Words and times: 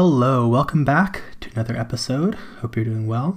Hello, 0.00 0.46
welcome 0.46 0.84
back 0.84 1.22
to 1.40 1.50
another 1.54 1.76
episode. 1.76 2.36
Hope 2.60 2.76
you're 2.76 2.84
doing 2.84 3.08
well. 3.08 3.36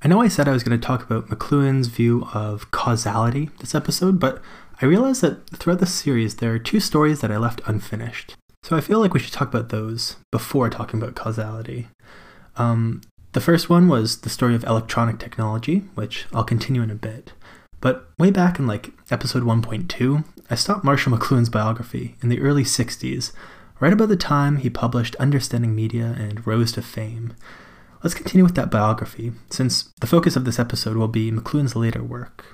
I 0.00 0.08
know 0.08 0.22
I 0.22 0.28
said 0.28 0.48
I 0.48 0.52
was 0.52 0.64
going 0.64 0.80
to 0.80 0.86
talk 0.86 1.02
about 1.02 1.28
McLuhan's 1.28 1.88
view 1.88 2.26
of 2.32 2.70
causality 2.70 3.50
this 3.58 3.74
episode, 3.74 4.18
but 4.18 4.40
I 4.80 4.86
realized 4.86 5.20
that 5.20 5.46
throughout 5.50 5.80
the 5.80 5.86
series 5.86 6.36
there 6.36 6.54
are 6.54 6.58
two 6.58 6.80
stories 6.80 7.20
that 7.20 7.30
I 7.30 7.36
left 7.36 7.60
unfinished. 7.66 8.34
So 8.62 8.78
I 8.78 8.80
feel 8.80 8.98
like 8.98 9.12
we 9.12 9.20
should 9.20 9.34
talk 9.34 9.48
about 9.48 9.68
those 9.68 10.16
before 10.32 10.70
talking 10.70 11.02
about 11.02 11.16
causality. 11.16 11.88
Um, 12.56 13.02
the 13.32 13.42
first 13.42 13.68
one 13.68 13.86
was 13.86 14.22
the 14.22 14.30
story 14.30 14.54
of 14.54 14.64
electronic 14.64 15.18
technology, 15.18 15.80
which 15.94 16.24
I'll 16.32 16.44
continue 16.44 16.80
in 16.80 16.90
a 16.90 16.94
bit. 16.94 17.34
But 17.82 18.08
way 18.18 18.30
back 18.30 18.58
in 18.58 18.66
like 18.66 18.88
episode 19.10 19.42
1.2, 19.42 20.24
I 20.48 20.54
stopped 20.54 20.82
Marshall 20.82 21.12
McLuhan's 21.14 21.50
biography 21.50 22.16
in 22.22 22.30
the 22.30 22.40
early 22.40 22.64
60s, 22.64 23.32
right 23.84 23.92
about 23.92 24.08
the 24.08 24.16
time 24.16 24.56
he 24.56 24.70
published 24.70 25.14
Understanding 25.16 25.74
Media 25.74 26.16
and 26.18 26.46
rose 26.46 26.72
to 26.72 26.80
fame. 26.80 27.34
Let's 28.02 28.14
continue 28.14 28.42
with 28.42 28.54
that 28.54 28.70
biography, 28.70 29.32
since 29.50 29.92
the 30.00 30.06
focus 30.06 30.36
of 30.36 30.46
this 30.46 30.58
episode 30.58 30.96
will 30.96 31.06
be 31.06 31.30
McLuhan's 31.30 31.76
later 31.76 32.02
work. 32.02 32.46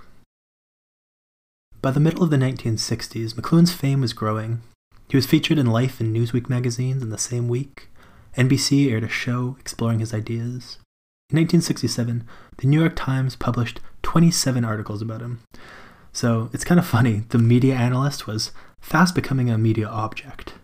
By 1.81 1.93
the 1.93 2.01
middle 2.01 2.25
of 2.25 2.31
the 2.31 2.37
1960s, 2.37 3.35
McLuhan's 3.35 3.73
fame 3.73 4.01
was 4.01 4.13
growing. 4.13 4.63
He 5.09 5.17
was 5.17 5.25
featured 5.25 5.57
in 5.57 5.67
Life 5.67 6.01
and 6.01 6.13
Newsweek 6.13 6.49
magazines 6.49 7.01
in 7.01 7.11
the 7.11 7.17
same 7.17 7.47
week. 7.47 7.91
NBC 8.37 8.91
aired 8.91 9.05
a 9.05 9.09
show 9.09 9.57
exploring 9.61 10.01
his 10.01 10.13
ideas. 10.13 10.79
In 11.31 11.37
1967, 11.39 12.25
the 12.57 12.67
New 12.67 12.81
York 12.81 12.97
Times 12.97 13.37
published 13.37 13.79
27 14.03 14.65
articles 14.65 15.01
about 15.01 15.21
him. 15.21 15.43
So 16.13 16.51
it's 16.53 16.65
kind 16.65 16.81
of 16.81 16.87
funny, 16.89 17.23
the 17.29 17.39
media 17.39 17.77
analyst 17.77 18.27
was 18.27 18.51
fast 18.81 19.15
becoming 19.15 19.49
a 19.49 19.57
media 19.57 19.87
object. 19.87 20.55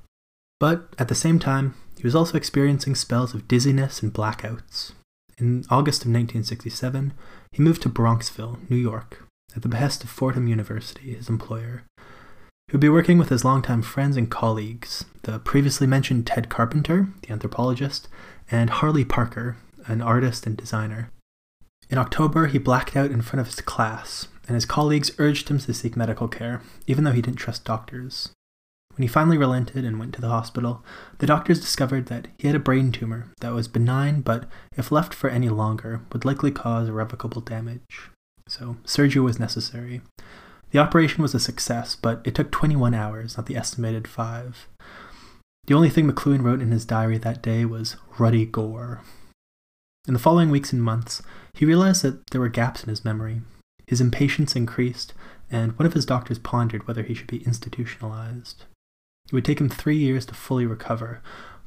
But 0.58 0.94
at 0.98 1.08
the 1.08 1.14
same 1.14 1.38
time, 1.38 1.74
he 1.96 2.04
was 2.04 2.14
also 2.14 2.36
experiencing 2.36 2.94
spells 2.94 3.34
of 3.34 3.48
dizziness 3.48 4.02
and 4.02 4.12
blackouts. 4.12 4.92
In 5.38 5.64
August 5.70 6.02
of 6.02 6.08
1967, 6.08 7.12
he 7.52 7.62
moved 7.62 7.82
to 7.82 7.90
Bronxville, 7.90 8.58
New 8.70 8.76
York, 8.76 9.24
at 9.54 9.62
the 9.62 9.68
behest 9.68 10.02
of 10.02 10.10
Fordham 10.10 10.46
University, 10.46 11.14
his 11.14 11.28
employer. 11.28 11.84
He 12.68 12.72
would 12.72 12.80
be 12.80 12.88
working 12.88 13.18
with 13.18 13.28
his 13.28 13.44
longtime 13.44 13.82
friends 13.82 14.16
and 14.16 14.30
colleagues, 14.30 15.04
the 15.22 15.38
previously 15.38 15.86
mentioned 15.86 16.26
Ted 16.26 16.48
Carpenter, 16.48 17.08
the 17.22 17.32
anthropologist, 17.32 18.08
and 18.50 18.70
Harley 18.70 19.04
Parker, 19.04 19.56
an 19.86 20.02
artist 20.02 20.46
and 20.46 20.56
designer. 20.56 21.10
In 21.88 21.98
October, 21.98 22.46
he 22.46 22.58
blacked 22.58 22.96
out 22.96 23.12
in 23.12 23.22
front 23.22 23.40
of 23.40 23.46
his 23.46 23.60
class, 23.60 24.26
and 24.48 24.54
his 24.54 24.64
colleagues 24.64 25.12
urged 25.18 25.48
him 25.48 25.58
to 25.58 25.74
seek 25.74 25.96
medical 25.96 26.28
care, 26.28 26.62
even 26.86 27.04
though 27.04 27.12
he 27.12 27.22
didn't 27.22 27.38
trust 27.38 27.64
doctors. 27.64 28.30
When 28.96 29.02
he 29.02 29.08
finally 29.08 29.36
relented 29.36 29.84
and 29.84 29.98
went 29.98 30.14
to 30.14 30.22
the 30.22 30.30
hospital, 30.30 30.82
the 31.18 31.26
doctors 31.26 31.60
discovered 31.60 32.06
that 32.06 32.28
he 32.38 32.46
had 32.46 32.56
a 32.56 32.60
brain 32.60 32.92
tumor 32.92 33.30
that 33.40 33.52
was 33.52 33.68
benign, 33.68 34.22
but 34.22 34.46
if 34.74 34.90
left 34.90 35.12
for 35.12 35.28
any 35.28 35.50
longer, 35.50 36.00
would 36.12 36.24
likely 36.24 36.50
cause 36.50 36.88
irrevocable 36.88 37.42
damage. 37.42 38.08
So, 38.48 38.78
surgery 38.86 39.20
was 39.20 39.38
necessary. 39.38 40.00
The 40.70 40.78
operation 40.78 41.20
was 41.20 41.34
a 41.34 41.40
success, 41.40 41.94
but 41.94 42.22
it 42.24 42.34
took 42.34 42.50
21 42.50 42.94
hours, 42.94 43.36
not 43.36 43.44
the 43.44 43.56
estimated 43.56 44.08
five. 44.08 44.66
The 45.66 45.74
only 45.74 45.90
thing 45.90 46.10
McLuhan 46.10 46.42
wrote 46.42 46.62
in 46.62 46.70
his 46.70 46.86
diary 46.86 47.18
that 47.18 47.42
day 47.42 47.66
was 47.66 47.96
ruddy 48.18 48.46
gore. 48.46 49.02
In 50.08 50.14
the 50.14 50.20
following 50.20 50.48
weeks 50.48 50.72
and 50.72 50.82
months, 50.82 51.22
he 51.52 51.66
realized 51.66 52.02
that 52.02 52.30
there 52.30 52.40
were 52.40 52.48
gaps 52.48 52.82
in 52.82 52.88
his 52.88 53.04
memory. 53.04 53.42
His 53.86 54.00
impatience 54.00 54.56
increased, 54.56 55.12
and 55.50 55.78
one 55.78 55.84
of 55.84 55.92
his 55.92 56.06
doctors 56.06 56.38
pondered 56.38 56.88
whether 56.88 57.02
he 57.02 57.12
should 57.12 57.26
be 57.26 57.44
institutionalized. 57.44 58.64
It 59.26 59.32
would 59.32 59.44
take 59.44 59.60
him 59.60 59.68
three 59.68 59.96
years 59.96 60.26
to 60.26 60.34
fully 60.34 60.66
recover, 60.66 61.20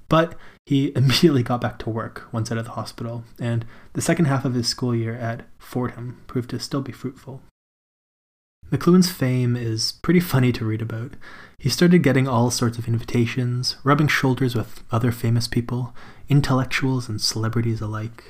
but 0.08 0.36
he 0.66 0.92
immediately 0.96 1.44
got 1.44 1.62
back 1.62 1.80
to 1.80 1.90
work 1.90 2.28
once 2.32 2.52
out 2.52 2.58
of 2.58 2.66
the 2.66 2.72
hospital, 2.72 3.24
and 3.40 3.66
the 3.94 4.02
second 4.02 4.26
half 4.26 4.46
of 4.46 4.54
his 4.54 4.68
school 4.68 4.96
year 4.96 5.16
at 5.16 5.46
Fordham 5.58 6.22
proved 6.28 6.50
to 6.52 6.60
still 6.60 6.82
be 6.82 6.92
fruitful. 6.92 7.42
McLuhan's 8.72 9.10
fame 9.10 9.56
is 9.56 9.94
pretty 10.04 10.20
funny 10.20 10.52
to 10.52 10.66
read 10.66 10.82
about. 10.82 11.16
He 11.58 11.70
started 11.70 12.04
getting 12.04 12.28
all 12.28 12.52
sorts 12.52 12.78
of 12.78 12.88
invitations, 12.88 13.78
rubbing 13.84 14.08
shoulders 14.08 14.56
with 14.56 14.84
other 14.92 15.12
famous 15.12 15.48
people, 15.48 15.96
intellectuals 16.30 17.10
and 17.10 17.20
celebrities 17.20 17.82
alike. 17.82 18.24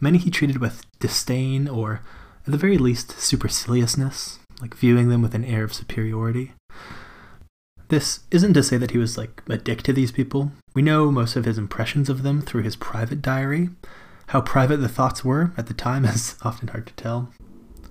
Many 0.00 0.18
he 0.18 0.30
treated 0.30 0.58
with 0.58 0.86
disdain 1.00 1.66
or, 1.68 2.02
at 2.46 2.52
the 2.52 2.58
very 2.58 2.78
least, 2.78 3.18
superciliousness, 3.18 4.38
like 4.60 4.76
viewing 4.76 5.08
them 5.08 5.22
with 5.22 5.34
an 5.34 5.44
air 5.44 5.64
of 5.64 5.74
superiority. 5.74 6.52
This 7.88 8.20
isn't 8.30 8.54
to 8.54 8.62
say 8.62 8.76
that 8.78 8.92
he 8.92 8.98
was 8.98 9.18
like 9.18 9.42
a 9.48 9.56
dick 9.56 9.82
to 9.82 9.92
these 9.92 10.12
people. 10.12 10.52
We 10.74 10.82
know 10.82 11.10
most 11.10 11.36
of 11.36 11.44
his 11.44 11.58
impressions 11.58 12.08
of 12.08 12.22
them 12.22 12.40
through 12.40 12.62
his 12.62 12.76
private 12.76 13.20
diary. 13.20 13.70
How 14.28 14.40
private 14.40 14.78
the 14.78 14.88
thoughts 14.88 15.24
were 15.24 15.52
at 15.56 15.66
the 15.66 15.74
time 15.74 16.04
is 16.04 16.36
often 16.42 16.68
hard 16.68 16.86
to 16.86 16.94
tell. 16.94 17.30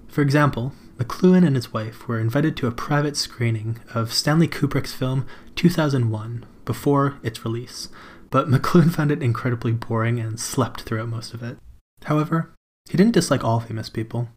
For 0.07 0.21
example, 0.21 0.73
McLuhan 0.97 1.45
and 1.45 1.55
his 1.55 1.73
wife 1.73 2.07
were 2.07 2.19
invited 2.19 2.55
to 2.57 2.67
a 2.67 2.71
private 2.71 3.17
screening 3.17 3.79
of 3.93 4.13
Stanley 4.13 4.47
Kubrick's 4.47 4.93
film 4.93 5.25
2001 5.55 6.45
before 6.65 7.17
its 7.23 7.43
release, 7.43 7.89
but 8.29 8.47
McLuhan 8.47 8.91
found 8.91 9.11
it 9.11 9.23
incredibly 9.23 9.71
boring 9.71 10.19
and 10.19 10.39
slept 10.39 10.81
throughout 10.81 11.09
most 11.09 11.33
of 11.33 11.41
it. 11.41 11.57
However, 12.05 12.53
he 12.89 12.97
didn't 12.97 13.13
dislike 13.13 13.43
all 13.43 13.59
famous 13.59 13.89
people. 13.89 14.29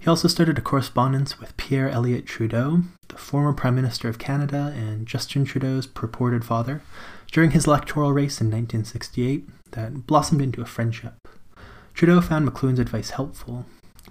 He 0.00 0.08
also 0.08 0.28
started 0.28 0.56
a 0.56 0.62
correspondence 0.62 1.38
with 1.38 1.56
Pierre 1.58 1.90
Elliott 1.90 2.24
Trudeau, 2.24 2.84
the 3.08 3.18
former 3.18 3.52
Prime 3.52 3.74
Minister 3.74 4.08
of 4.08 4.18
Canada 4.18 4.72
and 4.74 5.06
Justin 5.06 5.44
Trudeau's 5.44 5.86
purported 5.86 6.42
father, 6.42 6.80
during 7.30 7.50
his 7.50 7.66
electoral 7.66 8.10
race 8.10 8.40
in 8.40 8.46
1968 8.46 9.46
that 9.72 10.06
blossomed 10.06 10.40
into 10.40 10.62
a 10.62 10.66
friendship. 10.66 11.12
Trudeau 11.92 12.22
found 12.22 12.48
McLuhan's 12.48 12.78
advice 12.78 13.10
helpful, 13.10 13.66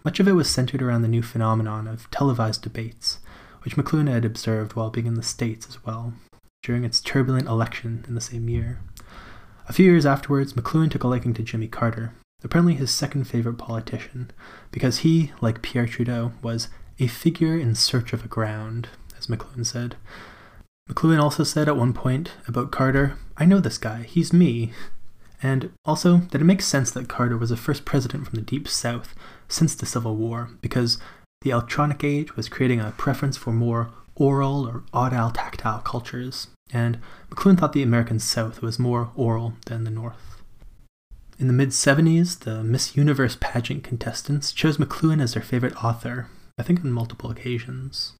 much 0.05 0.19
of 0.19 0.27
it 0.27 0.33
was 0.33 0.47
centered 0.47 0.83
around 0.83 1.01
the 1.01 1.07
new 1.07 1.23
phenomenon 1.23 1.87
of 1.87 2.09
televised 2.11 2.61
debates, 2.61 3.17
which 3.63 3.75
McLuhan 3.75 4.07
had 4.07 4.25
observed 4.25 4.75
while 4.75 4.91
being 4.91 5.07
in 5.07 5.15
the 5.15 5.23
States 5.23 5.67
as 5.67 5.83
well, 5.83 6.13
during 6.61 6.83
its 6.83 7.01
turbulent 7.01 7.47
election 7.47 8.05
in 8.07 8.13
the 8.13 8.21
same 8.21 8.47
year. 8.47 8.79
A 9.67 9.73
few 9.73 9.85
years 9.85 10.05
afterwards, 10.05 10.53
McLuhan 10.53 10.91
took 10.91 11.03
a 11.03 11.07
liking 11.07 11.33
to 11.33 11.41
Jimmy 11.41 11.67
Carter, 11.67 12.13
apparently 12.43 12.75
his 12.75 12.91
second 12.91 13.25
favorite 13.25 13.57
politician, 13.57 14.31
because 14.71 14.99
he, 14.99 15.31
like 15.41 15.61
Pierre 15.61 15.87
Trudeau, 15.87 16.33
was 16.41 16.69
a 16.99 17.07
figure 17.07 17.57
in 17.57 17.75
search 17.75 18.13
of 18.13 18.23
a 18.23 18.27
ground, 18.27 18.89
as 19.17 19.27
McLuhan 19.27 19.65
said. 19.65 19.95
McLuhan 20.89 21.21
also 21.21 21.43
said 21.43 21.67
at 21.67 21.77
one 21.77 21.93
point 21.93 22.31
about 22.47 22.71
Carter, 22.71 23.17
I 23.37 23.45
know 23.45 23.59
this 23.59 23.77
guy, 23.77 24.03
he's 24.03 24.33
me. 24.33 24.71
And 25.41 25.71
also 25.85 26.17
that 26.31 26.41
it 26.41 26.45
makes 26.45 26.65
sense 26.65 26.91
that 26.91 27.07
Carter 27.07 27.37
was 27.37 27.49
the 27.51 27.57
first 27.57 27.85
president 27.85 28.27
from 28.27 28.35
the 28.35 28.41
Deep 28.41 28.67
South 28.67 29.15
since 29.47 29.75
the 29.75 29.85
Civil 29.85 30.15
War, 30.15 30.49
because 30.61 30.97
the 31.41 31.51
electronic 31.51 32.03
age 32.03 32.35
was 32.35 32.49
creating 32.49 32.81
a 32.81 32.93
preference 32.97 33.37
for 33.37 33.53
more 33.53 33.91
oral 34.15 34.67
or 34.67 34.83
audial 34.93 35.31
tactile 35.31 35.79
cultures, 35.79 36.47
and 36.73 36.99
McLuhan 37.29 37.57
thought 37.57 37.71
the 37.71 37.83
American 37.83 38.19
South 38.19 38.61
was 38.61 38.77
more 38.77 39.11
oral 39.15 39.53
than 39.67 39.85
the 39.85 39.91
North. 39.91 40.28
In 41.39 41.47
the 41.47 41.53
mid 41.53 41.69
70s, 41.69 42.39
the 42.39 42.63
Miss 42.63 42.97
Universe 42.97 43.37
pageant 43.39 43.83
contestants 43.83 44.51
chose 44.51 44.77
McLuhan 44.77 45.21
as 45.21 45.33
their 45.33 45.43
favorite 45.43 45.83
author, 45.83 46.27
I 46.57 46.63
think 46.63 46.81
on 46.81 46.91
multiple 46.91 47.31
occasions. 47.31 48.13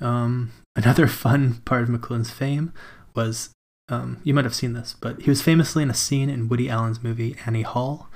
Um, 0.00 0.52
another 0.74 1.06
fun 1.24 1.60
part 1.66 1.82
of 1.82 1.88
McLuhan's 1.90 2.30
fame 2.30 2.72
was 3.14 3.50
um, 3.90 4.20
you 4.24 4.32
might 4.32 4.44
have 4.44 4.54
seen 4.54 4.72
this, 4.72 4.96
but 4.98 5.22
he 5.22 5.30
was 5.30 5.42
famously 5.42 5.82
in 5.82 5.90
a 5.90 5.94
scene 5.94 6.30
in 6.30 6.48
Woody 6.48 6.70
Allen's 6.70 7.02
movie 7.02 7.36
Annie 7.44 7.62
Hall, 7.62 8.08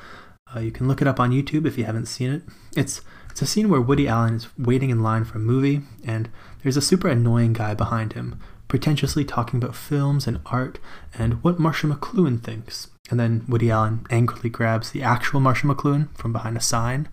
uh, 0.55 0.61
you 0.61 0.71
can 0.71 0.87
look 0.87 1.01
it 1.01 1.09
up 1.09 1.19
on 1.19 1.31
YouTube 1.31 1.67
if 1.67 1.77
you 1.77 1.85
haven't 1.85 2.07
seen 2.07 2.31
it. 2.31 2.43
It's 2.77 3.01
it's 3.31 3.43
a 3.43 3.47
scene 3.47 3.69
where 3.69 3.81
Woody 3.81 4.07
Allen 4.07 4.35
is 4.35 4.47
waiting 4.57 4.91
in 4.91 5.03
line 5.03 5.25
for 5.25 5.39
a 5.39 5.41
movie, 5.41 5.81
and 6.07 6.31
there's 6.63 6.77
a 6.77 6.83
super 6.83 7.09
annoying 7.09 7.53
guy 7.53 7.75
behind 7.75 8.13
him, 8.13 8.39
pretentiously 8.69 9.25
talking 9.25 9.61
about 9.61 9.75
films 9.75 10.29
and 10.29 10.41
art 10.47 10.79
and 11.13 11.43
what 11.43 11.59
Marshall 11.59 11.91
McLuhan 11.91 12.41
thinks. 12.41 12.89
And 13.11 13.21
then 13.21 13.45
Woody 13.49 13.71
Allen 13.71 14.07
angrily 14.11 14.49
grabs 14.49 14.91
the 14.91 15.03
actual 15.03 15.41
Marshall 15.41 15.75
McLuhan 15.75 16.09
from 16.17 16.33
behind 16.33 16.57
a 16.57 16.61
sign 16.61 17.09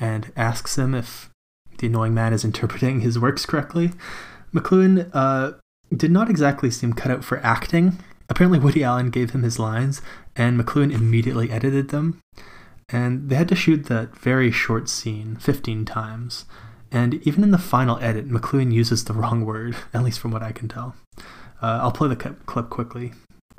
and 0.00 0.32
asks 0.36 0.76
him 0.76 0.94
if 0.94 1.30
the 1.78 1.86
annoying 1.86 2.14
man 2.14 2.32
is 2.32 2.44
interpreting 2.44 3.00
his 3.00 3.18
works 3.18 3.46
correctly. 3.46 3.92
McLuhan 4.52 5.10
uh, 5.12 5.52
did 5.94 6.10
not 6.10 6.30
exactly 6.30 6.70
seem 6.70 6.92
cut 6.92 7.10
out 7.10 7.24
for 7.24 7.38
acting. 7.44 7.98
Apparently, 8.28 8.58
Woody 8.58 8.82
Allen 8.82 9.10
gave 9.10 9.30
him 9.30 9.42
his 9.42 9.58
lines, 9.58 10.02
and 10.34 10.60
McLuhan 10.60 10.92
immediately 10.92 11.50
edited 11.50 11.90
them. 11.90 12.20
And 12.88 13.28
they 13.30 13.36
had 13.36 13.48
to 13.48 13.54
shoot 13.56 13.86
that 13.86 14.16
very 14.16 14.50
short 14.50 14.88
scene 14.88 15.36
15 15.36 15.84
times. 15.84 16.44
And 16.90 17.14
even 17.26 17.42
in 17.42 17.50
the 17.50 17.58
final 17.58 17.98
edit, 18.00 18.28
McLuhan 18.28 18.72
uses 18.72 19.04
the 19.04 19.12
wrong 19.12 19.44
word, 19.44 19.76
at 19.94 20.02
least 20.02 20.18
from 20.18 20.30
what 20.30 20.42
I 20.42 20.52
can 20.52 20.68
tell. 20.68 20.96
Uh, 21.62 21.80
I'll 21.82 21.92
play 21.92 22.08
the 22.08 22.16
clip 22.16 22.70
quickly. 22.70 23.12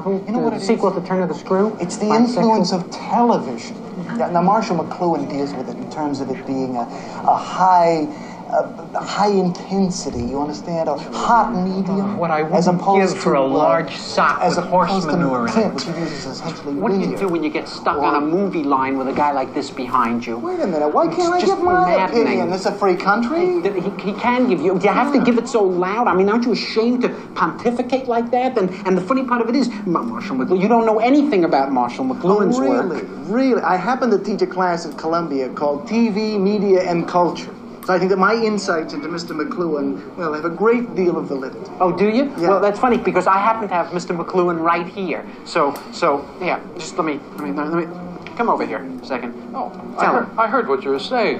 You 0.05 0.31
know 0.31 0.37
what 0.37 0.53
the 0.53 0.59
sequel 0.59 0.91
to 0.91 1.01
Turn 1.01 1.23
of 1.23 1.27
the 1.29 1.33
Screw? 1.33 1.75
It's 1.81 1.97
the 1.97 2.13
influence 2.13 2.71
of 2.71 2.89
television. 2.91 3.75
Now, 4.15 4.43
Marshall 4.43 4.77
McLuhan 4.77 5.27
deals 5.27 5.55
with 5.55 5.69
it 5.69 5.75
in 5.75 5.89
terms 5.89 6.19
of 6.19 6.29
it 6.29 6.45
being 6.45 6.75
a, 6.75 6.81
a 6.81 7.35
high 7.35 8.05
uh, 8.49 8.99
high 9.03 9.29
intensity. 9.31 10.23
You 10.23 10.41
understand? 10.41 10.89
A 10.89 10.97
hot 10.97 11.53
medium. 11.53 12.17
What 12.17 12.31
I 12.31 12.43
as 12.51 12.67
opposed 12.67 13.13
give 13.15 13.23
for 13.23 13.33
to, 13.33 13.39
a 13.39 13.45
uh, 13.45 13.47
large 13.47 13.95
sock 13.95 14.41
as 14.41 14.55
with 14.57 14.65
horse 14.65 15.05
manure 15.05 15.47
in 15.47 15.57
it. 15.59 15.73
which 15.73 15.85
uses 15.87 16.25
essentially 16.25 16.75
What 16.75 16.91
do 16.91 16.99
you 16.99 17.17
do 17.17 17.27
when 17.27 17.43
you 17.43 17.49
get 17.49 17.67
stuck 17.67 17.97
on 17.97 18.15
a 18.15 18.21
movie 18.21 18.63
line 18.63 18.97
with 18.97 19.07
a 19.07 19.13
guy 19.13 19.31
like 19.31 19.53
this 19.53 19.69
behind 19.69 20.25
you? 20.25 20.37
Wait 20.37 20.59
a 20.59 20.67
minute. 20.67 20.87
Why 20.89 21.07
can't 21.07 21.33
I 21.33 21.41
give 21.45 21.59
my 21.61 21.85
maddening. 21.85 22.23
opinion? 22.23 22.53
is 22.53 22.65
a 22.65 22.71
free 22.73 22.95
country. 22.95 23.61
He, 23.61 23.89
he 24.11 24.13
can 24.13 24.47
give 24.49 24.61
you. 24.61 24.77
Do 24.77 24.85
you 24.87 24.93
have 24.93 25.13
to 25.13 25.23
give 25.23 25.37
it 25.37 25.47
so 25.47 25.63
loud? 25.63 26.07
I 26.07 26.15
mean, 26.15 26.29
aren't 26.29 26.45
you 26.45 26.53
ashamed 26.53 27.01
to 27.03 27.09
pontificate 27.35 28.07
like 28.07 28.31
that? 28.31 28.57
And 28.57 28.69
and 28.87 28.97
the 28.97 29.01
funny 29.01 29.23
part 29.25 29.41
of 29.41 29.49
it 29.49 29.55
is, 29.55 29.69
Ma- 29.85 30.01
Marshall 30.03 30.37
McLuhan. 30.37 30.61
You 30.61 30.67
don't 30.67 30.85
know 30.85 30.99
anything 30.99 31.43
about 31.43 31.71
Marshall 31.71 32.05
McLuhan's 32.05 32.57
Oh, 32.57 32.61
really, 32.61 33.01
work. 33.01 33.05
really. 33.27 33.61
I 33.61 33.75
happen 33.75 34.09
to 34.11 34.19
teach 34.19 34.41
a 34.41 34.47
class 34.47 34.85
at 34.85 34.97
Columbia 34.97 35.49
called 35.49 35.87
TV, 35.87 36.39
Media, 36.39 36.81
and 36.89 37.07
Culture. 37.07 37.53
So 37.87 37.93
I 37.93 37.99
think 37.99 38.09
that 38.09 38.17
my 38.17 38.33
insights 38.33 38.91
into 38.91 39.07
Mr. 39.07 39.31
McLuhan, 39.31 40.17
well, 40.17 40.33
have 40.33 40.43
a 40.43 40.49
great 40.49 40.93
deal 40.93 41.17
of 41.17 41.29
validity. 41.29 41.71
Oh, 41.79 41.95
do 41.95 42.09
you? 42.09 42.25
Yeah. 42.37 42.49
Well, 42.49 42.59
that's 42.59 42.77
funny 42.77 42.97
because 42.97 43.27
I 43.27 43.37
happen 43.37 43.69
to 43.69 43.73
have 43.73 43.93
Mr. 43.93 44.13
McLuhan 44.13 44.61
right 44.61 44.85
here. 44.85 45.25
So, 45.45 45.73
so 45.93 46.29
yeah. 46.41 46.59
Just 46.73 46.97
let 46.97 47.05
me, 47.05 47.21
let 47.37 47.43
me, 47.47 47.51
let 47.53 47.87
me 47.87 48.35
come 48.35 48.49
over 48.49 48.65
here 48.65 48.83
a 48.83 49.05
second. 49.05 49.33
Oh, 49.55 49.71
I 49.97 50.03
Tell 50.03 50.13
heard. 50.15 50.37
I 50.37 50.47
heard 50.47 50.67
what 50.67 50.83
you 50.83 50.89
were 50.89 50.99
saying. 50.99 51.39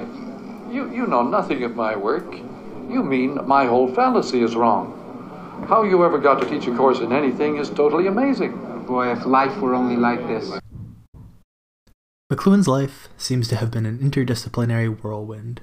You, 0.72 0.90
you 0.90 1.06
know 1.06 1.20
nothing 1.20 1.64
of 1.64 1.76
my 1.76 1.94
work. 1.94 2.32
You 2.88 3.02
mean 3.02 3.46
my 3.46 3.66
whole 3.66 3.94
fallacy 3.94 4.40
is 4.40 4.56
wrong. 4.56 4.94
How 5.68 5.82
you 5.82 6.02
ever 6.02 6.16
got 6.16 6.40
to 6.40 6.48
teach 6.48 6.66
a 6.66 6.74
course 6.74 7.00
in 7.00 7.12
anything 7.12 7.58
is 7.58 7.68
totally 7.68 8.06
amazing. 8.06 8.56
Boy, 8.86 9.12
if 9.12 9.26
life 9.26 9.54
were 9.58 9.74
only 9.74 9.96
like 9.96 10.26
this. 10.26 10.50
McLuhan's 12.32 12.68
life 12.68 13.10
seems 13.18 13.48
to 13.48 13.56
have 13.56 13.70
been 13.70 13.84
an 13.84 13.98
interdisciplinary 13.98 14.98
whirlwind. 15.02 15.60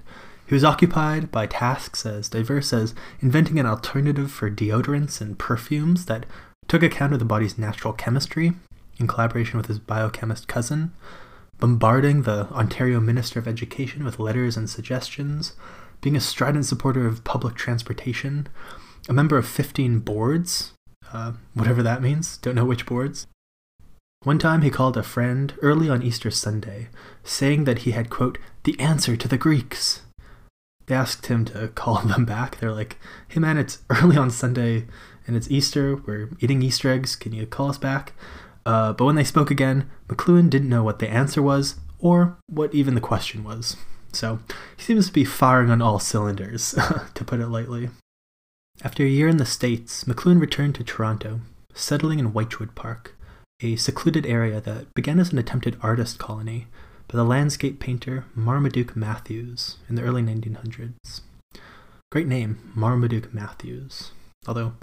He 0.48 0.54
was 0.54 0.64
occupied 0.64 1.32
by 1.32 1.48
tasks 1.48 2.06
as 2.06 2.30
diverse 2.30 2.72
as 2.72 2.94
inventing 3.20 3.60
an 3.60 3.66
alternative 3.66 4.32
for 4.32 4.52
deodorants 4.52 5.20
and 5.20 5.40
perfumes 5.40 6.06
that 6.06 6.26
took 6.68 6.84
account 6.84 7.14
of 7.14 7.20
the 7.20 7.26
body's 7.26 7.58
natural 7.58 7.94
chemistry 7.94 8.54
in 9.00 9.08
collaboration 9.08 9.58
with 9.58 9.68
his 9.68 9.80
biochemist 9.80 10.48
cousin, 10.48 10.94
bombarding 11.60 12.24
the 12.24 12.48
Ontario 12.52 13.00
Minister 13.00 13.40
of 13.40 13.48
Education 13.48 14.04
with 14.04 14.20
letters 14.20 14.56
and 14.56 14.70
suggestions, 14.70 15.54
being 16.02 16.16
a 16.16 16.22
strident 16.22 16.66
supporter 16.66 17.08
of 17.08 17.24
public 17.24 17.56
transportation, 17.56 18.48
a 19.10 19.14
member 19.14 19.38
of 19.38 19.48
15 19.48 20.00
boards, 20.00 20.74
uh, 21.12 21.34
whatever 21.54 21.82
that 21.82 22.02
means, 22.02 22.38
don't 22.38 22.56
know 22.56 22.66
which 22.66 22.86
boards, 22.86 23.28
one 24.24 24.40
time 24.40 24.64
he 24.64 24.72
called 24.72 24.98
a 24.98 25.04
friend 25.04 25.54
early 25.62 25.88
on 25.88 26.02
Easter 26.02 26.32
Sunday, 26.32 26.88
saying 27.24 27.66
that 27.66 27.80
he 27.80 27.92
had, 27.92 28.10
quote, 28.10 28.40
the 28.64 28.80
answer 28.80 29.16
to 29.16 29.28
the 29.28 29.38
Greeks. 29.38 30.02
They 30.88 30.96
asked 30.96 31.28
him 31.28 31.46
to 31.46 31.68
call 31.70 32.02
them 32.02 32.26
back. 32.26 32.60
They're 32.60 32.74
like, 32.74 32.98
hey 33.28 33.40
man, 33.40 33.58
it's 33.58 33.80
early 33.90 34.18
on 34.18 34.32
Sunday 34.32 34.86
and 35.28 35.36
it's 35.36 35.50
Easter. 35.50 35.96
We're 35.96 36.30
eating 36.40 36.62
Easter 36.62 36.92
eggs. 36.92 37.16
Can 37.16 37.34
you 37.34 37.46
call 37.46 37.70
us 37.70 37.78
back? 37.78 38.14
Uh, 38.66 38.94
but 38.94 39.06
when 39.06 39.16
they 39.16 39.24
spoke 39.24 39.52
again, 39.52 39.90
McLuhan 40.08 40.50
didn't 40.50 40.70
know 40.70 40.84
what 40.84 41.00
the 41.00 41.10
answer 41.10 41.42
was 41.42 41.76
or 42.00 42.38
what 42.48 42.74
even 42.74 42.96
the 42.96 43.02
question 43.02 43.44
was. 43.44 43.78
So 44.12 44.40
he 44.78 44.84
seems 44.84 45.08
to 45.08 45.14
be 45.14 45.26
firing 45.26 45.70
on 45.70 45.82
all 45.82 46.00
cylinders, 46.00 46.72
to 47.14 47.24
put 47.24 47.40
it 47.40 47.48
lightly. 47.48 47.90
After 48.84 49.04
a 49.04 49.10
year 49.10 49.28
in 49.28 49.38
the 49.38 49.46
States, 49.46 50.04
McLuhan 50.06 50.40
returned 50.40 50.76
to 50.76 50.84
Toronto, 50.84 51.42
settling 51.74 52.20
in 52.20 52.34
Wychwood 52.34 52.76
Park 52.76 53.16
a 53.62 53.76
secluded 53.78 54.26
area 54.26 54.60
that 54.60 54.94
began 54.94 55.20
as 55.20 55.32
an 55.32 55.38
attempted 55.38 55.78
artist 55.82 56.20
colony 56.20 56.68
by 57.07 57.18
the 57.18 57.24
landscape 57.24 57.80
painter 57.80 58.25
Marmaduke 58.36 58.96
Matthews 58.96 59.78
in 59.88 59.96
the 59.96 60.02
early 60.02 60.22
1900s. 60.22 61.22
Great 62.12 62.28
name, 62.28 62.72
Marmaduke 62.75 63.34
Matthews, 63.34 64.12
although 64.48 64.74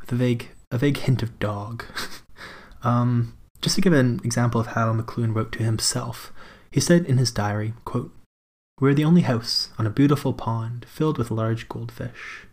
with 0.00 0.12
a 0.12 0.16
vague, 0.16 0.50
a 0.70 0.78
vague 0.78 0.98
hint 0.98 1.22
of 1.22 1.38
dog. 1.38 1.84
um, 2.82 3.36
just 3.62 3.76
to 3.76 3.80
give 3.80 3.92
an 3.92 4.20
example 4.24 4.60
of 4.60 4.68
how 4.68 4.92
McLuhan 4.92 5.34
wrote 5.34 5.52
to 5.52 5.62
himself, 5.62 6.32
he 6.70 6.80
said 6.80 7.06
in 7.06 7.18
his 7.18 7.30
diary, 7.30 7.74
quote, 7.84 8.12
We're 8.80 8.94
the 8.94 9.04
only 9.04 9.22
house 9.22 9.70
on 9.78 9.86
a 9.86 9.90
beautiful 9.90 10.32
pond 10.32 10.86
filled 10.88 11.18
with 11.18 11.30
large 11.30 11.68
goldfish. 11.68 12.46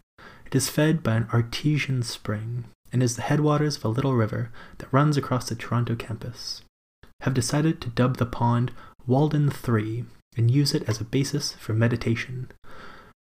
It 0.46 0.56
is 0.56 0.70
fed 0.70 1.04
by 1.04 1.16
an 1.16 1.28
artesian 1.34 2.04
spring 2.04 2.66
and 2.94 3.02
is 3.02 3.16
the 3.16 3.24
headwaters 3.24 3.78
of 3.78 3.86
a 3.86 3.90
little 3.90 4.16
river 4.16 4.52
that 4.78 4.92
runs 4.92 5.18
across 5.18 5.50
the 5.50 5.56
Toronto 5.56 5.96
campus. 5.96 6.62
Have 7.22 7.34
decided 7.34 7.82
to 7.82 7.90
dub 7.90 8.18
the 8.18 8.26
pond 8.26 8.72
Walden 9.12 9.50
3 9.50 10.06
and 10.38 10.50
use 10.50 10.74
it 10.74 10.88
as 10.88 11.02
a 11.02 11.04
basis 11.04 11.52
for 11.56 11.74
meditation. 11.74 12.50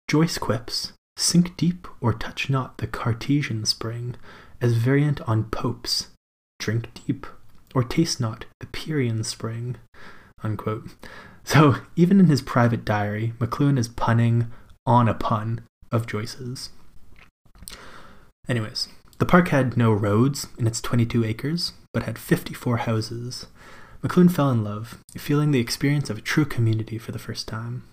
Joyce 0.08 0.40
quips, 0.40 0.94
sink 1.16 1.56
deep 1.58 1.88
or 2.02 2.12
touch 2.12 2.50
not 2.50 2.80
the 2.80 2.88
Cartesian 2.88 3.66
spring, 3.68 4.16
as 4.60 4.74
variant 4.74 5.22
on 5.30 5.44
Pope's, 5.44 6.08
drink 6.58 6.88
deep 7.06 7.28
or 7.76 7.84
taste 7.84 8.20
not 8.20 8.46
the 8.60 8.66
Pierian 8.66 9.24
spring. 9.24 9.76
Unquote. 10.42 10.90
So 11.44 11.76
even 11.96 12.20
in 12.20 12.30
his 12.30 12.42
private 12.42 12.84
diary, 12.84 13.34
McLuhan 13.38 13.78
is 13.78 13.88
punning 13.88 14.52
on 14.88 15.08
a 15.08 15.14
pun 15.14 15.68
of 15.92 16.08
Joyce's. 16.08 16.70
Anyways, 18.50 18.88
the 19.20 19.28
park 19.28 19.50
had 19.50 19.78
no 19.78 19.94
roads 19.94 20.48
in 20.58 20.66
its 20.66 20.82
22 20.82 21.24
acres, 21.24 21.74
but 21.94 22.04
had 22.04 22.18
54 22.18 22.78
houses. 22.78 23.46
McLuhan 24.06 24.32
fell 24.32 24.52
in 24.52 24.64
love, 24.64 25.00
feeling 25.18 25.50
the 25.50 25.60
experience 25.60 26.12
of 26.12 26.20
a 26.20 26.22
true 26.22 26.46
community 26.46 27.00
for 27.00 27.12
the 27.12 27.18
first 27.18 27.48
time. 27.48 27.84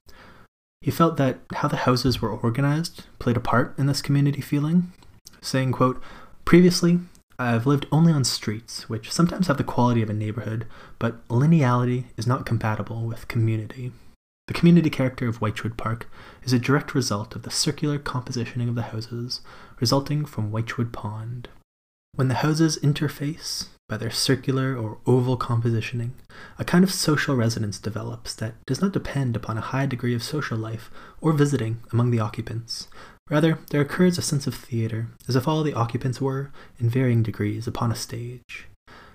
He 0.82 0.91
felt 0.91 1.17
that 1.17 1.38
how 1.55 1.69
the 1.69 1.79
houses 1.79 2.20
were 2.20 2.29
organized 2.29 3.05
played 3.19 3.38
a 3.38 3.41
part 3.41 3.75
in 3.79 3.87
this 3.87 4.03
community 4.03 4.43
feeling, 4.43 4.93
saying, 5.41 5.73
quote, 5.73 6.03
Previously, 6.44 6.99
I've 7.38 7.67
lived 7.67 7.87
only 7.91 8.12
on 8.12 8.25
streets, 8.25 8.91
which 8.91 9.11
sometimes 9.11 9.47
have 9.47 9.56
the 9.56 9.64
quality 9.64 10.03
of 10.03 10.11
a 10.11 10.14
neighborhood, 10.14 10.67
but 10.99 11.26
lineality 11.31 12.09
is 12.19 12.26
not 12.26 12.44
compatible 12.44 13.06
with 13.06 13.29
community. 13.29 13.93
The 14.49 14.55
community 14.55 14.91
character 14.91 15.29
of 15.29 15.41
Wychwood 15.41 15.79
Park 15.79 16.11
is 16.43 16.53
a 16.53 16.58
direct 16.58 16.94
result 16.94 17.35
of 17.35 17.43
the 17.43 17.50
circular 17.50 17.99
compositioning 17.99 18.69
of 18.69 18.75
the 18.75 18.82
houses 18.82 19.41
resulting 19.81 20.26
from 20.26 20.53
Wychwood 20.53 20.93
Pond. 20.93 21.49
When 22.17 22.29
the 22.29 22.35
houses 22.35 22.79
interface 22.82 23.69
by 23.93 23.99
their 23.99 24.11
circular 24.11 24.75
or 24.75 24.97
oval 25.05 25.37
compositioning, 25.37 26.12
a 26.59 26.65
kind 26.65 26.83
of 26.83 26.91
social 26.91 27.37
resonance 27.37 27.79
develops 27.79 28.35
that 28.35 28.55
does 28.65 28.81
not 28.81 28.91
depend 28.91 29.37
upon 29.37 29.59
a 29.59 29.69
high 29.73 29.85
degree 29.85 30.15
of 30.15 30.23
social 30.23 30.56
life 30.56 30.91
or 31.21 31.35
visiting 31.35 31.79
among 31.93 32.11
the 32.11 32.19
occupants. 32.19 32.89
Rather, 33.29 33.59
there 33.69 33.83
occurs 33.83 34.17
a 34.17 34.23
sense 34.23 34.47
of 34.47 34.55
theater, 34.55 35.09
as 35.29 35.37
if 35.37 35.47
all 35.47 35.62
the 35.62 35.75
occupants 35.75 36.23
were, 36.23 36.50
in 36.81 36.89
varying 36.89 37.23
degrees, 37.23 37.67
upon 37.67 37.93
a 37.93 37.94
stage. 37.94 38.65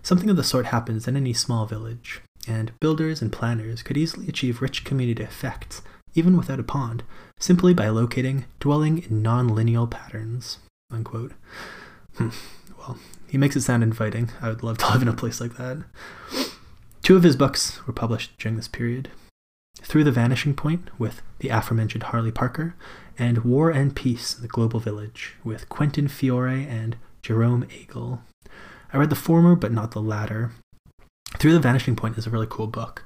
Something 0.04 0.30
of 0.30 0.38
the 0.38 0.44
sort 0.44 0.68
happens 0.68 1.08
in 1.08 1.18
any 1.18 1.34
small 1.34 1.66
village, 1.66 2.22
and 2.48 2.72
builders 2.80 3.20
and 3.20 3.34
planners 3.34 3.82
could 3.82 3.98
easily 3.98 4.28
achieve 4.28 4.62
rich 4.62 4.84
community 4.84 5.24
effects, 5.24 5.82
even 6.14 6.38
without 6.38 6.60
a 6.60 6.64
pond, 6.64 7.02
simply 7.40 7.74
by 7.74 7.90
locating 7.90 8.46
dwelling 8.60 9.00
in 9.10 9.24
non-lineal 9.24 9.88
patterns. 9.88 10.60
Unquote. 10.92 11.32
Hmm. 12.18 12.30
Well, 12.78 13.00
he 13.28 13.38
makes 13.38 13.56
it 13.56 13.62
sound 13.62 13.84
inviting. 13.84 14.30
I 14.42 14.50
would 14.50 14.64
love 14.64 14.78
to 14.80 14.92
live 14.92 15.02
in 15.02 15.08
a 15.08 15.14
place 15.14 15.42
like 15.42 15.58
that. 15.58 15.84
Two 17.02 17.16
of 17.16 17.24
his 17.24 17.36
books 17.36 17.86
were 17.86 17.94
published 17.94 18.38
during 18.38 18.58
this 18.58 18.68
period. 18.68 19.10
Through 19.82 20.04
the 20.04 20.12
Vanishing 20.12 20.56
Point 20.56 20.90
with 21.00 21.22
the 21.40 21.50
aforementioned 21.50 22.04
Harley 22.04 22.32
Parker, 22.32 22.76
and 23.18 23.40
War 23.40 23.70
and 23.70 23.96
Peace 23.96 24.34
the 24.34 24.48
Global 24.48 24.80
Village 24.80 25.36
with 25.44 25.70
Quentin 25.70 26.08
Fiore 26.08 26.66
and 26.66 26.98
Jerome 27.22 27.64
Agel. 27.66 28.22
I 28.94 28.98
read 28.98 29.10
the 29.10 29.16
former, 29.16 29.56
but 29.56 29.72
not 29.72 29.92
the 29.92 30.02
latter. 30.02 30.52
Through 31.38 31.54
the 31.54 31.60
Vanishing 31.60 31.96
Point 31.96 32.18
is 32.18 32.28
a 32.28 32.30
really 32.30 32.48
cool 32.50 32.68
book. 32.68 33.04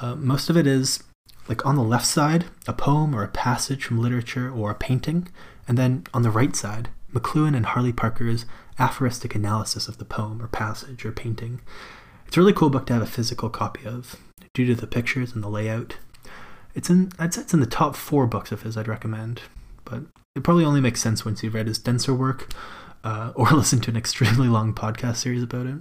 Uh, 0.00 0.14
most 0.14 0.50
of 0.50 0.56
it 0.56 0.66
is 0.66 1.02
like 1.48 1.64
on 1.64 1.76
the 1.76 1.82
left 1.82 2.06
side, 2.06 2.46
a 2.66 2.72
poem 2.72 3.14
or 3.14 3.22
a 3.22 3.28
passage 3.28 3.84
from 3.84 3.98
literature 3.98 4.50
or 4.50 4.70
a 4.70 4.74
painting, 4.74 5.28
and 5.66 5.78
then 5.78 6.04
on 6.12 6.22
the 6.22 6.30
right 6.30 6.54
side, 6.54 6.90
McLuhan 7.12 7.56
and 7.56 7.66
Harley 7.66 7.92
Parker's 7.92 8.44
aphoristic 8.78 9.34
analysis 9.34 9.88
of 9.88 9.98
the 9.98 10.04
poem 10.04 10.42
or 10.42 10.48
passage 10.48 11.04
or 11.04 11.12
painting. 11.12 11.60
It's 12.26 12.36
a 12.36 12.40
really 12.40 12.52
cool 12.52 12.70
book 12.70 12.86
to 12.86 12.92
have 12.92 13.02
a 13.02 13.06
physical 13.06 13.48
copy 13.48 13.86
of, 13.86 14.16
due 14.54 14.66
to 14.66 14.74
the 14.74 14.86
pictures 14.86 15.32
and 15.32 15.42
the 15.42 15.48
layout. 15.48 15.96
It's 16.74 16.90
in 16.90 17.10
I'd 17.18 17.34
say 17.34 17.40
it's 17.40 17.54
in 17.54 17.60
the 17.60 17.66
top 17.66 17.96
four 17.96 18.26
books 18.26 18.52
of 18.52 18.62
his 18.62 18.76
I'd 18.76 18.88
recommend, 18.88 19.42
but 19.84 20.02
it 20.36 20.44
probably 20.44 20.64
only 20.64 20.80
makes 20.80 21.00
sense 21.00 21.24
once 21.24 21.42
you've 21.42 21.54
read 21.54 21.66
his 21.66 21.78
denser 21.78 22.14
work 22.14 22.52
uh, 23.02 23.32
or 23.36 23.50
listened 23.50 23.82
to 23.84 23.90
an 23.90 23.96
extremely 23.96 24.48
long 24.48 24.74
podcast 24.74 25.16
series 25.16 25.42
about 25.42 25.66
it. 25.66 25.80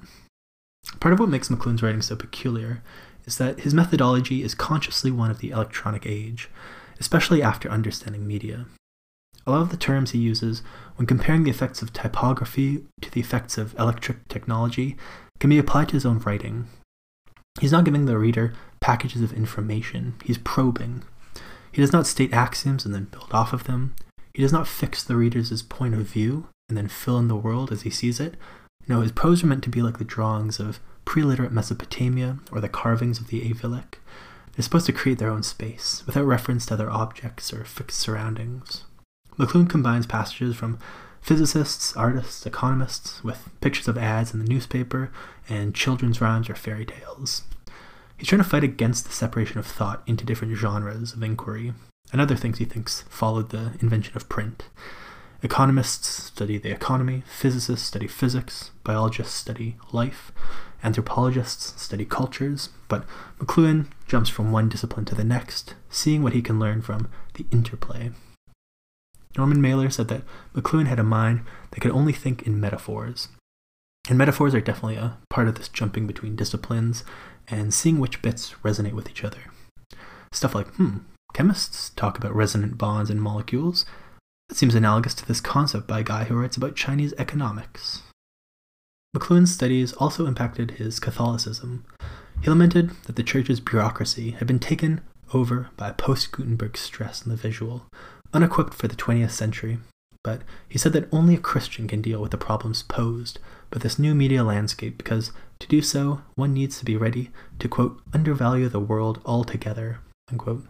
Part 1.00 1.14
of 1.14 1.20
what 1.20 1.30
makes 1.30 1.50
McLuhan's 1.50 1.84
writing 1.84 2.02
so 2.02 2.16
peculiar 2.16 2.82
is 3.26 3.38
that 3.38 3.60
his 3.60 3.74
methodology 3.74 4.42
is 4.42 4.56
consciously 4.56 5.12
one 5.12 5.30
of 5.30 5.40
the 5.40 5.52
electronic 5.52 6.06
age, 6.06 6.50
especially 7.00 7.42
after 7.42 7.70
understanding 7.70 8.26
media. 8.26 8.66
A 9.48 9.52
lot 9.52 9.62
of 9.62 9.70
the 9.70 9.78
terms 9.78 10.12
he 10.12 10.20
uses 10.20 10.62
when 10.98 11.08
comparing 11.08 11.44
the 11.44 11.50
effects 11.50 11.82
of 11.82 11.94
typography 11.94 12.84
to 13.02 13.10
the 13.10 13.22
effects 13.22 13.58
of 13.58 13.74
electric 13.80 14.28
technology 14.28 14.98
can 15.40 15.50
be 15.50 15.58
applied 15.58 15.88
to 15.90 15.94
his 15.94 16.06
own 16.06 16.20
writing. 16.20 16.68
He's 17.62 17.72
not 17.72 17.86
giving 17.86 18.06
the 18.06 18.18
reader 18.18 18.54
packages 18.82 19.22
of 19.22 19.32
information, 19.32 20.16
he's 20.26 20.38
probing. 20.38 21.04
He 21.72 21.82
does 21.82 21.94
not 21.94 22.08
state 22.08 22.34
axioms 22.34 22.86
and 22.86 22.94
then 22.94 23.06
build 23.06 23.30
off 23.32 23.54
of 23.54 23.64
them. 23.64 23.96
He 24.34 24.42
does 24.42 24.52
not 24.52 24.68
fix 24.68 25.02
the 25.02 25.16
reader's 25.16 25.64
point 25.64 25.94
of 25.94 26.02
view 26.02 26.50
and 26.68 26.78
then 26.78 26.90
fill 26.90 27.18
in 27.18 27.30
the 27.30 27.36
world 27.36 27.72
as 27.72 27.84
he 27.84 27.90
sees 27.90 28.20
it. 28.20 28.36
No, 28.86 29.00
his 29.00 29.14
prose 29.14 29.44
are 29.44 29.48
meant 29.48 29.64
to 29.64 29.70
be 29.70 29.82
like 29.82 29.98
the 29.98 30.04
drawings 30.04 30.60
of 30.60 30.82
pre-literate 31.06 31.54
Mesopotamia 31.54 32.40
or 32.52 32.60
the 32.60 32.68
carvings 32.68 33.20
of 33.20 33.28
the 33.28 33.42
Aivilik. 33.50 33.96
They're 34.52 34.64
supposed 34.64 34.88
to 34.88 34.92
create 34.92 35.20
their 35.20 35.32
own 35.32 35.44
space, 35.44 36.04
without 36.06 36.26
reference 36.26 36.66
to 36.66 36.74
other 36.74 36.90
objects 36.90 37.54
or 37.54 37.64
fixed 37.64 38.00
surroundings. 38.00 38.84
McLuhan 39.38 39.70
combines 39.70 40.08
passages 40.08 40.56
from 40.56 40.80
physicists, 41.22 41.96
artists, 41.96 42.46
economists, 42.46 43.24
with 43.24 43.50
pictures 43.62 43.88
of 43.88 43.98
ads 43.98 44.34
in 44.34 44.40
the 44.40 44.50
newspaper 44.50 45.12
and 45.48 45.76
children's 45.76 46.22
rhymes 46.22 46.50
or 46.50 46.56
fairy 46.56 46.86
tales. 46.86 47.44
He's 48.18 48.28
trying 48.28 48.42
to 48.42 48.50
fight 48.50 48.64
against 48.64 49.06
the 49.06 49.12
separation 49.12 49.60
of 49.60 49.68
thought 49.68 50.02
into 50.08 50.26
different 50.26 50.56
genres 50.56 51.14
of 51.14 51.22
inquiry, 51.22 51.74
and 52.12 52.20
other 52.20 52.36
things 52.36 52.58
he 52.58 52.66
thinks 52.66 53.04
followed 53.10 53.50
the 53.50 53.74
invention 53.80 54.16
of 54.16 54.30
print. 54.30 54.70
Economists 55.44 56.08
study 56.08 56.58
the 56.58 56.72
economy, 56.72 57.22
physicists 57.28 57.86
study 57.86 58.08
physics, 58.08 58.72
biologists 58.84 59.36
study 59.36 59.78
life, 59.92 60.32
anthropologists 60.84 61.80
study 61.80 62.06
cultures, 62.06 62.70
but 62.88 63.06
McLuhan 63.38 63.86
jumps 64.08 64.32
from 64.32 64.52
one 64.52 64.68
discipline 64.68 65.06
to 65.06 65.14
the 65.14 65.24
next, 65.24 65.76
seeing 65.92 66.24
what 66.24 66.34
he 66.34 66.42
can 66.42 66.58
learn 66.60 66.82
from 66.82 67.08
the 67.36 67.46
interplay. 67.52 68.10
Norman 69.36 69.62
Mailer 69.62 69.90
said 69.90 70.08
that 70.08 70.24
McLuhan 70.56 70.88
had 70.88 71.00
a 71.00 71.04
mind 71.04 71.42
that 71.72 71.80
could 71.80 71.92
only 71.92 72.14
think 72.14 72.44
in 72.44 72.60
metaphors. 72.60 73.30
And 74.10 74.18
metaphors 74.18 74.56
are 74.56 74.62
definitely 74.62 74.96
a 74.96 75.18
part 75.30 75.48
of 75.48 75.56
this 75.56 75.68
jumping 75.68 76.08
between 76.08 76.36
disciplines 76.36 77.04
and 77.48 77.74
seeing 77.74 78.00
which 78.00 78.22
bits 78.22 78.54
resonate 78.64 78.94
with 78.94 79.10
each 79.10 79.24
other. 79.24 79.40
Stuff 80.32 80.56
like, 80.56 80.68
hmm, 80.76 81.00
chemists 81.34 81.90
talk 81.92 82.18
about 82.18 82.36
resonant 82.36 82.78
bonds 82.78 83.10
in 83.10 83.20
molecules. 83.20 83.86
That 84.50 84.56
seems 84.56 84.76
analogous 84.76 85.14
to 85.16 85.26
this 85.26 85.42
concept 85.42 85.88
by 85.88 86.00
a 86.00 86.04
guy 86.04 86.26
who 86.26 86.36
writes 86.36 86.58
about 86.58 86.76
Chinese 86.76 87.14
economics. 87.18 88.04
McLuhan's 89.16 89.54
studies 89.54 89.94
also 89.94 90.26
impacted 90.26 90.72
his 90.72 91.00
Catholicism. 91.00 91.86
He 92.42 92.50
lamented 92.50 92.92
that 93.04 93.16
the 93.16 93.24
church's 93.24 93.60
bureaucracy 93.60 94.32
had 94.32 94.48
been 94.48 94.60
taken 94.60 95.02
over 95.34 95.70
by 95.76 95.92
post 95.92 96.32
Gutenberg 96.32 96.78
stress 96.78 97.24
in 97.24 97.30
the 97.30 97.36
visual, 97.36 97.86
unequipped 98.34 98.74
for 98.74 98.88
the 98.88 98.96
20th 98.96 99.32
century. 99.32 99.80
But 100.24 100.42
he 100.68 100.78
said 100.78 100.94
that 100.94 101.08
only 101.12 101.36
a 101.36 101.40
Christian 101.40 101.88
can 101.88 102.02
deal 102.02 102.22
with 102.22 102.32
the 102.32 102.38
problems 102.38 102.84
posed 102.84 103.40
by 103.72 103.80
this 103.80 103.98
new 103.98 104.14
media 104.14 104.44
landscape 104.44 104.98
because 104.98 105.32
to 105.60 105.68
do 105.68 105.82
so, 105.82 106.22
one 106.36 106.54
needs 106.54 106.78
to 106.80 106.86
be 106.86 106.98
ready 106.98 107.32
to, 107.60 107.68
quote, 107.68 108.02
undervalue 108.14 108.70
the 108.70 108.80
world 108.80 109.22
altogether, 109.26 110.00
unquote. 110.30 110.66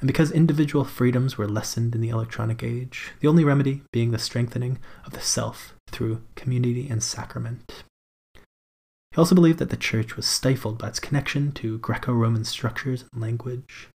And 0.00 0.06
because 0.06 0.30
individual 0.30 0.84
freedoms 0.84 1.36
were 1.36 1.48
lessened 1.48 1.94
in 1.94 2.00
the 2.00 2.08
electronic 2.08 2.62
age, 2.62 3.12
the 3.20 3.28
only 3.28 3.44
remedy 3.44 3.82
being 3.92 4.12
the 4.12 4.18
strengthening 4.18 4.78
of 5.04 5.12
the 5.12 5.20
self 5.20 5.74
through 5.88 6.22
community 6.36 6.88
and 6.88 7.02
sacrament. 7.02 7.84
He 8.34 9.18
also 9.18 9.34
believed 9.34 9.58
that 9.58 9.70
the 9.70 9.76
church 9.76 10.16
was 10.16 10.26
stifled 10.26 10.78
by 10.78 10.88
its 10.88 11.00
connection 11.00 11.52
to 11.52 11.78
Greco 11.78 12.12
Roman 12.12 12.44
structures 12.44 13.04
and 13.12 13.20
language. 13.20 13.88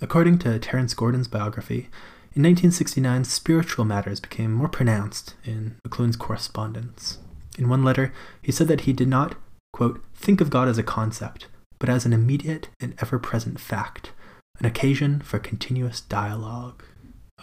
According 0.00 0.38
to 0.40 0.58
Terrence 0.58 0.94
Gordon's 0.94 1.28
biography, 1.28 1.88
in 2.34 2.42
1969, 2.44 3.24
spiritual 3.24 3.84
matters 3.84 4.20
became 4.20 4.52
more 4.52 4.68
pronounced 4.68 5.34
in 5.44 5.76
McLuhan's 5.86 6.16
correspondence. 6.16 7.18
In 7.58 7.68
one 7.68 7.82
letter, 7.82 8.12
he 8.40 8.52
said 8.52 8.68
that 8.68 8.82
he 8.82 8.92
did 8.92 9.08
not, 9.08 9.34
quote, 9.72 10.04
think 10.14 10.40
of 10.40 10.50
God 10.50 10.68
as 10.68 10.78
a 10.78 10.84
concept, 10.84 11.48
but 11.80 11.88
as 11.88 12.06
an 12.06 12.12
immediate 12.12 12.68
and 12.78 12.94
ever 13.00 13.18
present 13.18 13.58
fact, 13.58 14.12
an 14.60 14.66
occasion 14.66 15.20
for 15.20 15.40
continuous 15.40 16.00
dialogue. 16.00 16.84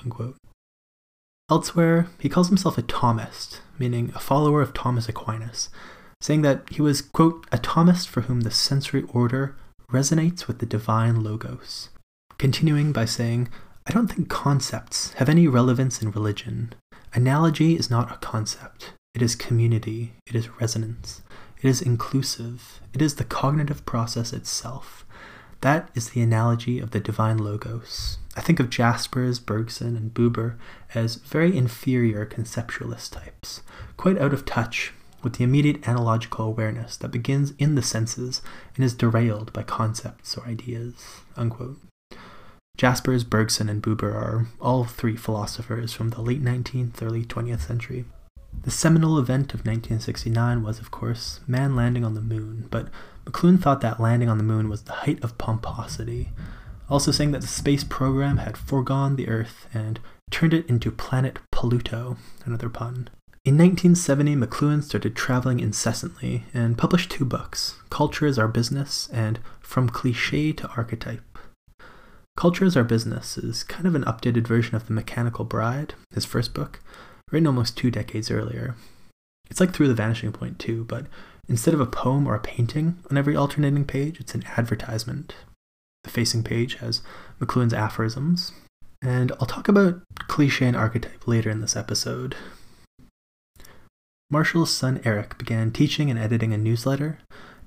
Unquote. 0.02 0.38
Elsewhere, 1.52 2.08
he 2.20 2.30
calls 2.30 2.48
himself 2.48 2.78
a 2.78 2.82
Thomist, 2.84 3.60
meaning 3.78 4.12
a 4.16 4.20
follower 4.20 4.62
of 4.62 4.74
Thomas 4.74 5.10
Aquinas, 5.10 5.70
saying 6.22 6.42
that 6.44 6.70
he 6.72 6.82
was, 6.82 7.02
quote, 7.02 7.46
a 7.52 7.58
Thomist 7.58 8.08
for 8.08 8.22
whom 8.22 8.42
the 8.42 8.52
sensory 8.52 9.04
order 9.12 9.58
resonates 9.92 10.48
with 10.48 10.60
the 10.60 10.66
divine 10.66 11.22
logos. 11.22 11.90
Continuing 12.38 12.92
by 12.92 13.06
saying, 13.06 13.48
I 13.88 13.92
don't 13.92 14.08
think 14.08 14.28
concepts 14.30 15.14
have 15.14 15.30
any 15.30 15.48
relevance 15.48 16.02
in 16.02 16.12
religion. 16.12 16.74
Analogy 17.14 17.76
is 17.78 17.90
not 17.90 18.12
a 18.12 18.18
concept, 18.18 18.92
it 19.14 19.22
is 19.22 19.36
community, 19.36 20.14
it 20.28 20.36
is 20.36 20.50
resonance, 20.60 21.22
it 21.62 21.68
is 21.68 21.82
inclusive, 21.82 22.82
it 22.94 23.02
is 23.02 23.16
the 23.16 23.24
cognitive 23.24 23.86
process 23.86 24.34
itself. 24.34 25.06
That 25.62 25.90
is 25.96 26.10
the 26.10 26.22
analogy 26.22 26.80
of 26.80 26.92
the 26.92 27.00
divine 27.00 27.38
logos. 27.38 28.18
I 28.36 28.42
think 28.42 28.60
of 28.60 28.70
Jaspers, 28.70 29.40
Bergson, 29.40 29.96
and 29.96 30.14
Buber 30.14 30.58
as 30.94 31.16
very 31.16 31.56
inferior 31.56 32.26
conceptualist 32.26 33.12
types, 33.12 33.62
quite 33.96 34.18
out 34.20 34.34
of 34.34 34.46
touch 34.46 34.92
with 35.24 35.36
the 35.36 35.44
immediate 35.46 35.88
analogical 35.88 36.46
awareness 36.46 36.98
that 36.98 37.12
begins 37.12 37.54
in 37.58 37.76
the 37.76 37.82
senses 37.82 38.42
and 38.76 38.84
is 38.84 38.94
derailed 38.94 39.54
by 39.54 39.64
concepts 39.64 40.38
or 40.38 40.46
ideas. 40.46 41.22
Unquote. 41.38 41.80
Jaspers, 42.78 43.24
Bergson, 43.24 43.70
and 43.70 43.82
Buber 43.82 44.14
are 44.14 44.48
all 44.60 44.84
three 44.84 45.16
philosophers 45.16 45.94
from 45.94 46.10
the 46.10 46.22
late 46.22 46.44
19th, 46.44 47.02
early 47.02 47.24
20th 47.24 47.62
century. 47.62 48.06
The 48.64 48.72
seminal 48.72 49.18
event 49.18 49.54
of 49.54 49.62
1969 49.62 50.62
was, 50.62 50.80
of 50.80 50.92
course, 50.92 51.40
man 51.48 51.76
landing 51.76 52.04
on 52.04 52.16
the 52.16 52.22
moon, 52.22 52.68
but 52.72 52.90
McLuhan 53.26 53.62
thought 53.62 53.82
that 53.82 54.00
landing 54.00 54.28
on 54.28 54.38
the 54.38 54.44
moon 54.44 54.70
was 54.70 54.84
the 54.84 54.92
height 54.92 55.24
of 55.24 55.38
pomposity, 55.38 56.32
also 56.90 57.12
saying 57.12 57.32
that 57.32 57.42
the 57.42 57.48
space 57.48 57.84
program 57.84 58.38
had 58.38 58.58
foregone 58.58 59.16
the 59.16 59.30
Earth 59.30 59.68
and 59.74 60.00
turned 60.30 60.54
it 60.54 60.68
into 60.68 60.92
planet 60.92 61.40
Pluto, 61.52 62.18
another 62.46 62.70
pun. 62.70 63.10
In 63.46 63.58
1970, 63.58 64.36
McLuhan 64.36 64.84
started 64.84 65.16
traveling 65.16 65.60
incessantly 65.60 66.46
and 66.54 66.78
published 66.78 67.12
two 67.12 67.26
books 67.26 67.80
Culture 67.90 68.26
is 68.26 68.40
Our 68.40 68.48
Business 68.48 69.08
and 69.14 69.40
From 69.62 69.88
Cliche 69.88 70.52
to 70.54 70.68
Archetype. 70.70 71.22
Culture 72.38 72.66
is 72.66 72.76
Our 72.76 72.84
Business 72.84 73.38
is 73.38 73.64
kind 73.64 73.88
of 73.88 73.96
an 73.96 74.04
updated 74.04 74.46
version 74.46 74.76
of 74.76 74.88
The 74.88 74.94
Mechanical 74.94 75.46
Bride, 75.46 75.94
his 76.14 76.26
first 76.26 76.54
book, 76.54 76.82
written 77.32 77.48
almost 77.48 77.78
two 77.78 77.90
decades 77.90 78.30
earlier. 78.30 78.76
It's 79.50 79.62
like 79.62 79.74
Through 79.74 79.88
the 79.88 79.94
Vanishing 79.94 80.34
Point, 80.34 80.60
too, 80.60 80.84
but 80.84 81.08
instead 81.48 81.74
of 81.74 81.80
a 81.80 81.86
poem 81.86 82.28
or 82.28 82.36
a 82.36 82.42
painting 82.42 82.98
on 83.10 83.18
every 83.18 83.38
alternating 83.38 83.86
page, 83.86 84.20
it's 84.20 84.36
an 84.36 84.44
advertisement. 84.58 85.34
The 86.04 86.10
facing 86.10 86.44
page 86.44 86.76
has 86.76 87.02
McLuhan's 87.40 87.74
aphorisms, 87.74 88.52
and 89.02 89.32
I'll 89.40 89.48
talk 89.48 89.70
about 89.70 90.02
cliche 90.28 90.68
and 90.68 90.76
archetype 90.76 91.26
later 91.28 91.50
in 91.50 91.62
this 91.62 91.78
episode. 91.78 92.36
Marshall's 94.30 94.72
son 94.72 95.00
Eric 95.06 95.38
began 95.38 95.72
teaching 95.72 96.10
and 96.10 96.20
editing 96.20 96.52
a 96.52 96.58
newsletter 96.58 97.20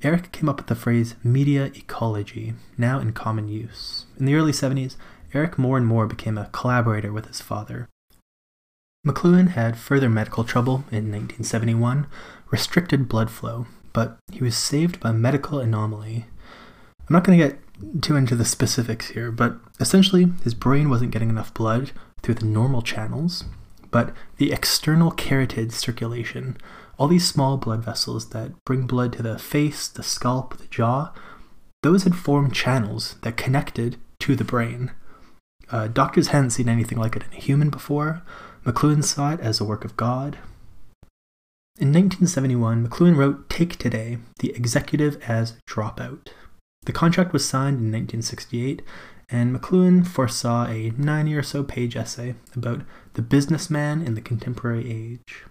Eric 0.03 0.31
came 0.31 0.49
up 0.49 0.59
with 0.59 0.69
the 0.69 0.77
phrase 0.77 1.17
media 1.25 1.67
ecology, 1.75 2.55
now 2.77 3.01
in 3.01 3.13
common 3.13 3.49
use. 3.49 4.07
In 4.19 4.27
the 4.27 4.35
early 4.35 4.53
70s, 4.53 4.97
Eric 5.35 5.59
more 5.59 5.77
and 5.77 5.87
more 5.87 6.07
became 6.07 6.39
a 6.39 6.49
collaborator 6.53 7.13
with 7.13 7.27
his 7.27 7.41
father. 7.41 7.89
McLuhan 9.07 9.51
had 9.51 9.77
further 9.77 10.09
medical 10.09 10.45
trouble 10.45 10.85
in 10.91 11.11
1971, 11.11 12.07
restricted 12.51 13.09
blood 13.09 13.31
flow, 13.31 13.67
but 13.93 14.19
he 14.31 14.43
was 14.43 14.57
saved 14.57 15.01
by 15.01 15.13
medical 15.13 15.59
anomaly. 15.59 16.27
I'm 17.09 17.15
not 17.15 17.25
going 17.25 17.39
to 17.39 17.49
get 17.49 18.03
too 18.03 18.17
into 18.17 18.37
the 18.37 18.45
specifics 18.45 19.09
here, 19.11 19.33
but 19.33 19.57
essentially, 19.81 20.33
his 20.45 20.55
brain 20.55 20.91
wasn't 20.91 21.11
getting 21.11 21.31
enough 21.31 21.55
blood 21.55 21.91
through 22.23 22.35
the 22.35 22.45
normal 22.45 22.83
channels, 22.83 23.45
but 23.91 24.13
the 24.37 24.53
external 24.53 25.11
carotid 25.11 25.73
circulation 25.73 26.57
all 26.99 27.09
these 27.09 27.27
small 27.27 27.57
blood 27.57 27.85
vessels 27.85 28.31
that 28.31 28.53
bring 28.65 28.87
blood 28.87 29.13
to 29.15 29.23
the 29.23 29.39
face, 29.39 29.89
the 29.89 30.03
scalp, 30.03 30.59
the 30.59 30.67
jaw, 30.67 31.13
those 31.83 32.03
had 32.03 32.17
formed 32.17 32.55
channels 32.55 33.17
that 33.23 33.37
connected 33.37 33.97
to 34.21 34.35
the 34.35 34.45
brain. 34.45 34.91
Uh, 35.71 35.87
doctors 35.87 36.29
hadn't 36.29 36.51
seen 36.51 36.69
anything 36.69 36.99
like 36.99 37.15
it 37.15 37.23
in 37.31 37.39
a 37.39 37.41
human 37.41 37.71
before. 37.71 38.23
McLuhan 38.65 39.05
saw 39.05 39.33
it 39.33 39.41
as 39.41 39.61
a 39.61 39.65
work 39.65 39.85
of 39.85 39.97
God. 39.97 40.39
In 41.79 41.93
1971, 41.93 42.89
McLuhan 42.89 43.17
wrote 43.17 43.49
Take 43.49 43.77
Today, 43.77 44.19
the 44.41 44.51
executive 44.51 45.23
as 45.23 45.55
Dropout. 45.69 46.29
The 46.85 46.93
contract 46.93 47.33
was 47.33 47.49
signed 47.49 47.77
in 47.77 47.93
1968, 47.93 48.83
and 49.29 49.55
McLuhan 49.55 50.05
foresaw 50.05 50.67
a 50.67 50.91
90 50.97 51.35
or 51.37 51.43
so 51.45 51.63
page 51.63 51.97
essay 51.97 52.35
about 52.57 52.83
the 53.13 53.23
businessman 53.23 54.03
in 54.03 54.15
the 54.15 54.21
contemporary 54.21 54.91
age. 54.91 55.45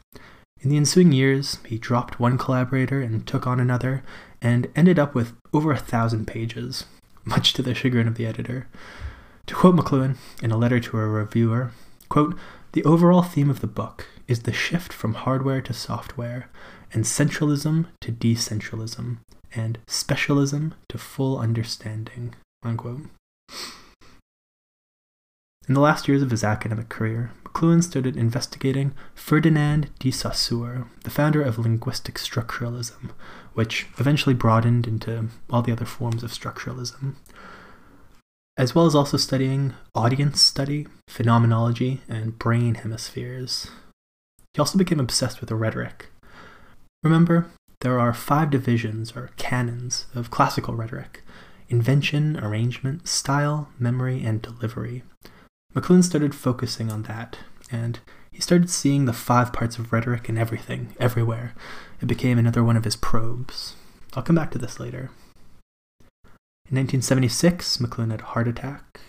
In 0.62 0.70
the 0.70 0.78
ensuing 0.78 1.12
years, 1.12 1.60
he 1.66 1.78
dropped 1.78 2.20
one 2.20 2.38
collaborator 2.38 3.02
and 3.02 3.26
took 3.26 3.46
on 3.46 3.60
another, 3.60 4.04
and 4.42 4.68
ended 4.76 4.98
up 4.98 5.14
with 5.14 5.34
over 5.54 5.72
a 5.72 5.78
thousand 5.78 6.26
pages, 6.26 6.86
much 7.26 7.54
to 7.54 7.62
the 7.62 7.76
chagrin 7.76 8.08
of 8.08 8.16
the 8.16 8.26
editor. 8.26 8.68
To 9.48 9.56
quote 9.56 9.76
McLuhan 9.76 10.18
in 10.42 10.52
a 10.52 10.58
letter 10.58 10.80
to 10.80 10.98
a 10.98 11.08
reviewer, 11.08 11.72
quote, 12.10 12.38
the 12.74 12.84
overall 12.84 13.22
theme 13.22 13.50
of 13.50 13.62
the 13.62 13.68
book 13.68 14.08
is 14.28 14.42
the 14.42 14.54
shift 14.54 14.92
from 14.92 15.14
hardware 15.14 15.62
to 15.62 15.74
software, 15.74 16.50
and 16.94 17.06
centralism 17.06 17.88
to 18.02 18.12
decentralism, 18.12 19.18
and 19.56 19.80
specialism 19.88 20.74
to 20.90 20.98
full 20.98 21.40
understanding. 21.40 22.36
Unquote. 22.64 23.02
In 25.68 25.74
the 25.74 25.82
last 25.82 26.08
years 26.08 26.22
of 26.22 26.32
his 26.32 26.44
academic 26.44 26.90
career, 26.90 27.32
McLuhan 27.58 27.84
started 27.84 28.16
investigating 28.16 28.94
Ferdinand 29.16 29.90
de 29.98 30.12
Saussure, 30.12 30.86
the 31.04 31.10
founder 31.10 31.42
of 31.42 31.58
linguistic 31.58 32.20
structuralism, 32.20 33.10
which 33.54 33.88
eventually 33.98 34.36
broadened 34.36 34.86
into 34.86 35.30
all 35.50 35.64
the 35.64 35.72
other 35.72 35.86
forms 35.86 36.22
of 36.22 36.30
structuralism, 36.30 37.16
as 38.58 38.76
well 38.76 38.86
as 38.86 38.94
also 38.94 39.18
studying 39.18 39.74
audience 39.96 40.40
study, 40.40 40.86
phenomenology, 41.10 42.02
and 42.08 42.38
brain 42.38 42.76
hemispheres. 42.76 43.72
He 44.54 44.60
also 44.60 44.78
became 44.78 45.00
obsessed 45.00 45.42
with 45.42 45.50
rhetoric. 45.50 46.12
Remember, 47.02 47.50
there 47.82 48.00
are 48.00 48.14
five 48.14 48.52
divisions 48.52 49.14
or 49.16 49.32
canons 49.38 50.06
of 50.14 50.30
classical 50.30 50.76
rhetoric 50.76 51.24
invention, 51.70 52.38
arrangement, 52.38 53.08
style, 53.08 53.70
memory, 53.80 54.24
and 54.24 54.44
delivery. 54.44 55.02
McLuhan 55.77 56.03
started 56.03 56.34
focusing 56.34 56.91
on 56.91 57.03
that, 57.03 57.38
and 57.72 58.00
he 58.31 58.41
started 58.41 58.67
seeing 58.67 59.05
the 59.05 59.13
five 59.13 59.53
parts 59.53 59.77
of 59.77 59.93
rhetoric 59.93 60.27
in 60.27 60.36
everything, 60.36 60.96
everywhere. 61.00 61.53
It 62.01 62.07
became 62.07 62.39
another 62.39 62.63
one 62.63 62.75
of 62.75 62.84
his 62.84 62.96
probes. 62.96 63.75
I'll 64.15 64.24
come 64.24 64.38
back 64.38 64.50
to 64.51 64.57
this 64.57 64.79
later. 64.79 65.12
In 66.67 66.75
1976, 66.75 67.77
McLuhan 67.77 68.10
had 68.10 68.22
a 68.22 68.25
heart 68.25 68.48
attack. 68.48 69.01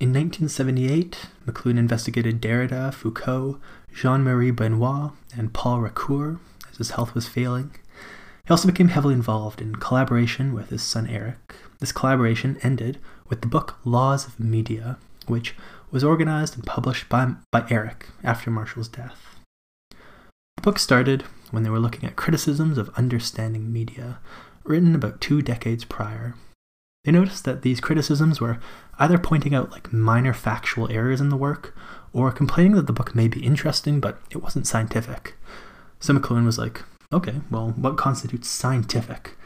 In 0.00 0.14
1978, 0.14 1.26
McLuhan 1.46 1.76
investigated 1.76 2.40
Derrida, 2.40 2.94
Foucault, 2.94 3.60
Jean 3.92 4.24
Marie 4.24 4.50
Benoist, 4.50 5.12
and 5.36 5.52
Paul 5.52 5.80
Ricoeur 5.80 6.38
as 6.70 6.78
his 6.78 6.92
health 6.92 7.14
was 7.14 7.28
failing. 7.28 7.76
He 8.46 8.50
also 8.50 8.66
became 8.66 8.88
heavily 8.88 9.12
involved 9.12 9.60
in 9.60 9.76
collaboration 9.76 10.54
with 10.54 10.70
his 10.70 10.82
son 10.82 11.06
Eric. 11.06 11.54
This 11.80 11.92
collaboration 11.92 12.56
ended 12.62 12.98
with 13.28 13.42
the 13.42 13.46
book 13.46 13.76
Laws 13.84 14.26
of 14.26 14.40
Media, 14.40 14.96
which 15.28 15.54
was 15.90 16.04
organized 16.04 16.54
and 16.54 16.66
published 16.66 17.08
by, 17.08 17.34
by 17.52 17.64
Eric 17.70 18.06
after 18.22 18.50
Marshall's 18.50 18.88
death. 18.88 19.36
The 19.90 20.62
book 20.62 20.78
started 20.78 21.22
when 21.50 21.62
they 21.62 21.70
were 21.70 21.78
looking 21.78 22.08
at 22.08 22.16
criticisms 22.16 22.78
of 22.78 22.90
understanding 22.96 23.72
media, 23.72 24.18
written 24.64 24.94
about 24.94 25.20
two 25.20 25.42
decades 25.42 25.84
prior. 25.84 26.34
They 27.04 27.12
noticed 27.12 27.44
that 27.44 27.62
these 27.62 27.80
criticisms 27.80 28.40
were 28.40 28.58
either 28.98 29.16
pointing 29.16 29.54
out 29.54 29.70
like 29.70 29.92
minor 29.92 30.32
factual 30.32 30.90
errors 30.90 31.20
in 31.20 31.28
the 31.28 31.36
work 31.36 31.76
or 32.12 32.32
complaining 32.32 32.72
that 32.72 32.88
the 32.88 32.92
book 32.92 33.14
may 33.14 33.28
be 33.28 33.44
interesting 33.44 34.00
but 34.00 34.20
it 34.30 34.42
wasn't 34.42 34.66
scientific. 34.66 35.34
So 36.00 36.12
McLuhan 36.14 36.44
was 36.44 36.58
like, 36.58 36.82
okay, 37.12 37.40
well, 37.50 37.68
what 37.76 37.96
constitutes 37.96 38.48
scientific? 38.48 39.36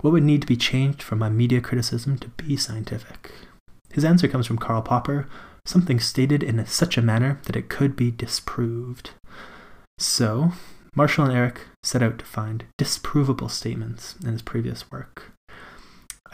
What 0.00 0.12
would 0.12 0.24
need 0.24 0.40
to 0.40 0.46
be 0.46 0.56
changed 0.56 1.02
for 1.02 1.16
my 1.16 1.28
media 1.28 1.60
criticism 1.60 2.18
to 2.18 2.28
be 2.28 2.56
scientific? 2.56 3.30
His 3.92 4.04
answer 4.04 4.26
comes 4.26 4.46
from 4.46 4.58
Karl 4.58 4.82
Popper, 4.82 5.28
something 5.66 6.00
stated 6.00 6.42
in 6.42 6.64
such 6.66 6.96
a 6.96 7.02
manner 7.02 7.38
that 7.44 7.56
it 7.56 7.68
could 7.68 7.94
be 7.94 8.10
disproved. 8.10 9.10
So, 9.98 10.52
Marshall 10.96 11.26
and 11.26 11.36
Eric 11.36 11.60
set 11.82 12.02
out 12.02 12.18
to 12.18 12.24
find 12.24 12.64
disprovable 12.80 13.50
statements 13.50 14.16
in 14.24 14.32
his 14.32 14.42
previous 14.42 14.90
work. 14.90 15.32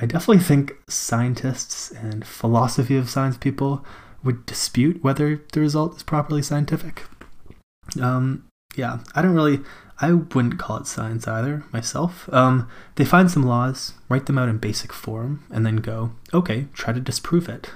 I 0.01 0.07
definitely 0.07 0.43
think 0.43 0.73
scientists 0.89 1.91
and 1.91 2.25
philosophy 2.25 2.97
of 2.97 3.11
science 3.11 3.37
people 3.37 3.85
would 4.23 4.47
dispute 4.47 5.03
whether 5.03 5.43
the 5.53 5.61
result 5.61 5.97
is 5.97 6.03
properly 6.03 6.43
scientific. 6.43 7.05
Um, 8.01 8.45
yeah, 8.77 9.01
I 9.15 9.23
don't 9.23 9.35
really, 9.35 9.61
I 10.01 10.13
wouldn't 10.13 10.59
call 10.59 10.77
it 10.77 10.87
science 10.87 11.27
either 11.27 11.65
myself. 11.73 12.33
Um, 12.33 12.69
they 12.95 13.05
find 13.05 13.31
some 13.31 13.43
laws, 13.43 13.95
write 14.09 14.27
them 14.27 14.39
out 14.39 14.49
in 14.49 14.59
basic 14.59 14.93
form, 14.93 15.45
and 15.51 15.67
then 15.67 15.77
go, 15.77 16.13
okay, 16.33 16.67
try 16.73 16.93
to 16.93 17.01
disprove 17.01 17.49
it. 17.49 17.71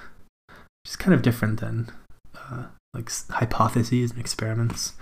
Which 0.49 0.91
is 0.91 0.97
kind 0.97 1.15
of 1.15 1.23
different 1.23 1.61
than 1.61 1.91
uh, 2.37 2.67
like 2.95 3.11
hypotheses 3.31 4.13
and 4.13 4.21
experiments. 4.21 4.93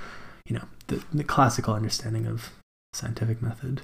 You 0.46 0.56
know, 0.56 0.64
the, 0.86 1.04
the 1.12 1.24
classical 1.24 1.74
understanding 1.74 2.26
of 2.26 2.50
scientific 2.94 3.42
method. 3.42 3.82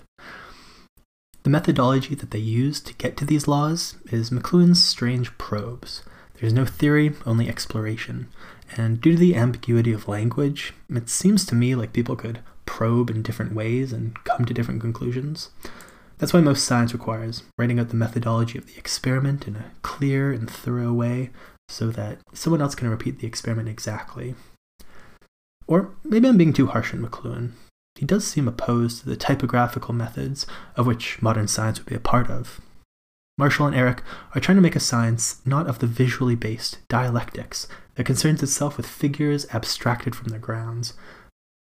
The 1.43 1.50
methodology 1.50 2.14
that 2.16 2.33
they 2.33 2.38
use 2.38 2.81
to 2.81 2.95
get 2.95 3.16
to 3.19 3.25
these 3.25 3.47
laws 3.47 3.97
is 4.07 4.31
McLuhan's 4.31 4.83
strange 4.83 5.37
probes. 5.39 6.02
There's 6.41 6.52
no 6.52 6.65
theory, 6.65 7.13
only 7.25 7.49
exploration. 7.49 8.28
And 8.76 9.00
due 9.00 9.13
to 9.13 9.19
the 9.19 9.37
ambiguity 9.37 9.93
of 9.93 10.08
language, 10.08 10.75
it 10.91 11.08
seems 11.08 11.47
to 11.47 11.54
me 11.54 11.75
like 11.75 11.93
people 11.93 12.17
could 12.17 12.41
probe 12.67 13.11
in 13.11 13.23
different 13.23 13.55
ways 13.55 13.93
and 13.93 14.23
come 14.25 14.45
to 14.45 14.55
different 14.55 14.81
conclusions. 14.81 15.50
That's 16.19 16.33
why 16.33 16.41
most 16.41 16.65
science 16.65 16.93
requires 16.93 17.43
writing 17.59 17.79
out 17.79 17.91
the 17.91 17.97
methodology 17.97 18.59
of 18.59 18.67
the 18.67 18.79
experiment 18.79 19.47
in 19.47 19.57
a 19.57 19.71
clear 19.83 20.33
and 20.33 20.50
thorough 20.50 20.93
way 20.93 21.31
so 21.69 21.91
that 21.91 22.19
someone 22.33 22.63
else 22.63 22.75
can 22.75 22.89
repeat 22.89 23.19
the 23.19 23.26
experiment 23.26 23.69
exactly. 23.69 24.35
Or 25.67 25.91
maybe 26.05 26.29
I'm 26.29 26.39
being 26.39 26.52
too 26.52 26.69
harsh 26.69 26.95
on 26.95 27.02
McLuhan. 27.02 27.52
He 27.97 28.07
does 28.07 28.26
seem 28.26 28.47
opposed 28.47 29.00
to 29.00 29.09
the 29.09 29.17
typographical 29.17 29.95
methods 29.95 30.47
of 30.76 30.87
which 30.87 31.21
modern 31.21 31.49
science 31.49 31.79
would 31.79 31.89
be 31.89 31.95
a 31.95 32.00
part 32.00 32.31
of. 32.31 32.61
Marshall 33.39 33.67
and 33.67 33.76
Eric 33.76 34.02
are 34.35 34.41
trying 34.41 34.57
to 34.57 34.63
make 34.63 34.76
a 34.76 34.81
science 34.81 35.43
not 35.45 35.67
of 35.67 35.81
the 35.81 35.87
visually 35.87 36.37
based 36.37 36.79
dialectics 36.89 37.69
that 37.97 38.07
concerns 38.07 38.43
itself 38.43 38.76
with 38.76 38.87
figures 38.87 39.47
abstracted 39.52 40.15
from 40.15 40.29
their 40.29 40.39
grounds, 40.39 40.95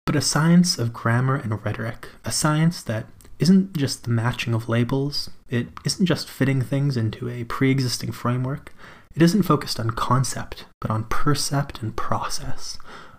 but 0.06 0.16
a 0.16 0.22
science 0.22 0.78
of 0.78 0.94
grammar 0.94 1.36
and 1.36 1.64
rhetoric, 1.64 2.10
a 2.26 2.32
science 2.32 2.84
that 2.84 3.08
isn't 3.40 3.76
just 3.76 4.04
the 4.04 4.10
matching 4.10 4.54
of 4.54 4.70
labels, 4.70 5.30
it 5.50 5.68
isn't 5.86 6.06
just 6.06 6.30
fitting 6.30 6.62
things 6.62 6.98
into 6.98 7.30
a 7.30 7.44
pre 7.46 7.72
existing 7.72 8.12
framework, 8.12 8.74
it 9.16 9.22
isn't 9.22 9.44
focused 9.44 9.80
on 9.80 9.92
concept, 9.92 10.66
but 10.82 10.92
on 10.92 11.06
percept 11.06 11.82
and 11.82 11.96
process, 11.96 12.78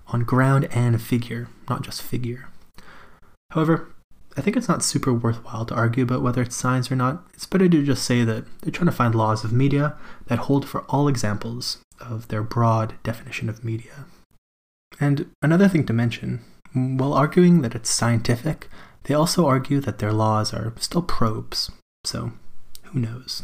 on 0.08 0.24
ground 0.24 0.68
and 0.70 1.00
figure, 1.00 1.48
not 1.68 1.82
just 1.82 2.02
figure. 2.02 2.48
However, 3.50 3.94
I 4.36 4.40
think 4.40 4.56
it's 4.56 4.68
not 4.68 4.82
super 4.82 5.12
worthwhile 5.12 5.64
to 5.66 5.74
argue 5.74 6.02
about 6.02 6.22
whether 6.22 6.42
it's 6.42 6.56
science 6.56 6.90
or 6.90 6.96
not. 6.96 7.24
It's 7.34 7.46
better 7.46 7.68
to 7.68 7.84
just 7.84 8.04
say 8.04 8.24
that 8.24 8.44
they're 8.60 8.72
trying 8.72 8.86
to 8.86 8.92
find 8.92 9.14
laws 9.14 9.44
of 9.44 9.52
media 9.52 9.96
that 10.26 10.40
hold 10.40 10.66
for 10.66 10.82
all 10.82 11.06
examples 11.06 11.78
of 12.00 12.28
their 12.28 12.42
broad 12.42 12.94
definition 13.04 13.48
of 13.48 13.64
media. 13.64 14.06
And 14.98 15.30
another 15.40 15.68
thing 15.68 15.86
to 15.86 15.92
mention 15.92 16.40
while 16.74 17.14
arguing 17.14 17.62
that 17.62 17.74
it's 17.74 17.88
scientific, 17.88 18.68
they 19.04 19.14
also 19.14 19.46
argue 19.46 19.80
that 19.80 19.98
their 19.98 20.12
laws 20.12 20.52
are 20.52 20.72
still 20.78 21.02
probes, 21.02 21.70
so 22.04 22.32
who 22.84 22.98
knows? 22.98 23.42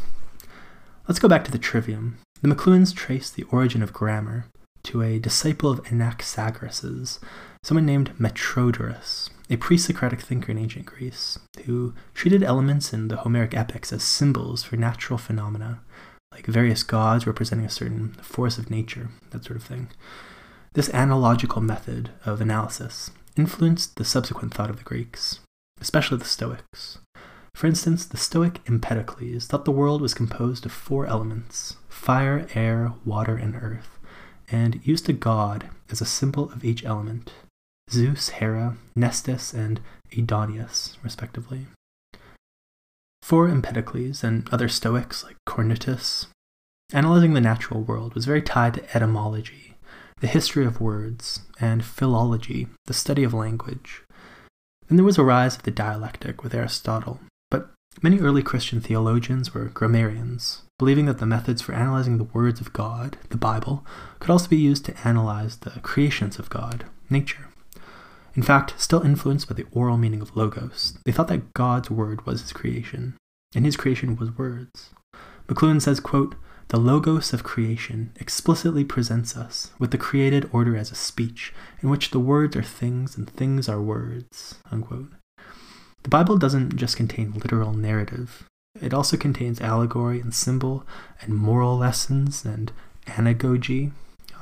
Let's 1.07 1.21
go 1.21 1.29
back 1.29 1.45
to 1.45 1.53
the 1.53 1.59
trivium. 1.59 2.19
The 2.43 2.49
McLuhans 2.49 2.95
trace 2.95 3.31
the 3.31 3.45
origin 3.45 3.83
of 3.83 3.93
grammar 3.93 4.47
to 4.85 5.03
a 5.03 5.19
disciple 5.19 5.71
of 5.71 5.83
Anaxagoras, 5.85 7.19
someone 7.63 7.87
named 7.87 8.17
Metrodorus, 8.19 9.31
a 9.49 9.57
pre 9.57 9.77
Socratic 9.77 10.23
thinker 10.23 10.51
in 10.51 10.59
ancient 10.59 10.87
Greece, 10.87 11.39
who 11.67 11.95
treated 12.15 12.43
elements 12.43 12.93
in 12.93 13.09
the 13.09 13.19
Homeric 13.19 13.55
epics 13.55 13.93
as 13.93 14.03
symbols 14.03 14.65
for 14.65 14.77
natural 14.77 15.19
phenomena, 15.19 15.81
like 16.33 16.47
various 16.47 16.83
gods 16.83 17.27
representing 17.27 17.67
a 17.67 17.71
certain 17.71 18.15
force 18.23 18.59
of 18.59 18.71
nature, 18.71 19.11
that 19.31 19.45
sort 19.45 19.57
of 19.57 19.63
thing. 19.63 19.89
This 20.73 20.89
analogical 20.91 21.61
method 21.61 22.11
of 22.25 22.41
analysis 22.41 23.11
influenced 23.37 23.97
the 23.97 24.05
subsequent 24.05 24.55
thought 24.55 24.71
of 24.71 24.79
the 24.79 24.85
Greeks, 24.85 25.41
especially 25.81 26.19
the 26.19 26.25
Stoics. 26.25 26.99
For 27.55 27.67
instance, 27.67 28.07
the 28.07 28.17
Stoic 28.17 28.61
Empedocles 28.67 29.47
thought 29.47 29.65
the 29.65 29.73
world 29.73 30.01
was 30.01 30.15
composed 30.15 30.65
of 30.65 30.73
four 30.73 31.07
elements 31.07 31.77
fire, 31.89 32.47
air, 32.55 32.93
water, 33.05 33.37
and 33.37 33.55
earth, 33.57 33.99
and 34.51 34.81
used 34.85 35.09
a 35.09 35.13
god 35.13 35.69
as 35.91 36.01
a 36.01 36.07
symbol 36.07 36.51
of 36.53 36.65
each 36.65 36.85
element 36.85 37.33
Zeus, 37.91 38.29
Hera, 38.31 38.77
Nestis, 38.97 39.53
and 39.53 39.81
Aidoneus, 40.13 40.97
respectively. 41.03 41.67
For 43.23 43.49
Empedocles 43.49 44.25
and 44.25 44.49
other 44.53 44.69
Stoics 44.69 45.25
like 45.25 45.37
Cornutus, 45.47 46.27
analyzing 46.93 47.35
the 47.35 47.41
natural 47.41 47.83
world 47.83 48.15
was 48.15 48.25
very 48.25 48.43
tied 48.43 48.75
to 48.75 48.97
etymology, 48.97 49.70
the 50.21 50.27
history 50.27 50.67
of 50.67 50.81
words, 50.81 51.41
and 51.59 51.85
philology, 51.85 52.69
the 52.87 52.95
study 52.95 53.25
of 53.25 53.35
language. 53.35 54.03
Then 54.89 54.97
there 54.97 55.05
was 55.05 55.19
a 55.19 55.25
rise 55.25 55.57
of 55.57 55.63
the 55.63 55.71
dialectic 55.71 56.43
with 56.43 56.55
Aristotle, 56.55 57.21
but 57.51 57.71
many 58.03 58.19
early 58.19 58.43
Christian 58.43 58.81
theologians 58.81 59.55
were 59.55 59.67
grammarians, 59.67 60.63
believing 60.79 61.07
that 61.07 61.19
the 61.19 61.27
methods 61.27 61.63
for 61.63 61.73
analyzing 61.73 62.19
the 62.19 62.25
words 62.25 62.61
of 62.61 62.73
God, 62.73 63.17
the 63.31 63.39
Bible, 63.39 63.85
could 64.19 64.31
also 64.31 64.49
be 64.49 64.57
used 64.57 64.85
to 64.87 65.09
analyze 65.09 65.57
the 65.57 65.71
creations 65.81 66.39
of 66.39 66.51
God, 66.51 66.85
nature. 67.09 67.49
In 68.35 68.43
fact, 68.43 68.75
still 68.79 69.03
influenced 69.03 69.49
by 69.49 69.55
the 69.55 69.67
oral 69.73 69.97
meaning 69.97 70.21
of 70.21 70.37
logos, 70.37 70.99
they 71.05 71.13
thought 71.13 71.29
that 71.29 71.55
God's 71.55 71.91
word 71.91 72.27
was 72.27 72.43
his 72.43 72.53
creation, 72.53 73.17
and 73.55 73.65
his 73.65 73.77
creation 73.77 74.17
was 74.17 74.37
words. 74.37 74.91
McLuhan 75.49 75.81
says, 75.81 75.99
quote, 75.99 76.35
the 76.71 76.79
logos 76.79 77.33
of 77.33 77.43
creation 77.43 78.13
explicitly 78.21 78.85
presents 78.85 79.37
us 79.37 79.73
with 79.81 79.91
the 79.91 79.99
created 79.99 80.49
order 80.53 80.77
as 80.77 80.93
a 80.93 80.95
speech 80.95 81.53
in 81.83 81.91
which 81.91 82.11
the 82.11 82.21
words 82.21 82.57
are 82.57 82.63
things 82.63 83.17
and 83.17 83.29
things 83.29 83.69
are 83.69 83.83
words. 83.83 84.55
Unquote. 84.71 85.11
The 86.05 86.09
Bible 86.09 86.39
doesn't 86.39 86.77
just 86.77 86.97
contain 86.97 87.33
literal 87.33 87.75
narrative, 87.75 88.49
it 88.81 88.95
also 88.95 89.17
contains 89.17 89.61
allegory 89.61 90.21
and 90.21 90.33
symbol 90.33 90.87
and 91.21 91.35
moral 91.35 91.77
lessons 91.77 92.45
and 92.45 92.71
anagogy. 93.07 93.93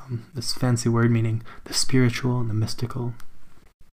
um, 0.04 0.26
this 0.34 0.52
fancy 0.52 0.88
word 0.88 1.10
meaning 1.10 1.42
the 1.64 1.72
spiritual 1.72 2.40
and 2.40 2.50
the 2.50 2.54
mystical. 2.54 3.14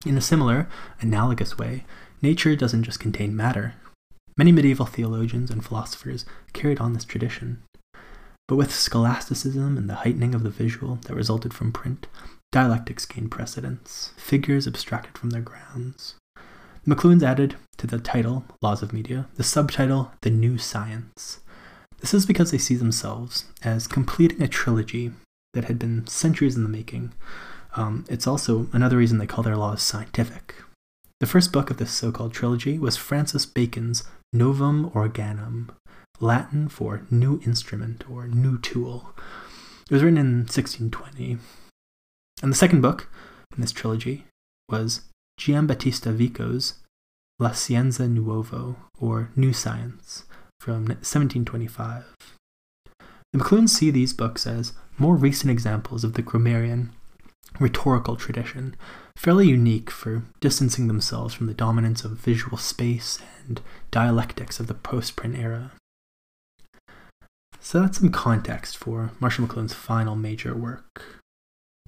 In 0.05 0.18
a 0.18 0.20
similar, 0.20 0.68
analogous 1.01 1.57
way, 1.57 1.85
nature 2.20 2.57
doesn't 2.57 2.83
just 2.83 3.01
contain 3.01 3.37
matter. 3.37 3.75
Many 4.37 4.51
medieval 4.51 4.87
theologians 4.87 5.51
and 5.51 5.64
philosophers 5.64 6.27
carried 6.53 6.81
on 6.81 6.92
this 6.92 7.05
tradition. 7.05 7.62
But 8.46 8.57
with 8.57 8.74
scholasticism 8.74 9.78
and 9.78 9.88
the 9.88 9.96
heightening 9.96 10.35
of 10.35 10.42
the 10.42 10.50
visual 10.50 10.96
that 11.07 11.14
resulted 11.14 11.54
from 11.54 11.72
print, 11.72 12.07
dialectics 12.52 13.07
gained 13.07 13.30
precedence, 13.30 14.12
figures 14.16 14.66
abstracted 14.66 15.16
from 15.16 15.30
their 15.30 15.40
grounds. 15.40 16.14
The 16.85 16.94
McLuhans 16.94 17.22
added 17.22 17.57
to 17.78 17.87
the 17.87 17.98
title, 17.98 18.44
Laws 18.61 18.83
of 18.83 18.92
Media, 18.92 19.26
the 19.37 19.42
subtitle, 19.42 20.12
The 20.20 20.30
New 20.30 20.59
Science. 20.59 21.40
This 22.00 22.12
is 22.12 22.26
because 22.26 22.50
they 22.50 22.59
see 22.59 22.74
themselves 22.74 23.46
as 23.62 23.87
completing 23.87 24.42
a 24.42 24.48
trilogy 24.48 25.12
that 25.54 25.64
had 25.64 25.78
been 25.78 26.07
centuries 26.07 26.57
in 26.57 26.62
the 26.62 26.68
making. 26.68 27.14
Um, 27.76 28.04
it's 28.11 28.26
also 28.26 28.68
another 28.72 28.98
reason 28.98 29.16
they 29.16 29.26
call 29.26 29.42
their 29.42 29.57
laws 29.57 29.83
scientific. 29.83 30.54
The 31.20 31.26
first 31.26 31.52
book 31.52 31.70
of 31.70 31.78
this 31.78 31.92
so 31.92 32.12
called 32.12 32.35
trilogy 32.35 32.78
was 32.78 32.98
Francis 32.98 33.46
Bacon's 33.46 34.04
Novum 34.33 34.90
Organum, 34.94 35.70
Latin 36.20 36.68
for 36.68 37.07
new 37.11 37.40
instrument 37.44 38.05
or 38.11 38.27
new 38.27 38.59
tool. 38.59 39.14
It 39.90 39.94
was 39.94 40.03
written 40.03 40.18
in 40.18 40.38
1620. 40.40 41.38
And 42.42 42.53
the 42.53 42.57
second 42.57 42.81
book 42.81 43.09
in 43.55 43.61
this 43.61 43.72
trilogy 43.72 44.24
was 44.68 45.03
Giambattista 45.40 46.12
Vico's 46.12 46.74
La 47.40 47.50
Scienza 47.50 48.09
Nuovo, 48.09 48.77
or 48.98 49.31
New 49.35 49.53
Science, 49.53 50.24
from 50.61 50.87
1725. 50.87 52.05
The 53.33 53.38
McLuhans 53.38 53.70
see 53.70 53.90
these 53.90 54.12
books 54.12 54.46
as 54.46 54.72
more 54.98 55.16
recent 55.16 55.50
examples 55.50 56.05
of 56.05 56.14
the 56.14 56.22
grammarian 56.22 56.92
rhetorical 57.59 58.14
tradition, 58.16 58.77
fairly 59.16 59.48
unique 59.48 59.90
for 59.90 60.22
distancing 60.40 60.87
themselves 60.87 61.35
from 61.35 61.48
the 61.48 61.55
dominance 61.55 62.05
of 62.05 62.12
visual 62.12 62.57
space 62.57 63.18
and 63.46 63.61
dialectics 63.90 64.61
of 64.61 64.68
the 64.68 64.74
post 64.74 65.16
print 65.16 65.37
era. 65.37 65.72
So 67.64 67.81
that's 67.81 67.98
some 67.98 68.11
context 68.11 68.77
for 68.77 69.12
Marshall 69.20 69.46
McLuhan's 69.46 69.72
final 69.72 70.14
major 70.14 70.55
work. 70.55 71.22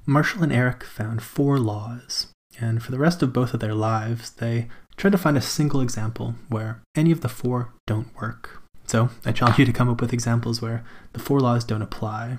Marshall 0.06 0.42
and 0.42 0.52
Eric 0.52 0.82
found 0.82 1.22
four 1.22 1.58
laws, 1.58 2.28
and 2.58 2.82
for 2.82 2.92
the 2.92 2.98
rest 2.98 3.22
of 3.22 3.34
both 3.34 3.52
of 3.52 3.60
their 3.60 3.74
lives, 3.74 4.30
they 4.30 4.68
tried 4.96 5.10
to 5.10 5.18
find 5.18 5.36
a 5.36 5.42
single 5.42 5.82
example 5.82 6.34
where 6.48 6.80
any 6.96 7.12
of 7.12 7.20
the 7.20 7.28
four 7.28 7.74
don't 7.86 8.08
work. 8.16 8.62
So 8.86 9.10
I 9.26 9.32
challenge 9.32 9.58
you 9.58 9.66
to 9.66 9.72
come 9.72 9.90
up 9.90 10.00
with 10.00 10.14
examples 10.14 10.62
where 10.62 10.82
the 11.12 11.20
four 11.20 11.40
laws 11.40 11.62
don't 11.62 11.82
apply. 11.82 12.38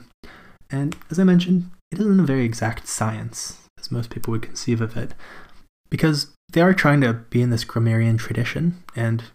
And 0.72 0.98
as 1.12 1.20
I 1.20 1.24
mentioned, 1.24 1.70
it 1.92 2.00
isn't 2.00 2.20
a 2.20 2.24
very 2.24 2.44
exact 2.44 2.88
science, 2.88 3.60
as 3.80 3.92
most 3.92 4.10
people 4.10 4.32
would 4.32 4.42
conceive 4.42 4.82
of 4.82 4.98
it, 4.98 5.14
because 5.92 6.32
they 6.52 6.62
are 6.62 6.74
trying 6.74 7.02
to 7.02 7.14
be 7.14 7.44
in 7.44 7.52
this 7.52 7.66
grammarian 7.66 8.18
tradition, 8.18 8.84
and 8.96 9.26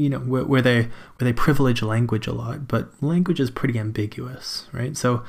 you 0.00 0.08
know 0.08 0.18
where, 0.20 0.44
where 0.44 0.62
they 0.62 0.82
where 0.82 1.24
they 1.24 1.32
privilege 1.32 1.82
language 1.82 2.26
a 2.26 2.32
lot, 2.32 2.68
but 2.68 2.90
language 3.02 3.40
is 3.40 3.50
pretty 3.50 3.78
ambiguous, 3.78 4.68
right? 4.72 4.96
So 4.96 5.24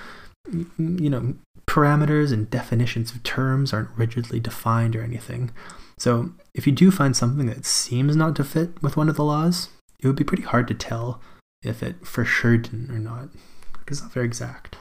you 0.51 1.09
know 1.09 1.35
parameters 1.67 2.31
and 2.31 2.49
definitions 2.49 3.11
of 3.11 3.21
terms 3.23 3.73
aren't 3.73 3.89
rigidly 3.97 4.39
defined 4.39 4.95
or 4.95 5.03
anything. 5.03 5.51
So 5.97 6.31
if 6.53 6.65
you 6.65 6.73
do 6.73 6.91
find 6.91 7.15
something 7.15 7.47
that 7.47 7.65
seems 7.65 8.15
not 8.15 8.35
to 8.37 8.43
fit 8.43 8.81
with 8.81 8.95
one 8.95 9.09
of 9.09 9.15
the 9.15 9.23
laws, 9.23 9.69
it 9.99 10.07
would 10.07 10.15
be 10.15 10.23
pretty 10.23 10.43
hard 10.43 10.67
to 10.69 10.73
tell 10.73 11.21
if 11.63 11.83
it 11.83 12.05
for 12.05 12.23
sure 12.23 12.57
didn't 12.57 12.91
or 12.91 12.99
not, 12.99 13.29
because 13.73 13.97
it's 13.97 14.03
not 14.03 14.13
very 14.13 14.25
exact. 14.25 14.77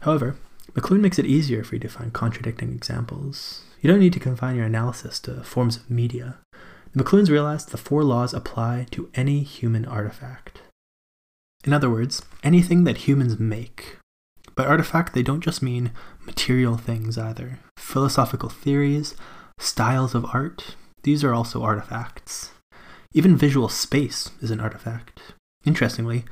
However, 0.00 0.36
McLuhan 0.72 1.00
makes 1.00 1.18
it 1.18 1.26
easier 1.26 1.64
for 1.64 1.74
you 1.74 1.80
to 1.80 1.88
find 1.88 2.12
contradicting 2.12 2.72
examples. 2.72 3.62
You 3.80 3.90
don't 3.90 4.00
need 4.00 4.12
to 4.14 4.20
confine 4.20 4.56
your 4.56 4.66
analysis 4.66 5.20
to 5.20 5.42
forms 5.44 5.76
of 5.76 5.90
media. 5.90 6.38
The 6.92 7.04
McLuhans 7.04 7.28
realized 7.28 7.70
the 7.70 7.76
four 7.76 8.02
laws 8.02 8.32
apply 8.32 8.86
to 8.92 9.10
any 9.14 9.42
human 9.42 9.84
artifact. 9.84 10.62
In 11.64 11.72
other 11.72 11.90
words, 11.90 12.22
anything 12.42 12.84
that 12.84 13.08
humans 13.08 13.38
make. 13.38 13.98
By 14.54 14.64
artifact, 14.64 15.14
they 15.14 15.22
don't 15.22 15.42
just 15.42 15.62
mean 15.62 15.92
material 16.24 16.76
things 16.76 17.18
either. 17.18 17.60
Philosophical 17.76 18.48
theories, 18.48 19.14
styles 19.58 20.14
of 20.14 20.24
art, 20.32 20.76
these 21.02 21.22
are 21.22 21.34
also 21.34 21.62
artifacts. 21.62 22.52
Even 23.12 23.36
visual 23.36 23.68
space 23.68 24.30
is 24.40 24.50
an 24.50 24.60
artifact. 24.60 25.20
Interestingly, 25.64 26.24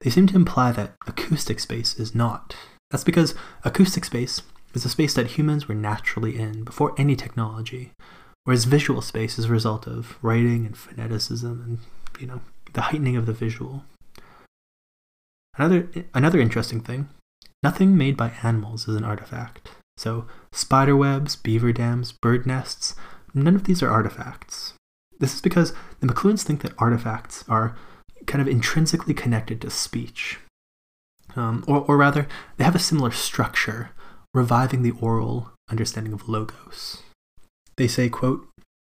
they 0.00 0.10
seem 0.10 0.26
to 0.28 0.36
imply 0.36 0.72
that 0.72 0.94
acoustic 1.06 1.60
space 1.60 1.98
is 1.98 2.14
not. 2.14 2.56
That's 2.90 3.04
because 3.04 3.34
acoustic 3.64 4.04
space 4.04 4.42
is 4.74 4.84
a 4.84 4.88
space 4.88 5.14
that 5.14 5.32
humans 5.32 5.68
were 5.68 5.74
naturally 5.74 6.38
in 6.38 6.64
before 6.64 6.94
any 6.98 7.16
technology, 7.16 7.92
whereas 8.44 8.64
visual 8.64 9.02
space 9.02 9.38
is 9.38 9.46
a 9.46 9.52
result 9.52 9.86
of 9.86 10.18
writing 10.22 10.64
and 10.66 10.74
phoneticism 10.74 11.64
and, 11.64 11.78
you 12.20 12.26
know, 12.26 12.40
the 12.72 12.82
heightening 12.82 13.16
of 13.16 13.26
the 13.26 13.32
visual. 13.32 13.84
Another, 15.56 15.88
another 16.12 16.40
interesting 16.40 16.80
thing 16.80 17.08
nothing 17.62 17.96
made 17.96 18.16
by 18.16 18.34
animals 18.42 18.86
is 18.86 18.94
an 18.94 19.04
artifact. 19.04 19.70
So, 19.96 20.26
spider 20.52 20.94
webs, 20.96 21.34
beaver 21.34 21.72
dams, 21.72 22.12
bird 22.12 22.46
nests, 22.46 22.94
none 23.32 23.56
of 23.56 23.64
these 23.64 23.82
are 23.82 23.90
artifacts. 23.90 24.74
This 25.18 25.34
is 25.34 25.40
because 25.40 25.72
the 26.00 26.06
McLuhans 26.06 26.42
think 26.42 26.60
that 26.62 26.74
artifacts 26.78 27.44
are 27.48 27.76
kind 28.26 28.42
of 28.42 28.48
intrinsically 28.48 29.14
connected 29.14 29.60
to 29.62 29.70
speech. 29.70 30.38
Um, 31.36 31.64
or, 31.66 31.84
or 31.88 31.96
rather, 31.96 32.28
they 32.56 32.64
have 32.64 32.74
a 32.74 32.80
similar 32.80 33.10
structure, 33.10 33.90
reviving 34.34 34.82
the 34.82 34.92
oral 35.00 35.52
understanding 35.70 36.12
of 36.12 36.28
logos. 36.28 37.02
They 37.76 37.88
say, 37.88 38.08
quote, 38.08 38.46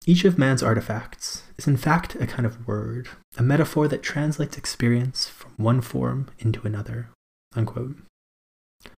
each 0.07 0.25
of 0.25 0.39
man's 0.39 0.63
artifacts 0.63 1.43
is 1.59 1.67
in 1.67 1.77
fact 1.77 2.15
a 2.15 2.27
kind 2.27 2.47
of 2.47 2.67
word, 2.67 3.09
a 3.37 3.43
metaphor 3.43 3.87
that 3.89 4.03
translates 4.03 4.57
experience 4.57 5.29
from 5.29 5.53
one 5.57 5.81
form 5.83 6.29
into 6.39 6.67
another. 6.67 7.11
Unquote. 7.55 7.97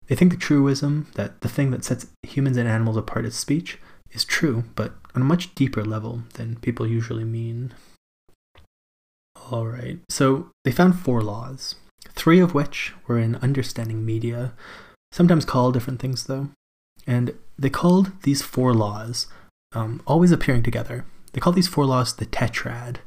They 0.07 0.15
think 0.15 0.31
the 0.31 0.37
truism 0.37 1.07
that 1.15 1.41
the 1.41 1.49
thing 1.49 1.71
that 1.71 1.83
sets 1.83 2.05
humans 2.21 2.57
and 2.57 2.69
animals 2.69 2.97
apart 2.97 3.25
is 3.25 3.35
speech 3.35 3.79
is 4.11 4.25
true, 4.25 4.65
but 4.75 4.93
on 5.15 5.21
a 5.21 5.25
much 5.25 5.55
deeper 5.55 5.83
level 5.83 6.23
than 6.35 6.57
people 6.57 6.85
usually 6.85 7.23
mean. 7.23 7.73
Alright, 9.51 9.99
so 10.09 10.51
they 10.63 10.71
found 10.71 10.99
four 10.99 11.23
laws, 11.23 11.75
three 12.09 12.39
of 12.39 12.53
which 12.53 12.93
were 13.07 13.17
in 13.17 13.37
understanding 13.37 14.05
media, 14.05 14.53
sometimes 15.11 15.45
called 15.45 15.73
different 15.73 15.99
things 15.99 16.25
though. 16.25 16.49
And 17.07 17.35
they 17.57 17.69
called 17.69 18.11
these 18.21 18.43
four 18.43 18.73
laws, 18.73 19.27
um, 19.73 20.01
always 20.05 20.31
appearing 20.31 20.63
together, 20.63 21.05
they 21.33 21.39
call 21.39 21.53
these 21.53 21.67
four 21.67 21.85
laws 21.85 22.15
the 22.15 22.25
tetrad. 22.25 22.97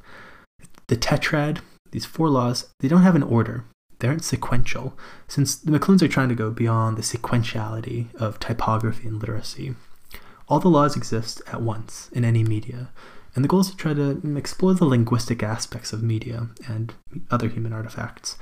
The 0.87 0.97
tetrad, 0.97 1.61
these 1.91 2.05
four 2.05 2.29
laws, 2.29 2.73
they 2.81 2.89
don't 2.89 3.03
have 3.03 3.17
an 3.17 3.23
order. 3.23 3.65
They 3.99 4.09
aren't 4.09 4.25
sequential, 4.25 4.99
since 5.29 5.57
the 5.57 5.71
McLuhans 5.71 6.03
are 6.03 6.09
trying 6.09 6.29
to 6.29 6.35
go 6.35 6.51
beyond 6.51 6.97
the 6.97 7.03
sequentiality 7.03 8.15
of 8.17 8.41
typography 8.41 9.09
and 9.09 9.21
literacy. 9.21 9.75
All 10.49 10.61
the 10.61 10.69
laws 10.69 10.97
exist 10.97 11.41
at 11.47 11.63
once 11.63 12.11
in 12.13 12.25
any 12.25 12.45
media, 12.45 12.91
and 13.35 13.45
the 13.45 13.49
goal 13.49 13.61
is 13.61 13.71
to 13.71 13.77
try 13.77 13.95
to 13.95 14.21
explore 14.37 14.75
the 14.75 14.85
linguistic 14.85 15.43
aspects 15.43 15.93
of 15.93 16.03
media 16.03 16.49
and 16.69 16.93
other 17.31 17.49
human 17.49 17.73
artifacts, 17.73 18.37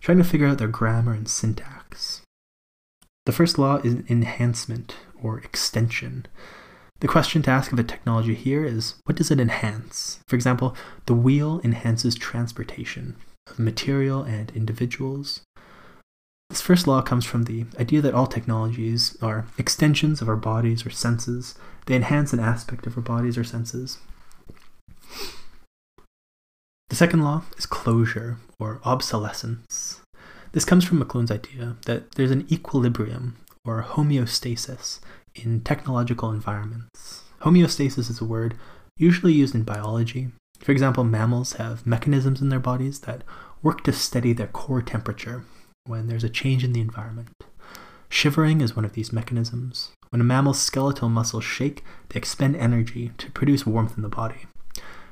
trying 0.00 0.18
to 0.18 0.24
figure 0.24 0.46
out 0.46 0.58
their 0.58 0.68
grammar 0.68 1.12
and 1.12 1.28
syntax. 1.28 2.22
The 3.24 3.32
first 3.32 3.58
law 3.58 3.76
is 3.76 4.02
enhancement 4.08 4.96
or 5.22 5.38
extension. 5.38 6.26
The 7.00 7.08
question 7.08 7.42
to 7.42 7.50
ask 7.50 7.72
of 7.72 7.78
a 7.78 7.84
technology 7.84 8.34
here 8.34 8.64
is 8.64 8.94
what 9.04 9.16
does 9.16 9.30
it 9.30 9.38
enhance? 9.38 10.18
For 10.26 10.34
example, 10.34 10.74
the 11.06 11.14
wheel 11.14 11.60
enhances 11.62 12.16
transportation 12.16 13.14
of 13.46 13.58
material 13.58 14.24
and 14.24 14.50
individuals. 14.50 15.42
This 16.50 16.60
first 16.60 16.88
law 16.88 17.02
comes 17.02 17.24
from 17.24 17.44
the 17.44 17.66
idea 17.78 18.00
that 18.00 18.14
all 18.14 18.26
technologies 18.26 19.16
are 19.22 19.46
extensions 19.58 20.20
of 20.20 20.28
our 20.28 20.36
bodies 20.36 20.84
or 20.84 20.90
senses. 20.90 21.54
They 21.86 21.94
enhance 21.94 22.32
an 22.32 22.40
aspect 22.40 22.86
of 22.86 22.96
our 22.96 23.02
bodies 23.02 23.38
or 23.38 23.44
senses. 23.44 23.98
The 26.88 26.96
second 26.96 27.22
law 27.22 27.42
is 27.56 27.66
closure 27.66 28.38
or 28.58 28.80
obsolescence. 28.84 30.00
This 30.50 30.64
comes 30.64 30.84
from 30.84 31.00
McLuhan's 31.00 31.30
idea 31.30 31.76
that 31.84 32.12
there's 32.12 32.30
an 32.32 32.46
equilibrium 32.50 33.36
or 33.64 33.82
homeostasis 33.82 34.98
in 35.44 35.60
technological 35.60 36.30
environments. 36.30 37.22
Homeostasis 37.42 38.10
is 38.10 38.20
a 38.20 38.24
word 38.24 38.56
usually 38.96 39.32
used 39.32 39.54
in 39.54 39.62
biology. 39.62 40.28
For 40.60 40.72
example, 40.72 41.04
mammals 41.04 41.54
have 41.54 41.86
mechanisms 41.86 42.40
in 42.40 42.48
their 42.48 42.58
bodies 42.58 43.00
that 43.00 43.22
work 43.62 43.84
to 43.84 43.92
steady 43.92 44.32
their 44.32 44.48
core 44.48 44.82
temperature 44.82 45.44
when 45.84 46.06
there's 46.06 46.24
a 46.24 46.28
change 46.28 46.64
in 46.64 46.72
the 46.72 46.80
environment. 46.80 47.30
Shivering 48.08 48.60
is 48.60 48.74
one 48.74 48.84
of 48.84 48.94
these 48.94 49.12
mechanisms. 49.12 49.90
When 50.10 50.20
a 50.20 50.24
mammal's 50.24 50.60
skeletal 50.60 51.08
muscles 51.08 51.44
shake, 51.44 51.84
they 52.08 52.18
expend 52.18 52.56
energy 52.56 53.12
to 53.18 53.30
produce 53.30 53.66
warmth 53.66 53.96
in 53.96 54.02
the 54.02 54.08
body. 54.08 54.46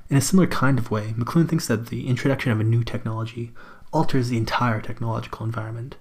In 0.08 0.16
a 0.16 0.20
similar 0.20 0.46
kind 0.46 0.78
of 0.78 0.90
way, 0.90 1.14
McLuhan 1.16 1.48
thinks 1.48 1.66
that 1.66 1.86
the 1.86 2.08
introduction 2.08 2.52
of 2.52 2.60
a 2.60 2.64
new 2.64 2.82
technology 2.84 3.52
alters 3.92 4.28
the 4.28 4.36
entire 4.36 4.80
technological 4.80 5.44
environment. 5.44 5.96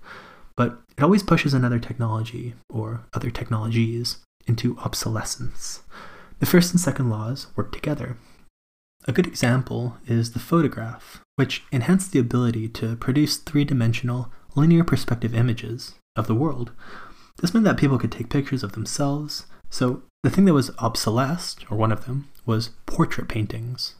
But 0.58 0.80
it 0.98 1.04
always 1.04 1.24
pushes 1.24 1.54
another 1.54 1.80
technology 1.80 2.54
or 2.70 3.06
other 3.13 3.30
technologies 3.30 4.18
into 4.48 4.78
obsolescence. 4.80 5.82
The 6.39 6.46
first 6.46 6.72
and 6.72 6.80
second 6.80 7.10
laws 7.10 7.48
work 7.56 7.72
together. 7.72 8.18
A 9.08 9.12
good 9.12 9.28
example 9.28 9.98
is 10.08 10.32
the 10.32 10.39
photograph, 10.39 11.22
which 11.36 11.63
enhanced 11.72 12.12
the 12.12 12.20
ability 12.20 12.68
to 12.70 12.96
produce 12.96 13.38
three 13.38 13.63
dimensional, 13.63 14.32
linear 14.56 14.84
perspective 14.84 15.36
images 15.36 15.94
of 16.15 16.28
the 16.28 16.36
world. 16.36 16.72
This 17.38 17.54
meant 17.54 17.65
that 17.65 17.78
people 17.78 18.00
could 18.00 18.12
take 18.12 18.30
pictures 18.30 18.63
of 18.63 18.72
themselves, 18.72 19.46
so 19.70 20.04
the 20.24 20.30
thing 20.30 20.46
that 20.46 20.54
was 20.54 20.72
obsolesced, 20.80 21.70
or 21.70 21.78
one 21.78 21.91
of 21.91 22.06
them, 22.06 22.30
was 22.46 22.72
portrait 22.86 23.28
paintings. 23.28 23.96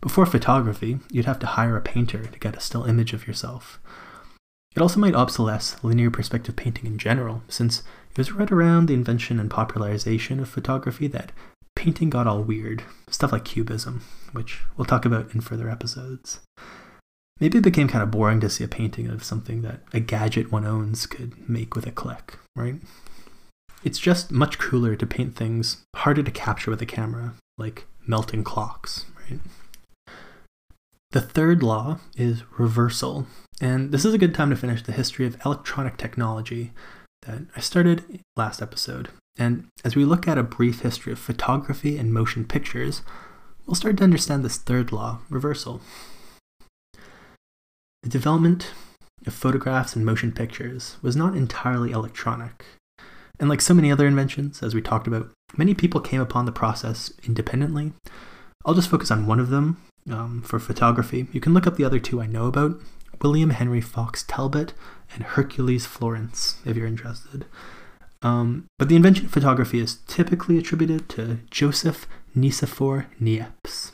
Before 0.00 0.26
photography, 0.26 0.98
you'd 1.10 1.26
have 1.26 1.38
to 1.40 1.46
hire 1.46 1.76
a 1.76 1.82
painter 1.82 2.26
to 2.26 2.38
get 2.38 2.56
a 2.56 2.60
still 2.60 2.84
image 2.84 3.12
of 3.12 3.26
yourself. 3.26 3.78
It 4.78 4.82
also 4.82 5.00
might 5.00 5.16
obsolesce 5.16 5.82
linear 5.82 6.08
perspective 6.08 6.54
painting 6.54 6.86
in 6.86 6.98
general, 6.98 7.42
since 7.48 7.82
it 8.12 8.16
was 8.16 8.30
right 8.30 8.48
around 8.48 8.86
the 8.86 8.94
invention 8.94 9.40
and 9.40 9.50
popularization 9.50 10.38
of 10.38 10.48
photography 10.48 11.08
that 11.08 11.32
painting 11.74 12.10
got 12.10 12.28
all 12.28 12.44
weird, 12.44 12.84
stuff 13.10 13.32
like 13.32 13.44
cubism, 13.44 14.04
which 14.30 14.60
we'll 14.76 14.84
talk 14.84 15.04
about 15.04 15.34
in 15.34 15.40
further 15.40 15.68
episodes. 15.68 16.38
Maybe 17.40 17.58
it 17.58 17.64
became 17.64 17.88
kind 17.88 18.04
of 18.04 18.12
boring 18.12 18.38
to 18.38 18.48
see 18.48 18.62
a 18.62 18.68
painting 18.68 19.08
of 19.08 19.24
something 19.24 19.62
that 19.62 19.80
a 19.92 19.98
gadget 19.98 20.52
one 20.52 20.64
owns 20.64 21.06
could 21.06 21.50
make 21.50 21.74
with 21.74 21.88
a 21.88 21.90
click, 21.90 22.38
right? 22.54 22.76
It's 23.82 23.98
just 23.98 24.30
much 24.30 24.60
cooler 24.60 24.94
to 24.94 25.06
paint 25.08 25.34
things 25.34 25.78
harder 25.96 26.22
to 26.22 26.30
capture 26.30 26.70
with 26.70 26.80
a 26.82 26.86
camera, 26.86 27.34
like 27.56 27.84
melting 28.06 28.44
clocks, 28.44 29.06
right? 29.28 29.40
The 31.10 31.20
third 31.20 31.64
law 31.64 31.98
is 32.16 32.44
reversal, 32.58 33.26
and 33.60 33.90
this 33.90 34.04
is 34.04 34.14
a 34.14 34.18
good 34.18 34.34
time 34.34 34.50
to 34.50 34.56
finish 34.56 34.82
the 34.82 34.92
history 34.92 35.26
of 35.26 35.36
electronic 35.44 35.96
technology 35.96 36.72
that 37.22 37.42
I 37.56 37.60
started 37.60 38.20
last 38.36 38.62
episode. 38.62 39.08
And 39.36 39.66
as 39.84 39.96
we 39.96 40.04
look 40.04 40.28
at 40.28 40.38
a 40.38 40.42
brief 40.42 40.80
history 40.80 41.12
of 41.12 41.18
photography 41.18 41.98
and 41.98 42.12
motion 42.12 42.44
pictures, 42.44 43.02
we'll 43.66 43.74
start 43.74 43.96
to 43.98 44.04
understand 44.04 44.44
this 44.44 44.58
third 44.58 44.92
law, 44.92 45.20
reversal. 45.28 45.80
The 48.02 48.08
development 48.08 48.70
of 49.26 49.34
photographs 49.34 49.96
and 49.96 50.06
motion 50.06 50.32
pictures 50.32 50.96
was 51.02 51.16
not 51.16 51.36
entirely 51.36 51.90
electronic. 51.90 52.64
And 53.40 53.48
like 53.48 53.60
so 53.60 53.74
many 53.74 53.90
other 53.90 54.06
inventions, 54.06 54.62
as 54.62 54.74
we 54.74 54.82
talked 54.82 55.06
about, 55.06 55.30
many 55.56 55.74
people 55.74 56.00
came 56.00 56.20
upon 56.20 56.44
the 56.44 56.52
process 56.52 57.12
independently. 57.24 57.92
I'll 58.64 58.74
just 58.74 58.90
focus 58.90 59.10
on 59.10 59.26
one 59.26 59.40
of 59.40 59.50
them 59.50 59.80
um, 60.10 60.42
for 60.42 60.58
photography. 60.58 61.26
You 61.32 61.40
can 61.40 61.54
look 61.54 61.66
up 61.66 61.76
the 61.76 61.84
other 61.84 62.00
two 62.00 62.20
I 62.20 62.26
know 62.26 62.46
about 62.46 62.80
William 63.22 63.50
Henry 63.50 63.80
Fox 63.80 64.22
Talbot 64.22 64.72
and 65.14 65.22
Hercules 65.22 65.86
Florence, 65.86 66.58
if 66.64 66.76
you're 66.76 66.86
interested. 66.86 67.46
Um, 68.22 68.66
but 68.78 68.88
the 68.88 68.96
invention 68.96 69.26
of 69.26 69.32
photography 69.32 69.78
is 69.78 69.98
typically 70.06 70.58
attributed 70.58 71.08
to 71.10 71.38
Joseph 71.50 72.06
Nicephore 72.36 73.06
Niepce. 73.20 73.92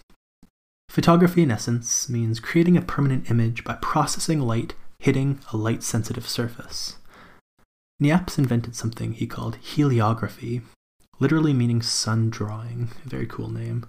Photography, 0.89 1.43
in 1.43 1.51
essence, 1.51 2.09
means 2.09 2.41
creating 2.41 2.77
a 2.77 2.83
permanent 2.83 3.31
image 3.31 3.65
by 3.65 3.75
processing 3.75 4.41
light 4.41 4.75
hitting 4.99 5.39
a 5.53 5.57
light 5.57 5.83
sensitive 5.83 6.27
surface. 6.27 6.97
Niepce 8.01 8.39
invented 8.39 8.75
something 8.75 9.13
he 9.13 9.27
called 9.27 9.59
heliography, 9.63 10.63
literally 11.21 11.53
meaning 11.53 11.83
sun 11.83 12.31
drawing, 12.31 12.91
a 13.05 13.09
very 13.09 13.27
cool 13.27 13.51
name. 13.51 13.87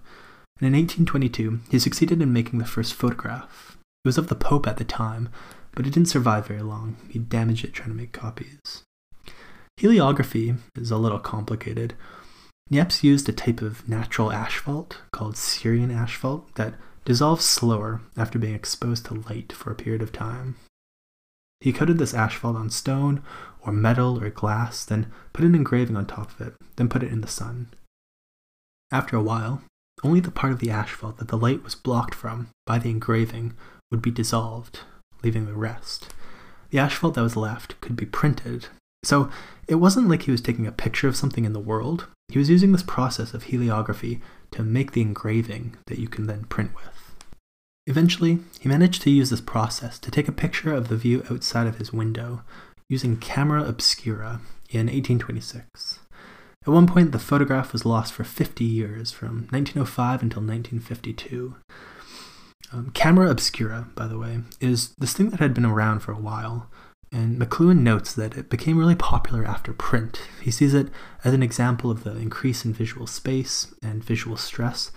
And 0.59 0.67
in 0.67 0.73
1822, 0.73 1.61
he 1.69 1.79
succeeded 1.79 2.21
in 2.21 2.33
making 2.33 2.59
the 2.59 2.65
first 2.65 2.93
photograph. 2.93 3.74
It 4.05 4.09
was 4.09 4.19
of 4.19 4.27
the 4.27 4.35
Pope 4.35 4.67
at 4.67 4.77
the 4.77 4.83
time, 4.83 5.29
but 5.73 5.87
it 5.87 5.89
didn't 5.89 6.09
survive 6.09 6.45
very 6.45 6.61
long. 6.61 6.97
He 7.09 7.17
damaged 7.17 7.65
it 7.65 7.73
trying 7.73 7.89
to 7.89 7.95
make 7.95 8.11
copies. 8.11 8.83
Heliography 9.79 10.59
is 10.75 10.91
a 10.91 10.97
little 10.97 11.17
complicated. 11.17 11.95
Niepce 12.69 13.03
used 13.03 13.27
a 13.27 13.33
type 13.33 13.63
of 13.63 13.89
natural 13.89 14.31
asphalt 14.31 14.99
called 15.11 15.37
Syrian 15.37 15.89
asphalt 15.89 16.53
that 16.53 16.75
dissolves 17.03 17.45
slower 17.45 18.01
after 18.15 18.37
being 18.37 18.53
exposed 18.53 19.07
to 19.07 19.23
light 19.27 19.51
for 19.51 19.71
a 19.71 19.75
period 19.75 20.03
of 20.03 20.11
time. 20.11 20.55
He 21.59 21.73
coated 21.73 21.97
this 21.97 22.13
asphalt 22.13 22.55
on 22.55 22.69
stone 22.69 23.23
or 23.61 23.73
metal 23.73 24.23
or 24.23 24.29
glass, 24.29 24.85
then 24.85 25.11
put 25.33 25.45
an 25.45 25.55
engraving 25.55 25.97
on 25.97 26.05
top 26.05 26.29
of 26.29 26.45
it, 26.45 26.53
then 26.75 26.89
put 26.89 27.01
it 27.01 27.11
in 27.11 27.21
the 27.21 27.27
sun. 27.27 27.69
After 28.91 29.17
a 29.17 29.23
while, 29.23 29.63
only 30.03 30.19
the 30.19 30.29
part 30.29 30.53
of 30.53 30.59
the 30.59 30.69
asphalt 30.69 31.17
that 31.17 31.29
the 31.29 31.37
light 31.37 31.63
was 31.63 31.73
blocked 31.73 32.13
from 32.13 32.49
by 32.67 32.77
the 32.77 32.91
engraving 32.91 33.55
would 33.95 34.01
be 34.01 34.12
dissolved, 34.12 34.81
leaving 35.23 35.45
the 35.45 35.53
rest. 35.53 36.13
The 36.69 36.79
asphalt 36.79 37.13
that 37.13 37.21
was 37.21 37.38
left 37.38 37.79
could 37.79 37.95
be 37.95 38.05
printed. 38.05 38.67
So 39.03 39.29
it 39.69 39.75
wasn't 39.75 40.10
like 40.10 40.23
he 40.23 40.31
was 40.31 40.41
taking 40.41 40.67
a 40.67 40.71
picture 40.73 41.08
of 41.08 41.15
something 41.15 41.45
in 41.45 41.53
the 41.53 41.62
world. 41.62 42.08
He 42.27 42.38
was 42.38 42.49
using 42.49 42.73
this 42.73 42.84
process 42.84 43.34
of 43.34 43.45
heliography 43.45 44.19
to 44.51 44.63
make 44.63 44.91
the 44.91 45.01
engraving 45.01 45.77
that 45.88 45.97
you 45.97 46.10
can 46.10 46.27
then 46.27 46.43
print 46.43 46.75
with. 46.75 47.13
Eventually, 47.88 48.39
he 48.60 48.67
managed 48.67 49.01
to 49.03 49.10
use 49.10 49.29
this 49.29 49.39
process 49.39 49.97
to 49.99 50.12
take 50.12 50.27
a 50.27 50.34
picture 50.34 50.73
of 50.73 50.89
the 50.89 50.97
view 50.97 51.23
outside 51.31 51.67
of 51.67 51.77
his 51.77 51.93
window 51.93 52.41
using 52.89 53.15
camera 53.15 53.63
obscura 53.63 54.41
in 54.69 54.88
1826. 54.88 55.99
At 56.63 56.73
one 56.73 56.88
point, 56.88 57.13
the 57.13 57.19
photograph 57.19 57.71
was 57.71 57.86
lost 57.86 58.12
for 58.12 58.25
50 58.25 58.65
years, 58.65 59.12
from 59.12 59.47
1905 59.51 60.21
until 60.21 60.41
1952. 60.41 61.55
Um, 62.75 62.89
camera 62.89 63.29
obscura, 63.29 63.88
by 63.95 64.05
the 64.05 64.17
way, 64.17 64.39
is 64.59 64.93
this 64.97 65.13
thing 65.13 65.29
that 65.29 65.39
had 65.39 65.53
been 65.53 65.65
around 65.65 66.01
for 66.01 66.11
a 66.11 66.19
while, 66.19 66.69
and 67.09 67.39
McLuhan 67.39 67.79
notes 67.79 68.13
that 68.13 68.35
it 68.35 68.49
became 68.49 68.77
really 68.77 68.95
popular 68.95 69.45
after 69.45 69.71
print. 69.71 70.19
He 70.41 70.51
sees 70.51 70.73
it 70.73 70.89
as 71.23 71.33
an 71.33 71.41
example 71.41 71.89
of 71.89 72.03
the 72.03 72.17
increase 72.17 72.65
in 72.65 72.73
visual 72.73 73.07
space 73.07 73.73
and 73.81 74.03
visual 74.03 74.35
stress 74.35 74.91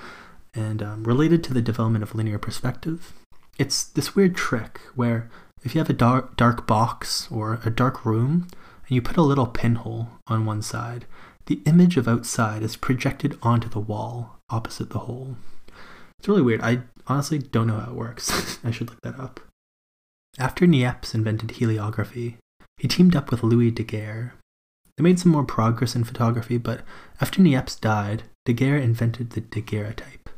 and 0.52 0.82
um, 0.82 1.04
related 1.04 1.44
to 1.44 1.54
the 1.54 1.62
development 1.62 2.02
of 2.02 2.16
linear 2.16 2.38
perspective. 2.38 3.12
It's 3.58 3.84
this 3.84 4.16
weird 4.16 4.34
trick 4.34 4.80
where 4.96 5.30
if 5.62 5.74
you 5.74 5.78
have 5.80 5.90
a 5.90 5.92
dark, 5.92 6.36
dark 6.36 6.66
box 6.66 7.28
or 7.30 7.60
a 7.64 7.70
dark 7.70 8.04
room 8.04 8.48
and 8.88 8.90
you 8.96 9.02
put 9.02 9.16
a 9.16 9.22
little 9.22 9.46
pinhole 9.46 10.08
on 10.26 10.44
one 10.44 10.62
side, 10.62 11.04
the 11.46 11.60
image 11.64 11.96
of 11.96 12.08
outside 12.08 12.64
is 12.64 12.74
projected 12.74 13.38
onto 13.40 13.68
the 13.68 13.78
wall 13.78 14.40
opposite 14.50 14.90
the 14.90 15.00
hole. 15.00 15.36
It's 16.18 16.26
really 16.26 16.42
weird. 16.42 16.60
I 16.62 16.80
honestly 17.08 17.38
don't 17.38 17.66
know 17.66 17.78
how 17.78 17.90
it 17.90 17.96
works. 17.96 18.58
I 18.64 18.70
should 18.70 18.90
look 18.90 19.00
that 19.02 19.18
up. 19.18 19.40
After 20.38 20.66
Niepce 20.66 21.14
invented 21.14 21.50
heliography, 21.50 22.36
he 22.76 22.88
teamed 22.88 23.16
up 23.16 23.30
with 23.30 23.42
Louis 23.42 23.70
Daguerre. 23.70 24.34
They 24.96 25.02
made 25.02 25.18
some 25.18 25.32
more 25.32 25.44
progress 25.44 25.94
in 25.94 26.04
photography, 26.04 26.58
but 26.58 26.82
after 27.20 27.40
Niepce 27.40 27.80
died, 27.80 28.24
Daguerre 28.44 28.78
invented 28.78 29.30
the 29.30 29.40
daguerreotype 29.40 30.28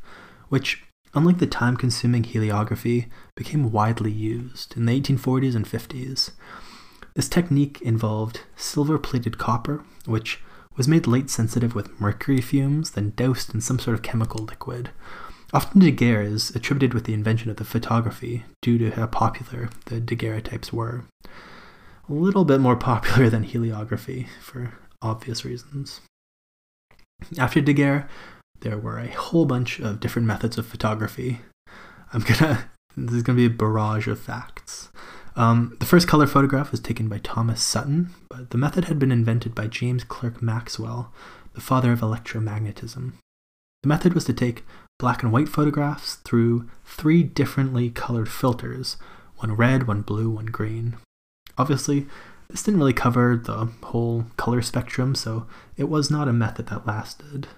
which, 0.51 0.85
unlike 1.15 1.39
the 1.39 1.47
time 1.47 1.77
consuming 1.77 2.23
heliography, 2.23 3.09
became 3.35 3.73
widely 3.73 4.13
used 4.13 4.77
in 4.77 4.85
the 4.85 5.01
1840s 5.01 5.57
and 5.57 5.65
50s. 5.65 6.33
This 7.15 7.29
technique 7.29 7.81
involved 7.81 8.41
silver 8.57 8.99
plated 8.99 9.39
copper, 9.39 9.85
which 10.05 10.41
was 10.77 10.87
made 10.87 11.07
light 11.07 11.31
sensitive 11.31 11.75
with 11.75 12.01
mercury 12.01 12.41
fumes, 12.41 12.91
then 12.93 13.13
doused 13.17 13.55
in 13.55 13.61
some 13.61 13.79
sort 13.79 13.95
of 13.95 14.03
chemical 14.03 14.45
liquid. 14.45 14.91
Often 15.53 15.81
Daguerre 15.81 16.23
is 16.23 16.51
attributed 16.55 16.95
with 16.95 17.05
the 17.05 17.15
invention 17.15 17.51
of 17.51 17.57
the 17.57 17.65
photography 17.65 18.45
due 18.63 18.79
to 18.79 18.91
how 18.93 19.07
popular 19.07 19.69
the 19.87 20.01
daguerreotypes 20.01 20.73
were. 20.73 21.05
A 21.25 22.13
little 22.13 22.45
bit 22.45 22.61
more 22.61 22.77
popular 22.91 23.29
than 23.29 23.45
heliography 23.45 24.29
for 24.41 24.75
obvious 25.03 25.45
reasons. 25.45 26.01
After 27.39 27.61
Daguerre, 27.61 28.09
there 28.61 28.79
were 28.79 28.99
a 28.99 29.09
whole 29.09 29.45
bunch 29.45 29.81
of 29.81 30.01
different 30.01 30.27
methods 30.27 30.57
of 30.57 30.67
photography. 30.67 31.41
I'm 32.13 32.23
gonna, 32.23 32.71
this 32.97 33.17
is 33.17 33.23
gonna 33.23 33.37
be 33.37 33.47
a 33.47 33.51
barrage 33.51 34.07
of 34.07 34.21
facts. 34.21 34.91
Um, 35.37 35.77
the 35.81 35.87
first 35.87 36.09
color 36.09 36.27
photograph 36.27 36.71
was 36.71 36.81
taken 36.81 37.09
by 37.09 37.19
Thomas 37.19 37.63
Sutton, 37.63 38.11
but 38.29 38.51
the 38.51 38.59
method 38.59 38.87
had 38.87 38.99
been 38.99 39.13
invented 39.13 39.55
by 39.55 39.67
James 39.67 40.05
Clerk 40.05 40.43
Maxwell, 40.43 41.13
the 41.55 41.61
father 41.61 41.93
of 41.93 42.01
electromagnetism. 42.01 43.15
The 43.83 43.89
method 43.89 44.15
was 44.15 44.25
to 44.27 44.33
take 44.33 44.65
black 44.99 45.23
and 45.23 45.33
white 45.33 45.49
photographs 45.49 46.17
through 46.17 46.69
three 46.85 47.23
differently 47.23 47.91
colored 47.91 48.29
filters 48.29 48.97
one 49.37 49.55
red, 49.55 49.87
one 49.87 50.03
blue, 50.03 50.29
one 50.29 50.47
green. 50.47 50.99
Obviously, 51.57 52.07
this 52.51 52.63
didn't 52.63 52.81
really 52.81 52.93
cover 52.93 53.41
the 53.43 53.71
whole 53.85 54.27
color 54.37 54.61
spectrum, 54.61 55.15
so 55.15 55.47
it 55.79 55.89
was 55.89 56.11
not 56.11 56.29
a 56.29 56.33
method 56.33 56.67
that 56.67 56.87
lasted. 56.87 57.49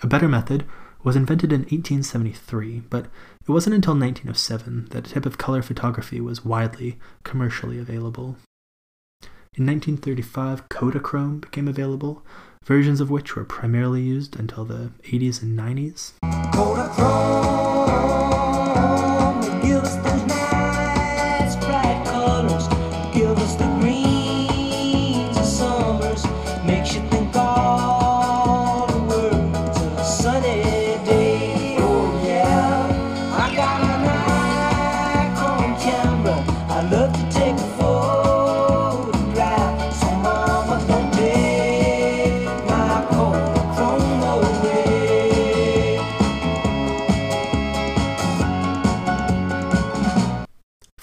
A 0.00 0.06
better 0.06 0.28
method 0.28 0.64
was 1.02 1.16
invented 1.16 1.52
in 1.52 1.62
1873, 1.62 2.82
but 2.90 3.06
it 3.42 3.50
wasn't 3.50 3.74
until 3.74 3.94
1907 3.94 4.88
that 4.90 5.08
a 5.08 5.14
type 5.14 5.26
of 5.26 5.38
color 5.38 5.62
photography 5.62 6.20
was 6.20 6.44
widely 6.44 6.98
commercially 7.24 7.78
available. 7.78 8.36
In 9.54 9.66
1935, 9.66 10.68
Kodachrome 10.68 11.40
became 11.40 11.66
available, 11.66 12.24
versions 12.68 13.00
of 13.00 13.10
which 13.10 13.34
were 13.34 13.44
primarily 13.44 14.02
used 14.02 14.38
until 14.38 14.62
the 14.62 14.90
80s 15.04 15.40
and 15.42 15.58
90s. 15.58 16.12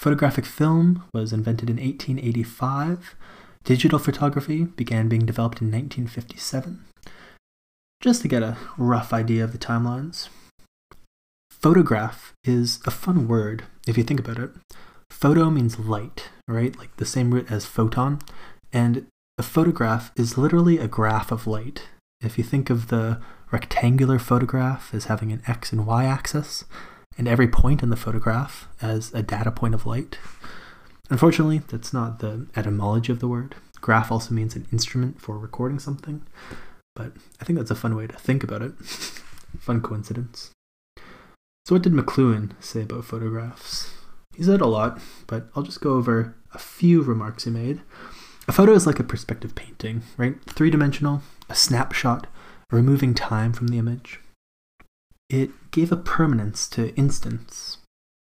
Photographic 0.06 0.46
film 0.46 1.04
was 1.16 1.34
invented 1.34 1.68
in 1.68 1.78
1885. 1.78 3.16
Digital 3.64 3.98
photography 3.98 4.66
began 4.66 5.10
being 5.10 5.26
developed 5.26 5.62
in 5.62 5.72
1957. 5.72 6.86
Just 8.02 8.22
to 8.22 8.28
get 8.28 8.44
a 8.44 8.56
rough 8.78 9.12
idea 9.12 9.44
of 9.44 9.52
the 9.52 9.58
timelines. 9.58 10.30
Photograph 11.50 12.34
is 12.44 12.82
a 12.86 12.92
fun 12.92 13.28
word 13.28 13.64
if 13.88 13.98
you 13.98 14.04
think 14.04 14.20
about 14.20 14.38
it. 14.38 14.52
Photo 15.10 15.50
means 15.50 15.80
light, 15.80 16.30
right? 16.48 16.78
Like 16.78 16.96
the 16.98 17.06
same 17.08 17.34
root 17.34 17.52
as 17.52 17.66
photon. 17.66 18.20
And 18.72 19.08
a 19.40 19.44
photograph 19.44 20.12
is 20.16 20.38
literally 20.38 20.78
a 20.78 20.88
graph 20.88 21.32
of 21.32 21.48
light. 21.48 21.88
If 22.22 22.38
you 22.38 22.44
think 22.44 22.70
of 22.70 22.90
the 22.90 23.20
rectangular 23.50 24.20
photograph 24.20 24.94
as 24.94 25.06
having 25.06 25.32
an 25.32 25.42
x 25.48 25.72
and 25.72 25.88
y 25.88 26.06
axis, 26.06 26.64
and 27.18 27.28
every 27.28 27.48
point 27.48 27.82
in 27.82 27.90
the 27.90 27.96
photograph 27.96 28.68
as 28.82 29.14
a 29.14 29.24
data 29.24 29.52
point 29.52 29.74
of 29.74 29.86
light. 29.86 30.18
Unfortunately, 31.10 31.60
that's 31.68 31.94
not 31.94 32.20
the 32.20 32.48
etymology 32.56 33.12
of 33.12 33.20
the 33.20 33.28
word. 33.28 33.56
Graph 33.82 34.12
also 34.12 34.34
means 34.34 34.56
an 34.56 34.68
instrument 34.72 35.22
for 35.22 35.38
recording 35.38 35.80
something, 35.80 36.26
but 36.96 37.12
I 37.40 37.46
think 37.46 37.60
that's 37.60 37.72
a 37.72 37.76
fun 37.76 37.96
way 37.96 38.08
to 38.08 38.16
think 38.16 38.44
about 38.44 38.62
it. 38.62 38.74
fun 39.60 39.82
coincidence. 39.82 40.52
So, 41.66 41.76
what 41.76 41.84
did 41.84 41.94
McLuhan 41.94 42.52
say 42.60 42.82
about 42.82 43.06
photographs? 43.06 43.92
He 44.36 44.44
said 44.44 44.62
a 44.62 44.68
lot, 44.68 45.00
but 45.28 45.48
I'll 45.56 45.64
just 45.64 45.82
go 45.82 45.94
over 45.94 46.36
a 46.54 46.60
few 46.60 47.02
remarks 47.02 47.46
he 47.46 47.52
made. 47.52 47.82
A 48.48 48.52
photo 48.52 48.74
is 48.74 48.86
like 48.86 49.00
a 49.00 49.04
perspective 49.04 49.56
painting, 49.56 50.04
right? 50.18 50.36
Three 50.46 50.70
dimensional, 50.70 51.22
a 51.50 51.56
snapshot, 51.56 52.28
removing 52.72 53.14
time 53.14 53.54
from 53.54 53.70
the 53.70 53.78
image. 53.78 54.20
It 55.36 55.52
gave 55.72 55.92
a 55.92 55.98
permanence 55.98 56.66
to 56.70 56.96
instants. 56.96 57.80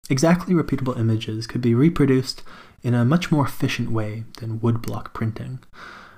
Exactly 0.07 0.53
repeatable 0.53 0.99
images 0.99 1.47
could 1.47 1.59
be 1.59 1.73
reproduced 1.73 2.43
in 2.83 2.93
a 2.93 3.03
much 3.03 3.31
more 3.31 3.43
efficient 3.43 3.89
way 3.89 4.25
than 4.37 4.59
woodblock 4.59 5.11
printing. 5.11 5.63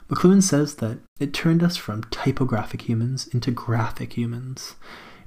McLuhan 0.09 0.43
says 0.43 0.75
that 0.75 0.97
it 1.21 1.33
turned 1.33 1.63
us 1.63 1.77
from 1.77 2.03
typographic 2.11 2.89
humans 2.89 3.27
into 3.27 3.49
graphic 3.49 4.17
humans. 4.17 4.75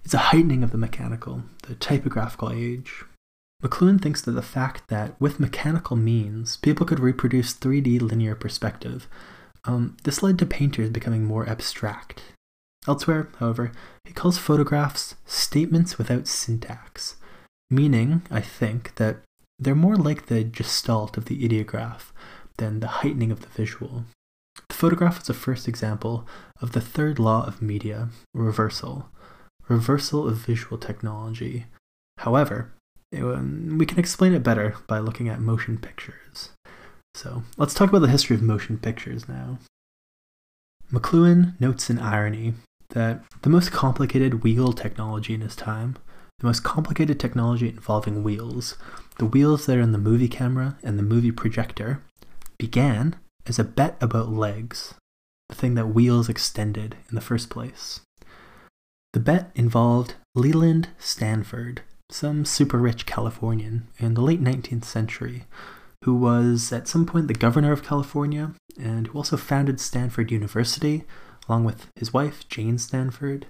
It's 0.05 0.13
a 0.13 0.29
heightening 0.29 0.63
of 0.63 0.73
the 0.73 0.79
mechanical, 0.79 1.45
the 1.63 1.75
typographical 1.75 2.51
age. 2.51 3.05
McLuhan 3.65 3.99
thinks 3.99 4.21
that 4.21 4.33
the 4.33 4.43
fact 4.43 4.89
that 4.89 5.19
with 5.19 5.41
mechanical 5.41 5.97
means, 5.97 6.59
people 6.59 6.85
could 6.85 7.01
reproduce 7.01 7.55
3D 7.55 8.03
linear 8.03 8.35
perspective, 8.35 9.09
um, 9.65 9.97
this 10.05 10.23
led 10.23 10.39
to 10.39 10.45
painters 10.45 10.91
becoming 10.91 11.25
more 11.25 11.49
abstract. 11.49 12.21
Elsewhere, 12.87 13.29
however, 13.39 13.73
he 14.05 14.13
calls 14.13 14.39
photographs 14.39 15.17
statements 15.27 15.99
without 15.99 16.29
syntax, 16.29 17.17
meaning, 17.71 18.23
I 18.31 18.41
think, 18.41 18.95
that 18.95 19.19
they're 19.59 19.75
more 19.75 19.97
like 19.97 20.27
the 20.27 20.45
gestalt 20.45 21.17
of 21.17 21.25
the 21.25 21.45
ideograph 21.45 22.13
than 22.59 22.81
the 22.81 22.87
heightening 22.87 23.33
of 23.33 23.41
the 23.41 23.49
visual. 23.49 24.05
The 24.69 24.75
photograph 24.75 25.23
is 25.23 25.29
a 25.29 25.35
first 25.35 25.67
example 25.67 26.27
of 26.61 26.73
the 26.73 26.81
third 26.81 27.19
law 27.19 27.47
of 27.47 27.61
media, 27.61 28.11
reversal, 28.35 29.09
reversal 29.69 30.29
of 30.29 30.37
visual 30.37 30.79
technology. 30.79 31.67
However, 32.19 32.73
we 33.13 33.87
can 33.87 33.99
explain 33.99 34.33
it 34.33 34.43
better 34.43 34.77
by 34.87 34.99
looking 34.99 35.29
at 35.29 35.41
motion 35.41 35.79
pictures. 35.79 36.51
So 37.15 37.43
let's 37.57 37.75
talk 37.75 37.89
about 37.89 38.01
the 38.01 38.09
history 38.09 38.37
of 38.37 38.43
motion 38.43 38.79
pictures 38.79 39.29
now. 39.29 39.59
McLuhan 40.93 41.59
notes 41.61 41.91
an 41.91 41.99
irony 41.99 42.55
that 42.91 43.23
the 43.43 43.51
most 43.51 43.73
complicated 43.73 44.43
wheel 44.43 44.73
technology 44.73 45.35
in 45.35 45.41
his 45.41 45.57
time, 45.57 45.97
the 46.39 46.47
most 46.47 46.63
complicated 46.63 47.19
technology 47.19 47.69
involving 47.69 48.23
wheels, 48.23 48.77
the 49.19 49.27
wheels 49.27 49.67
that 49.67 49.77
are 49.77 49.81
in 49.83 49.93
the 49.93 49.99
movie 49.99 50.29
camera 50.29 50.77
and 50.83 50.99
the 50.99 51.03
movie 51.03 51.33
projector, 51.33 52.03
began 52.59 53.17
as 53.47 53.59
a 53.59 53.65
bet 53.65 53.97
about 54.01 54.31
legs, 54.31 54.95
the 55.49 55.55
thing 55.55 55.75
that 55.75 55.89
wheels 55.89 56.29
extended 56.29 56.97
in 57.09 57.15
the 57.15 57.21
first 57.21 57.51
place. 57.51 58.01
The 59.13 59.21
bet 59.21 59.51
involved 59.55 60.15
Leland 60.35 60.89
Stanford, 60.99 61.83
some 62.11 62.45
super 62.45 62.79
rich 62.79 63.07
Californian 63.07 63.89
in 63.99 64.15
the 64.15 64.21
late 64.21 64.43
19th 64.43 64.85
century, 64.85 65.45
who 66.05 66.15
was 66.15 66.73
at 66.73 66.87
some 66.87 67.07
point 67.07 67.29
the 67.29 67.35
governor 67.35 67.73
of 67.73 67.83
California 67.83 68.53
and 68.79 69.07
who 69.07 69.19
also 69.19 69.37
founded 69.37 69.81
Stanford 69.81 70.31
University, 70.31 71.05
along 71.49 71.65
with 71.65 71.89
his 71.97 72.13
wife, 72.13 72.49
Jane 72.49 72.79
Stanford. 72.79 73.47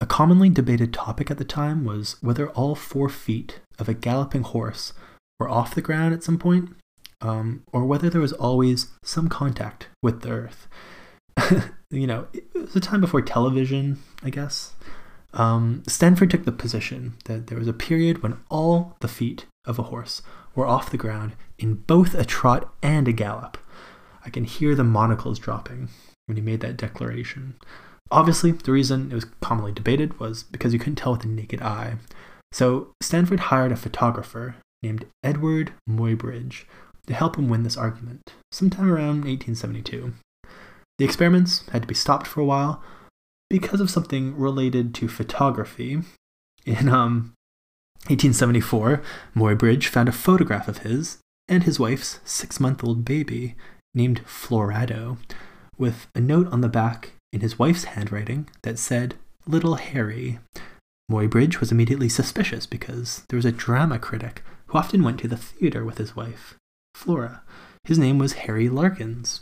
A 0.00 0.06
commonly 0.06 0.48
debated 0.48 0.92
topic 0.92 1.30
at 1.30 1.38
the 1.38 1.44
time 1.44 1.84
was 1.84 2.16
whether 2.20 2.48
all 2.50 2.74
four 2.74 3.08
feet 3.08 3.60
of 3.78 3.88
a 3.88 3.94
galloping 3.94 4.42
horse 4.42 4.92
were 5.38 5.48
off 5.48 5.74
the 5.74 5.82
ground 5.82 6.14
at 6.14 6.22
some 6.22 6.38
point, 6.38 6.70
um, 7.20 7.64
or 7.72 7.84
whether 7.84 8.08
there 8.08 8.20
was 8.20 8.32
always 8.32 8.88
some 9.04 9.28
contact 9.28 9.88
with 10.02 10.22
the 10.22 10.30
earth. 10.30 10.68
you 11.90 12.06
know, 12.06 12.28
it 12.32 12.44
was 12.54 12.76
a 12.76 12.80
time 12.80 13.00
before 13.00 13.20
television, 13.20 13.98
I 14.22 14.30
guess. 14.30 14.72
Um, 15.32 15.82
Stanford 15.86 16.30
took 16.30 16.44
the 16.44 16.52
position 16.52 17.14
that 17.26 17.46
there 17.48 17.58
was 17.58 17.68
a 17.68 17.72
period 17.72 18.22
when 18.22 18.38
all 18.50 18.96
the 19.00 19.08
feet 19.08 19.46
of 19.66 19.78
a 19.78 19.84
horse 19.84 20.22
were 20.54 20.66
off 20.66 20.90
the 20.90 20.96
ground 20.96 21.34
in 21.58 21.74
both 21.74 22.14
a 22.14 22.24
trot 22.24 22.72
and 22.82 23.06
a 23.06 23.12
gallop. 23.12 23.58
I 24.24 24.30
can 24.30 24.44
hear 24.44 24.74
the 24.74 24.84
monocles 24.84 25.38
dropping 25.38 25.88
when 26.30 26.36
he 26.36 26.42
made 26.42 26.60
that 26.60 26.76
declaration. 26.76 27.56
Obviously, 28.12 28.52
the 28.52 28.72
reason 28.72 29.10
it 29.10 29.14
was 29.14 29.26
commonly 29.40 29.72
debated 29.72 30.18
was 30.20 30.44
because 30.44 30.72
you 30.72 30.78
couldn't 30.78 30.96
tell 30.96 31.12
with 31.12 31.22
the 31.22 31.28
naked 31.28 31.60
eye. 31.60 31.96
So 32.52 32.92
Stanford 33.02 33.40
hired 33.40 33.72
a 33.72 33.76
photographer 33.76 34.56
named 34.82 35.06
Eadweard 35.24 35.70
Muybridge 35.88 36.64
to 37.06 37.14
help 37.14 37.36
him 37.36 37.48
win 37.48 37.64
this 37.64 37.76
argument, 37.76 38.32
sometime 38.52 38.88
around 38.88 39.24
1872. 39.24 40.14
The 40.98 41.04
experiments 41.04 41.64
had 41.72 41.82
to 41.82 41.88
be 41.88 41.94
stopped 41.94 42.26
for 42.26 42.40
a 42.40 42.44
while 42.44 42.82
because 43.48 43.80
of 43.80 43.90
something 43.90 44.38
related 44.38 44.94
to 44.94 45.08
photography. 45.08 46.02
In 46.64 46.88
um, 46.88 47.34
1874, 48.06 49.02
Muybridge 49.34 49.86
found 49.86 50.08
a 50.08 50.12
photograph 50.12 50.68
of 50.68 50.78
his 50.78 51.18
and 51.48 51.64
his 51.64 51.80
wife's 51.80 52.20
six 52.24 52.60
month 52.60 52.84
old 52.84 53.04
baby 53.04 53.56
named 53.94 54.22
Florado, 54.24 55.18
with 55.80 56.06
a 56.14 56.20
note 56.20 56.46
on 56.52 56.60
the 56.60 56.68
back 56.68 57.12
in 57.32 57.40
his 57.40 57.58
wife's 57.58 57.84
handwriting 57.84 58.48
that 58.62 58.78
said, 58.78 59.14
Little 59.46 59.76
Harry. 59.76 60.38
Muybridge 61.10 61.58
was 61.58 61.72
immediately 61.72 62.08
suspicious 62.08 62.66
because 62.66 63.24
there 63.28 63.36
was 63.36 63.46
a 63.46 63.50
drama 63.50 63.98
critic 63.98 64.44
who 64.66 64.78
often 64.78 65.02
went 65.02 65.18
to 65.20 65.28
the 65.28 65.36
theater 65.36 65.84
with 65.84 65.98
his 65.98 66.14
wife, 66.14 66.54
Flora. 66.94 67.42
His 67.84 67.98
name 67.98 68.18
was 68.18 68.34
Harry 68.44 68.68
Larkyns. 68.68 69.40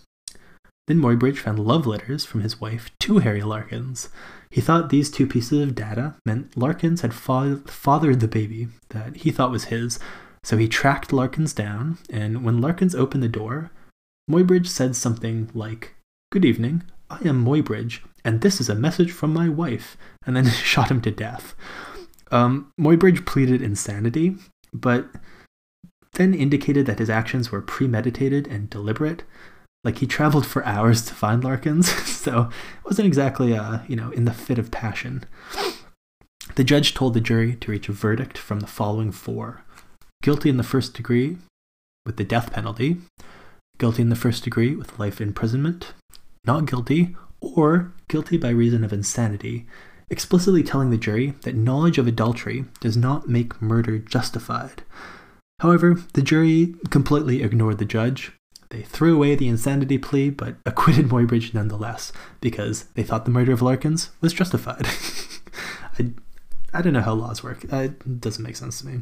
Then 0.87 1.01
Muybridge 1.01 1.38
found 1.38 1.59
love 1.59 1.87
letters 1.87 2.24
from 2.24 2.40
his 2.40 2.61
wife 2.61 2.90
to 3.01 3.18
Harry 3.18 3.42
Larkyns. 3.42 4.09
He 4.51 4.62
thought 4.62 4.88
these 4.88 5.11
two 5.11 5.27
pieces 5.27 5.61
of 5.61 5.74
data 5.74 6.14
meant 6.24 6.53
Larkyns 6.53 7.03
had 7.03 7.12
fa- 7.12 7.61
fathered 7.66 8.20
the 8.20 8.29
baby 8.29 8.68
that 8.90 9.16
he 9.16 9.31
thought 9.31 9.51
was 9.51 9.64
his, 9.64 9.98
so 10.42 10.57
he 10.57 10.68
tracked 10.68 11.11
Larkyns 11.11 11.55
down, 11.55 11.98
and 12.09 12.42
when 12.44 12.62
Larkyns 12.62 12.94
opened 12.94 13.22
the 13.22 13.29
door, 13.29 13.70
Muybridge 14.31 14.68
said 14.68 14.96
something 14.96 15.51
like, 15.53 15.94
Good 16.30 16.44
evening, 16.44 16.82
I 17.08 17.26
am 17.26 17.42
Muybridge, 17.42 18.00
and 18.22 18.42
this 18.42 18.61
is 18.61 18.68
a 18.68 18.74
message 18.74 19.12
from 19.12 19.32
my 19.32 19.48
wife, 19.48 19.96
and 20.26 20.36
then 20.36 20.44
shot 20.50 20.90
him 20.90 21.00
to 21.00 21.11
death. 21.11 21.55
Um, 22.30 22.70
Muybridge 22.78 23.24
pleaded 23.24 23.62
insanity, 23.62 24.36
but 24.70 25.09
then 26.12 26.34
indicated 26.34 26.84
that 26.84 26.98
his 26.98 27.09
actions 27.09 27.50
were 27.50 27.62
premeditated 27.62 28.46
and 28.46 28.68
deliberate. 28.68 29.22
Like 29.84 29.98
he 29.98 30.07
traveled 30.07 30.44
for 30.44 30.62
hours 30.66 31.03
to 31.07 31.14
find 31.14 31.42
Larkyns, 31.42 31.84
so 32.07 32.50
it 32.50 32.84
wasn't 32.84 33.09
exactly, 33.09 33.57
uh, 33.57 33.78
you 33.88 33.96
know, 33.96 34.11
in 34.11 34.26
the 34.26 34.34
fit 34.34 34.59
of 34.59 34.70
passion. 34.70 35.24
The 36.57 36.64
judge 36.64 36.92
told 36.92 37.14
the 37.14 37.22
jury 37.22 37.57
to 37.57 37.70
reach 37.70 37.88
a 37.88 37.92
verdict 37.92 38.36
from 38.36 38.61
the 38.61 38.66
following 38.66 39.12
four 39.12 39.64
guilty 40.22 40.50
in 40.50 40.59
the 40.59 40.62
first 40.62 40.92
degree 40.92 41.38
with 42.05 42.18
the 42.18 42.24
death 42.24 42.53
penalty, 42.53 42.98
guilty 43.78 44.03
in 44.03 44.11
the 44.11 44.16
first 44.16 44.44
degree 44.44 44.74
with 44.74 44.98
life 44.98 45.22
imprisonment, 45.22 45.94
not 46.49 46.64
guilty, 46.64 47.14
or 47.40 47.92
guilty 48.09 48.38
by 48.38 48.49
reason 48.49 48.82
of 48.82 48.92
insanity, 48.92 49.66
explicitly 50.09 50.62
telling 50.62 50.88
the 50.88 50.96
jury 50.96 51.34
that 51.42 51.55
knowledge 51.55 51.99
of 51.99 52.07
adultery 52.07 52.64
does 52.80 52.96
not 52.96 53.28
make 53.28 53.61
murder 53.61 53.99
justified. 53.99 54.82
However, 55.61 56.01
the 56.14 56.22
jury 56.22 56.74
completely 56.88 57.42
ignored 57.42 57.76
the 57.76 57.84
judge. 57.84 58.32
They 58.70 58.80
threw 58.80 59.14
away 59.14 59.34
the 59.34 59.49
insanity 59.49 59.99
plea, 59.99 60.30
but 60.30 60.57
acquitted 60.66 61.11
Muybridge 61.11 61.53
nonetheless, 61.53 62.12
because 62.40 62.84
they 62.94 63.03
thought 63.03 63.26
the 63.26 63.30
murder 63.30 63.53
of 63.53 63.61
Larkyns 63.61 64.09
was 64.22 64.32
justified. 64.32 64.86
I, 65.99 66.12
I 66.72 66.80
don't 66.80 66.94
know 66.94 67.03
how 67.03 67.12
laws 67.12 67.44
work. 67.44 67.64
It 67.64 68.20
doesn't 68.20 68.44
make 68.44 68.57
sense 68.57 68.80
to 68.80 68.86
me. 68.86 69.01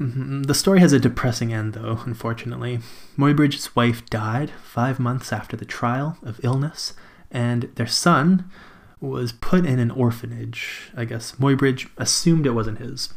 Mm-hmm. 0.00 0.42
The 0.42 0.54
story 0.54 0.80
has 0.80 0.92
a 0.92 1.00
depressing 1.00 1.52
end, 1.52 1.74
though, 1.74 2.00
unfortunately. 2.04 2.80
Muybridge's 3.16 3.74
wife 3.74 4.06
died 4.06 4.52
five 4.62 5.00
months 5.00 5.32
after 5.32 5.56
the 5.56 5.64
trial 5.64 6.18
of 6.22 6.40
illness, 6.44 6.94
and 7.30 7.64
their 7.74 7.86
son 7.86 8.48
was 9.00 9.32
put 9.32 9.66
in 9.66 9.78
an 9.78 9.90
orphanage. 9.90 10.90
I 10.96 11.04
guess 11.04 11.32
Muybridge 11.32 11.88
assumed 11.96 12.46
it 12.46 12.50
wasn't 12.50 12.78
his. 12.78 13.12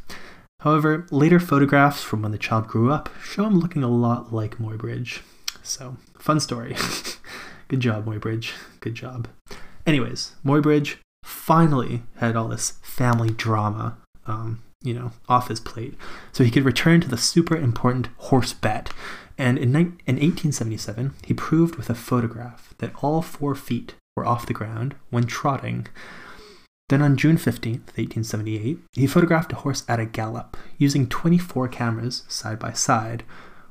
However, 0.61 1.07
later 1.09 1.39
photographs 1.39 2.03
from 2.03 2.21
when 2.21 2.31
the 2.31 2.37
child 2.37 2.67
grew 2.67 2.91
up 2.91 3.09
show 3.23 3.45
him 3.45 3.59
looking 3.59 3.83
a 3.83 3.87
lot 3.87 4.33
like 4.33 4.57
Muybridge. 4.57 5.21
So, 5.63 5.97
fun 6.19 6.39
story. 6.39 6.75
Good 7.67 7.79
job, 7.79 8.05
Muybridge. 8.05 8.51
Good 8.79 8.95
job. 8.95 9.27
Anyways, 9.85 10.33
Muybridge 10.45 10.97
finally 11.23 12.03
had 12.17 12.35
all 12.35 12.47
this 12.47 12.73
family 12.81 13.29
drama, 13.29 13.97
um, 14.27 14.61
you 14.81 14.93
know, 14.93 15.11
off 15.29 15.47
his 15.47 15.59
plate, 15.59 15.95
so 16.31 16.43
he 16.43 16.51
could 16.51 16.65
return 16.65 17.01
to 17.01 17.07
the 17.07 17.17
super 17.17 17.55
important 17.55 18.09
horse 18.17 18.53
bet. 18.53 18.91
And 19.37 19.57
in, 19.57 19.75
in 19.75 20.17
1877, 20.17 21.13
he 21.25 21.33
proved 21.33 21.75
with 21.75 21.89
a 21.89 21.95
photograph 21.95 22.73
that 22.79 22.93
all 23.03 23.21
four 23.21 23.55
feet 23.55 23.95
were 24.15 24.25
off 24.25 24.45
the 24.45 24.53
ground 24.53 24.95
when 25.09 25.25
trotting. 25.25 25.87
Then 26.89 27.01
on 27.01 27.15
June 27.15 27.37
15th, 27.37 27.87
1878, 27.95 28.79
he 28.93 29.07
photographed 29.07 29.53
a 29.53 29.57
horse 29.57 29.85
at 29.87 29.99
a 29.99 30.05
gallop 30.05 30.57
using 30.77 31.07
24 31.07 31.69
cameras 31.69 32.23
side 32.27 32.59
by 32.59 32.73
side, 32.73 33.23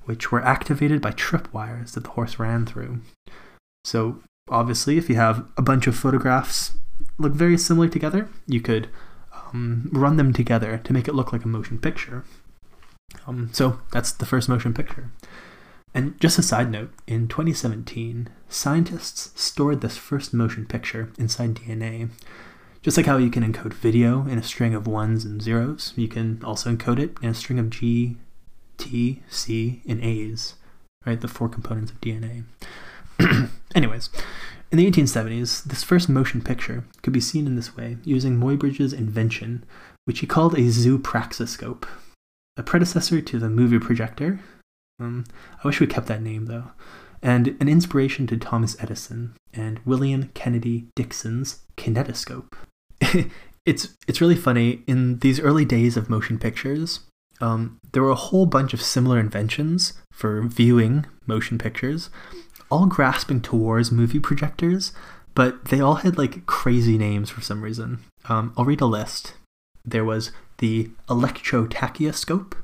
which 0.04 0.32
were 0.32 0.42
activated 0.42 1.02
by 1.02 1.12
tripwires 1.12 1.92
that 1.92 2.04
the 2.04 2.10
horse 2.10 2.38
ran 2.38 2.64
through. 2.64 3.00
So, 3.84 4.22
obviously, 4.48 4.96
if 4.96 5.08
you 5.08 5.16
have 5.16 5.46
a 5.56 5.62
bunch 5.62 5.86
of 5.86 5.96
photographs 5.96 6.72
look 7.18 7.32
very 7.32 7.58
similar 7.58 7.88
together, 7.88 8.28
you 8.46 8.60
could 8.60 8.88
um, 9.52 9.88
run 9.92 10.16
them 10.16 10.32
together 10.32 10.78
to 10.78 10.92
make 10.92 11.08
it 11.08 11.14
look 11.14 11.32
like 11.32 11.44
a 11.44 11.48
motion 11.48 11.78
picture. 11.78 12.24
Um, 13.26 13.50
so, 13.52 13.80
that's 13.92 14.12
the 14.12 14.26
first 14.26 14.48
motion 14.48 14.72
picture. 14.72 15.10
And 15.92 16.18
just 16.20 16.38
a 16.38 16.42
side 16.42 16.70
note, 16.70 16.92
in 17.06 17.26
2017, 17.26 18.28
scientists 18.48 19.32
stored 19.40 19.80
this 19.80 19.96
first 19.96 20.32
motion 20.32 20.66
picture 20.66 21.12
inside 21.18 21.54
DNA. 21.54 22.10
Just 22.82 22.96
like 22.96 23.06
how 23.06 23.16
you 23.18 23.30
can 23.30 23.42
encode 23.42 23.74
video 23.74 24.26
in 24.26 24.38
a 24.38 24.42
string 24.42 24.74
of 24.74 24.86
ones 24.86 25.24
and 25.24 25.42
zeros, 25.42 25.92
you 25.96 26.08
can 26.08 26.40
also 26.44 26.72
encode 26.72 26.98
it 26.98 27.16
in 27.20 27.28
a 27.28 27.34
string 27.34 27.58
of 27.58 27.70
G, 27.70 28.16
T, 28.78 29.22
C, 29.28 29.82
and 29.86 30.02
A's, 30.02 30.54
right? 31.04 31.20
The 31.20 31.28
four 31.28 31.48
components 31.48 31.90
of 31.90 32.00
DNA. 32.00 32.44
Anyways, 33.74 34.08
in 34.72 34.78
the 34.78 34.90
1870s, 34.90 35.64
this 35.64 35.82
first 35.82 36.08
motion 36.08 36.40
picture 36.40 36.84
could 37.02 37.12
be 37.12 37.20
seen 37.20 37.46
in 37.46 37.56
this 37.56 37.76
way 37.76 37.98
using 38.04 38.38
Muybridge's 38.38 38.92
invention, 38.92 39.64
which 40.04 40.20
he 40.20 40.26
called 40.26 40.54
a 40.54 40.58
zoopraxiscope, 40.58 41.84
a 42.56 42.62
predecessor 42.62 43.20
to 43.20 43.38
the 43.38 43.48
movie 43.48 43.80
projector. 43.80 44.40
Um, 45.00 45.24
I 45.62 45.66
wish 45.66 45.80
we 45.80 45.86
kept 45.86 46.06
that 46.06 46.22
name 46.22 46.46
though. 46.46 46.70
And 47.22 47.56
an 47.60 47.68
inspiration 47.68 48.26
to 48.28 48.36
Thomas 48.36 48.76
Edison 48.80 49.34
and 49.52 49.80
William 49.84 50.30
Kennedy 50.34 50.86
Dickson's 50.94 51.60
kinetoscope. 51.76 52.52
it's 53.66 53.94
it's 54.06 54.20
really 54.20 54.36
funny 54.36 54.82
in 54.86 55.18
these 55.18 55.40
early 55.40 55.64
days 55.64 55.96
of 55.96 56.08
motion 56.08 56.38
pictures. 56.38 57.00
Um, 57.40 57.78
there 57.92 58.02
were 58.02 58.10
a 58.10 58.14
whole 58.14 58.46
bunch 58.46 58.72
of 58.74 58.82
similar 58.82 59.18
inventions 59.18 59.94
for 60.12 60.42
viewing 60.42 61.06
motion 61.26 61.58
pictures, 61.58 62.10
all 62.70 62.86
grasping 62.86 63.40
towards 63.40 63.90
movie 63.90 64.20
projectors, 64.20 64.92
but 65.34 65.66
they 65.66 65.80
all 65.80 65.96
had 65.96 66.18
like 66.18 66.46
crazy 66.46 66.98
names 66.98 67.30
for 67.30 67.40
some 67.40 67.62
reason. 67.62 67.98
Um, 68.28 68.52
I'll 68.56 68.64
read 68.64 68.80
a 68.80 68.86
list. 68.86 69.34
There 69.84 70.04
was 70.04 70.32
the 70.58 70.90
electrotachyoscope, 71.08 72.54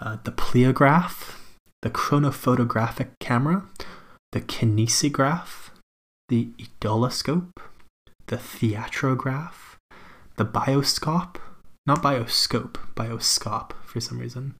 uh, 0.00 0.18
the 0.24 0.32
pleiograph, 0.32 1.36
the 1.82 1.90
chronophotographic 1.90 3.10
camera, 3.20 3.64
the 4.32 4.40
kinesiograph, 4.40 5.70
the 6.28 6.48
eidoloscope, 6.58 7.60
the 8.26 8.36
theatrograph, 8.36 9.76
the 10.36 10.44
bioscope, 10.44 11.36
not 11.86 12.02
bioscope, 12.02 12.76
bioscope 12.94 13.72
for 13.84 14.00
some 14.00 14.18
reason. 14.18 14.54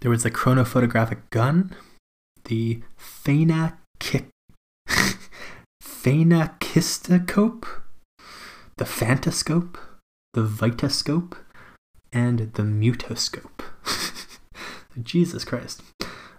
There 0.00 0.10
was 0.10 0.22
the 0.22 0.30
chronophotographic 0.30 1.18
gun, 1.30 1.74
the 2.44 2.82
phanekic, 2.98 3.76
phenakistoscope, 6.02 7.66
the 8.76 8.84
phantoscope, 8.84 9.78
the 10.32 10.42
vitascope, 10.42 11.36
and 12.12 12.52
the 12.54 12.62
mutoscope. 12.62 13.62
Jesus 15.02 15.44
Christ. 15.44 15.82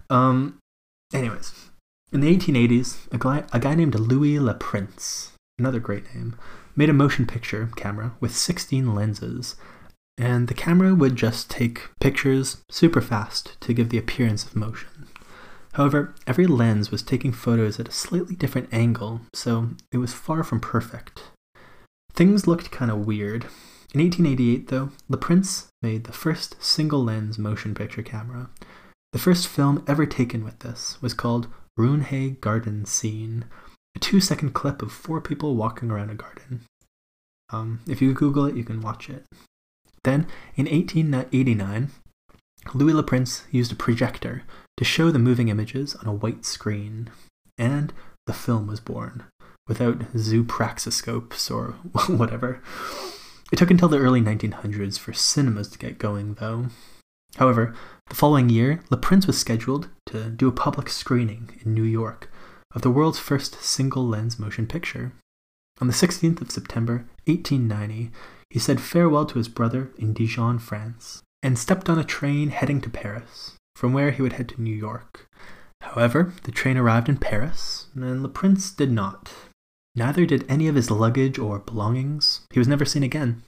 Um, 0.10 0.58
anyways, 1.14 1.54
in 2.12 2.22
the 2.22 2.36
1880s, 2.36 3.12
a 3.14 3.18
guy, 3.18 3.44
a 3.54 3.60
guy 3.60 3.76
named 3.76 3.96
Louis 3.96 4.40
Le 4.40 4.54
Prince, 4.54 5.32
another 5.58 5.80
great 5.80 6.14
name, 6.14 6.36
made 6.76 6.90
a 6.90 6.94
motion 6.94 7.26
picture 7.26 7.70
camera 7.76 8.14
with 8.20 8.36
16 8.36 8.94
lenses, 8.94 9.56
and 10.18 10.48
the 10.48 10.54
camera 10.54 10.94
would 10.94 11.16
just 11.16 11.50
take 11.50 11.90
pictures 12.00 12.58
super 12.70 13.02
fast 13.02 13.60
to 13.62 13.74
give 13.74 13.90
the 13.90 13.98
appearance 13.98 14.44
of 14.44 14.56
motion. 14.56 14.91
However, 15.74 16.14
every 16.28 16.48
lens 16.48 16.92
was 16.92 17.02
taking 17.02 17.32
photos 17.32 17.80
at 17.80 17.88
a 17.88 17.94
slightly 17.94 18.36
different 18.36 18.70
angle, 18.74 19.22
so 19.34 19.70
it 19.92 19.98
was 19.98 20.14
far 20.14 20.44
from 20.44 20.60
perfect. 20.60 21.24
Things 22.14 22.46
looked 22.46 22.72
kind 22.72 22.92
of 22.92 23.06
weird. 23.06 23.46
In 23.94 24.02
1888, 24.02 24.68
though, 24.68 24.90
Le 25.08 25.18
Prince 25.18 25.68
made 25.82 26.04
the 26.04 26.14
first 26.14 26.62
single 26.62 27.04
lens 27.04 27.38
motion 27.38 27.74
picture 27.74 28.04
camera. 28.04 28.50
The 29.14 29.20
first 29.20 29.48
film 29.48 29.84
ever 29.88 30.06
taken 30.06 30.44
with 30.44 30.60
this 30.60 31.02
was 31.02 31.14
called 31.14 31.48
Roundhay 31.80 32.40
Garden 32.42 32.86
Scene, 32.86 33.46
a 33.96 34.00
two 34.00 34.20
second 34.20 34.54
clip 34.54 34.82
of 34.82 34.92
four 34.92 35.22
people 35.22 35.56
walking 35.56 35.90
around 35.90 36.10
a 36.10 36.16
garden. 36.16 36.62
Um, 37.50 37.82
if 37.88 38.02
you 38.02 38.14
Google 38.14 38.46
it, 38.46 38.56
you 38.56 38.64
can 38.64 38.82
watch 38.82 39.10
it. 39.10 39.26
Then, 40.04 40.28
in 40.56 40.66
1889, 40.66 41.92
Louis 42.74 42.94
Le 42.94 43.04
Prince 43.04 43.44
used 43.52 43.72
a 43.72 43.76
projector 43.76 44.44
to 44.78 44.86
show 44.86 45.12
the 45.12 45.20
moving 45.20 45.50
images 45.50 45.96
on 45.96 46.08
a 46.08 46.14
white 46.14 46.46
screen, 46.46 47.10
and 47.58 47.94
the 48.26 48.34
film 48.34 48.68
was 48.68 48.80
born, 48.80 49.26
without 49.68 50.00
zoopraxiscopes 50.14 51.50
or 51.50 51.72
whatever. 52.16 52.62
It 53.52 53.58
took 53.58 53.72
until 53.72 53.90
the 53.90 54.00
early 54.00 54.22
1900s 54.22 54.98
for 54.98 55.14
cinemas 55.14 55.68
to 55.70 55.80
get 55.80 55.98
going, 55.98 56.36
though. 56.36 56.68
However, 57.36 57.74
the 58.08 58.16
following 58.16 58.50
year, 58.50 58.82
Le 58.90 58.98
Prince 58.98 59.28
was 59.28 59.38
scheduled 59.38 59.90
to 60.08 60.30
do 60.30 60.48
a 60.48 60.54
public 60.54 60.90
screening 60.90 61.60
in 61.64 61.74
New 61.74 61.84
York 61.84 62.30
of 62.74 62.82
the 62.82 62.90
world's 62.90 63.20
first 63.20 63.62
single 63.62 64.08
lens 64.08 64.40
motion 64.40 64.68
picture. 64.68 65.14
On 65.80 65.88
the 65.88 65.94
16th 65.94 66.42
of 66.42 66.52
September, 66.52 67.06
1890, 67.26 68.12
he 68.50 68.60
said 68.60 68.82
farewell 68.82 69.26
to 69.26 69.38
his 69.38 69.48
brother 69.48 69.92
in 69.98 70.14
Dijon, 70.14 70.60
France, 70.60 71.24
and 71.42 71.58
stepped 71.58 71.90
on 71.90 71.98
a 71.98 72.04
train 72.04 72.50
heading 72.50 72.82
to 72.82 72.90
Paris, 72.90 73.56
from 73.76 73.94
where 73.94 74.12
he 74.12 74.22
would 74.22 74.34
head 74.34 74.50
to 74.50 74.62
New 74.62 74.76
York. 74.76 75.28
However, 75.82 76.34
the 76.44 76.52
train 76.52 76.78
arrived 76.78 77.10
in 77.10 77.18
Paris, 77.18 77.88
and 77.96 78.22
Le 78.22 78.30
Prince 78.30 78.72
did 78.72 78.92
not. 78.92 79.32
Neither 79.96 80.26
did 80.26 80.46
any 80.48 80.68
of 80.68 80.76
his 80.76 80.92
luggage 80.92 81.38
or 81.38 81.60
belongings. 81.60 82.42
He 82.52 82.60
was 82.60 82.68
never 82.68 82.86
seen 82.86 83.04
again. 83.04 83.44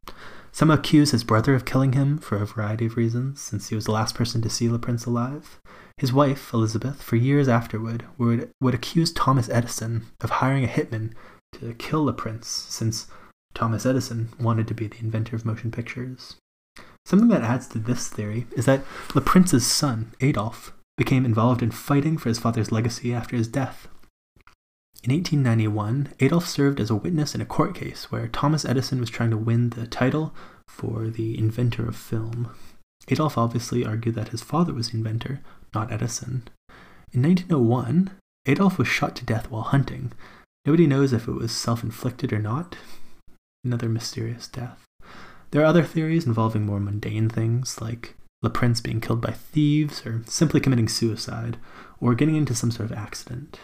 Some 0.52 0.70
accuse 0.70 1.12
his 1.12 1.24
brother 1.24 1.56
of 1.56 1.66
killing 1.66 1.94
him 1.94 2.18
for 2.18 2.38
a 2.38 2.46
variety 2.46 2.86
of 2.86 2.98
reasons, 2.98 3.42
since 3.42 3.70
he 3.70 3.76
was 3.76 3.86
the 3.86 3.92
last 3.92 4.14
person 4.14 4.42
to 4.42 4.50
see 4.50 4.70
Le 4.70 4.78
Prince 4.78 5.06
alive. 5.06 5.60
His 5.98 6.12
wife, 6.12 6.54
Elizabeth, 6.54 7.02
for 7.02 7.16
years 7.16 7.48
afterward, 7.48 8.06
would, 8.18 8.52
would 8.60 8.74
accuse 8.74 9.12
Thomas 9.12 9.50
Edison 9.50 10.08
of 10.22 10.30
hiring 10.30 10.64
a 10.64 10.68
hitman 10.68 11.14
to 11.54 11.74
kill 11.76 12.06
Le 12.06 12.14
Prince, 12.14 12.48
since 12.48 13.08
Thomas 13.54 13.86
Edison 13.86 14.30
wanted 14.40 14.68
to 14.68 14.74
be 14.74 14.88
the 14.88 15.00
inventor 15.00 15.36
of 15.36 15.46
motion 15.46 15.72
pictures. 15.72 16.36
Something 17.06 17.30
that 17.30 17.43
adds 17.43 17.68
to 17.70 17.80
this 17.80 18.08
theory 18.08 18.47
is 18.56 18.66
that 18.66 18.84
Le 19.14 19.22
Prince's 19.22 19.66
son, 19.68 20.14
Adolf, 20.22 20.74
became 20.97 21.26
involved 21.26 21.62
in 21.62 21.72
fighting 21.72 22.18
for 22.18 22.30
his 22.30 22.39
father's 22.39 22.72
legacy 22.72 23.14
after 23.14 23.36
his 23.36 23.47
death. 23.47 23.88
In 25.04 25.12
1891, 25.12 26.14
Adolf 26.22 26.47
served 26.47 26.80
as 26.80 26.89
a 26.89 26.95
witness 26.95 27.36
in 27.36 27.41
a 27.41 27.45
court 27.45 27.76
case 27.76 28.10
where 28.10 28.30
Thomas 28.30 28.64
Edison 28.64 29.01
was 29.01 29.10
trying 29.10 29.32
to 29.32 29.38
win 29.38 29.72
the 29.72 29.86
title 29.86 30.34
for 30.70 31.10
the 31.10 31.38
inventor 31.38 31.86
of 31.86 31.97
film. 31.97 32.49
Adolf 33.10 33.38
obviously 33.38 33.86
argued 33.86 34.16
that 34.16 34.30
his 34.30 34.41
father 34.41 34.74
was 34.74 34.89
the 34.91 34.97
inventor, 34.97 35.41
not 35.74 35.91
Edison. 35.91 36.47
In 37.12 37.22
1901, 37.22 38.12
Adolf 38.45 38.78
was 38.78 38.88
shot 38.88 39.16
to 39.18 39.26
death 39.26 39.51
while 39.51 39.64
hunting. 39.64 40.14
Nobody 40.66 40.88
knows 40.88 41.12
if 41.12 41.28
it 41.28 41.34
was 41.34 41.51
self 41.51 41.84
inflicted 41.84 42.32
or 42.32 42.39
not. 42.39 42.78
Another 43.66 43.89
mysterious 43.89 44.47
death. 44.47 44.84
There 45.54 45.62
are 45.62 45.66
other 45.66 45.84
theories 45.84 46.26
involving 46.26 46.66
more 46.66 46.80
mundane 46.80 47.30
things, 47.30 47.80
like 47.80 48.16
Le 48.41 48.49
Prince 48.49 48.82
being 48.82 48.99
killed 48.99 49.22
by 49.22 49.34
thieves, 49.34 50.04
or 50.04 50.24
simply 50.26 50.60
committing 50.60 50.88
suicide, 50.88 51.58
or 52.01 52.16
getting 52.16 52.36
into 52.36 52.56
some 52.56 52.72
sort 52.72 52.89
of 52.89 52.97
accident. 52.97 53.60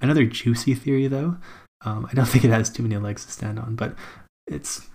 Another 0.00 0.24
juicy 0.24 0.74
theory, 0.74 1.06
though, 1.06 1.36
um, 1.84 2.08
I 2.10 2.14
don't 2.14 2.24
think 2.30 2.46
it 2.46 2.50
has 2.50 2.70
too 2.70 2.82
many 2.82 2.96
legs 2.96 3.26
to 3.26 3.30
stand 3.30 3.58
on, 3.58 3.76
but 3.76 3.94
it's 4.46 4.88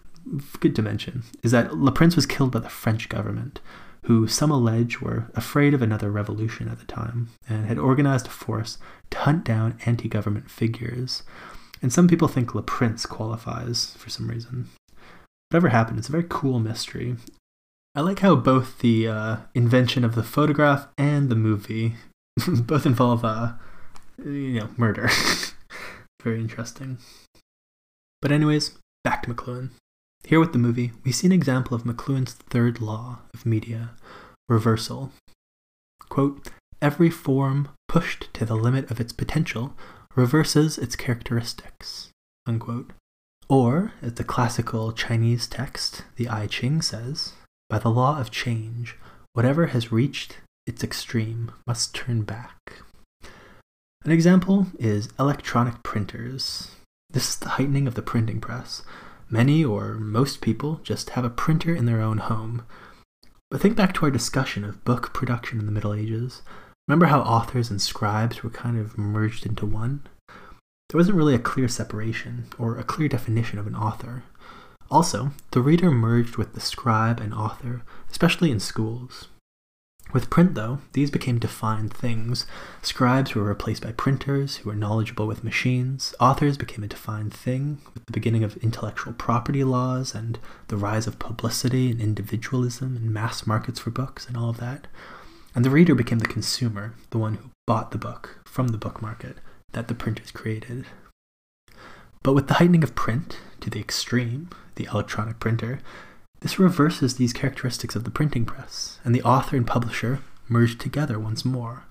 good 0.59 0.75
to 0.75 0.81
mention, 0.81 1.21
is 1.43 1.51
that 1.51 1.77
Le 1.77 1.91
Prince 1.91 2.15
was 2.15 2.25
killed 2.25 2.51
by 2.51 2.59
the 2.61 2.67
French 2.67 3.09
government, 3.09 3.59
who 4.05 4.25
some 4.25 4.49
allege 4.49 4.99
were 4.99 5.29
afraid 5.35 5.75
of 5.75 5.83
another 5.83 6.09
revolution 6.09 6.67
at 6.67 6.79
the 6.79 6.85
time 6.85 7.29
and 7.47 7.67
had 7.67 7.77
organized 7.77 8.25
a 8.25 8.31
force 8.31 8.79
to 9.11 9.19
hunt 9.19 9.45
down 9.45 9.77
anti 9.85 10.09
government 10.09 10.49
figures. 10.49 11.21
And 11.79 11.93
some 11.93 12.07
people 12.07 12.27
think 12.27 12.55
Le 12.55 12.63
Prince 12.63 13.05
qualifies 13.05 13.93
for 13.97 14.09
some 14.09 14.27
reason. 14.27 14.67
Whatever 15.49 15.69
happened, 15.69 15.99
it's 15.99 16.09
a 16.09 16.11
very 16.11 16.25
cool 16.27 16.59
mystery. 16.59 17.15
I 17.95 18.01
like 18.01 18.19
how 18.19 18.35
both 18.35 18.79
the 18.79 19.07
uh, 19.07 19.37
invention 19.55 20.05
of 20.05 20.15
the 20.15 20.23
photograph 20.23 20.87
and 20.97 21.29
the 21.29 21.35
movie 21.35 21.95
both 22.47 22.85
involve, 22.85 23.25
uh, 23.25 23.53
you 24.23 24.59
know, 24.59 24.69
murder. 24.77 25.09
Very 26.23 26.39
interesting. 26.39 26.97
But 28.21 28.31
anyways, 28.31 28.77
back 29.03 29.23
to 29.23 29.33
McLuhan. 29.33 29.71
Here 30.23 30.39
with 30.39 30.51
the 30.51 30.59
movie, 30.59 30.91
we 31.03 31.11
see 31.11 31.27
an 31.27 31.33
example 31.33 31.75
of 31.75 31.83
McLuhan's 31.83 32.33
third 32.33 32.81
law 32.81 33.19
of 33.33 33.45
media, 33.45 33.91
reversal. 34.47 35.11
Quote, 36.09 36.49
every 36.81 37.09
form 37.09 37.69
pushed 37.87 38.33
to 38.33 38.45
the 38.45 38.55
limit 38.55 38.91
of 38.91 38.99
its 38.99 39.13
potential 39.13 39.75
reverses 40.15 40.77
its 40.77 40.95
characteristics. 40.95 42.09
Unquote. 42.45 42.91
Or, 43.49 43.93
as 44.01 44.13
the 44.13 44.23
classical 44.23 44.91
Chinese 44.91 45.47
text, 45.47 46.03
the 46.17 46.29
I 46.29 46.45
Ching 46.45 46.81
says, 46.83 47.33
by 47.67 47.79
the 47.79 47.89
law 47.89 48.19
of 48.19 48.29
change, 48.29 48.95
whatever 49.33 49.67
has 49.67 49.91
reached 49.91 50.37
its 50.67 50.83
extreme 50.83 51.51
must 51.65 51.95
turn 51.95 52.21
back. 52.21 52.83
An 54.05 54.11
example 54.11 54.67
is 54.77 55.09
electronic 55.19 55.81
printers. 55.81 56.75
This 57.09 57.29
is 57.29 57.35
the 57.37 57.49
heightening 57.49 57.87
of 57.87 57.95
the 57.95 58.03
printing 58.03 58.39
press. 58.39 58.83
Many 59.29 59.63
or 59.63 59.95
most 59.95 60.41
people 60.41 60.79
just 60.83 61.11
have 61.11 61.25
a 61.25 61.29
printer 61.29 61.75
in 61.75 61.85
their 61.85 62.01
own 62.01 62.19
home. 62.19 62.63
But 63.49 63.61
think 63.61 63.75
back 63.75 63.93
to 63.95 64.05
our 64.05 64.11
discussion 64.11 64.63
of 64.63 64.85
book 64.85 65.11
production 65.11 65.59
in 65.59 65.65
the 65.65 65.71
Middle 65.71 65.93
Ages. 65.93 66.43
Remember 66.87 67.07
how 67.07 67.21
authors 67.21 67.71
and 67.71 67.81
scribes 67.81 68.43
were 68.43 68.49
kind 68.51 68.79
of 68.79 68.97
merged 68.97 69.45
into 69.45 69.65
one? 69.65 70.07
There 70.89 70.97
wasn't 70.97 71.17
really 71.17 71.35
a 71.35 71.39
clear 71.39 71.67
separation 71.67 72.45
or 72.57 72.75
a 72.75 72.83
clear 72.83 73.07
definition 73.07 73.59
of 73.59 73.67
an 73.67 73.75
author. 73.75 74.23
Also, 74.89 75.29
the 75.51 75.61
reader 75.61 75.91
merged 75.91 76.35
with 76.35 76.53
the 76.53 76.59
scribe 76.59 77.19
and 77.19 77.31
author, 77.31 77.83
especially 78.09 78.49
in 78.49 78.59
schools. 78.59 79.27
With 80.13 80.31
print, 80.31 80.55
though, 80.55 80.79
these 80.93 81.11
became 81.11 81.37
defined 81.37 81.93
things. 81.93 82.47
Scribes 82.81 83.35
were 83.35 83.43
replaced 83.43 83.83
by 83.83 83.91
printers 83.91 84.57
who 84.57 84.69
were 84.69 84.75
knowledgeable 84.75 85.27
with 85.27 85.43
machines. 85.43 86.15
Authors 86.19 86.57
became 86.57 86.83
a 86.83 86.87
defined 86.87 87.35
thing 87.35 87.77
with 87.93 88.07
the 88.07 88.11
beginning 88.11 88.43
of 88.43 88.57
intellectual 88.57 89.13
property 89.13 89.63
laws 89.63 90.15
and 90.15 90.39
the 90.69 90.77
rise 90.77 91.05
of 91.05 91.19
publicity 91.19 91.91
and 91.91 92.01
individualism 92.01 92.95
and 92.95 93.13
mass 93.13 93.45
markets 93.45 93.79
for 93.79 93.91
books 93.91 94.27
and 94.27 94.35
all 94.35 94.49
of 94.49 94.57
that. 94.57 94.87
And 95.53 95.63
the 95.63 95.69
reader 95.69 95.93
became 95.93 96.17
the 96.17 96.25
consumer, 96.25 96.95
the 97.11 97.19
one 97.19 97.35
who 97.35 97.51
bought 97.67 97.91
the 97.91 97.99
book 97.99 98.39
from 98.45 98.69
the 98.69 98.79
book 98.79 99.03
market 99.03 99.37
that 99.73 99.87
the 99.87 99.95
printers 99.95 100.31
created. 100.31 100.85
But 102.23 102.33
with 102.33 102.47
the 102.47 102.55
heightening 102.55 102.83
of 102.83 102.95
print 102.95 103.37
to 103.61 103.69
the 103.69 103.79
extreme, 103.79 104.49
the 104.75 104.85
electronic 104.91 105.39
printer, 105.39 105.79
this 106.41 106.59
reverses 106.59 107.15
these 107.15 107.33
characteristics 107.33 107.95
of 107.95 108.03
the 108.03 108.11
printing 108.11 108.45
press, 108.45 108.99
and 109.03 109.13
the 109.13 109.23
author 109.23 109.57
and 109.57 109.67
publisher 109.67 110.21
merge 110.47 110.77
together 110.77 111.19
once 111.19 111.43
more. 111.43 111.85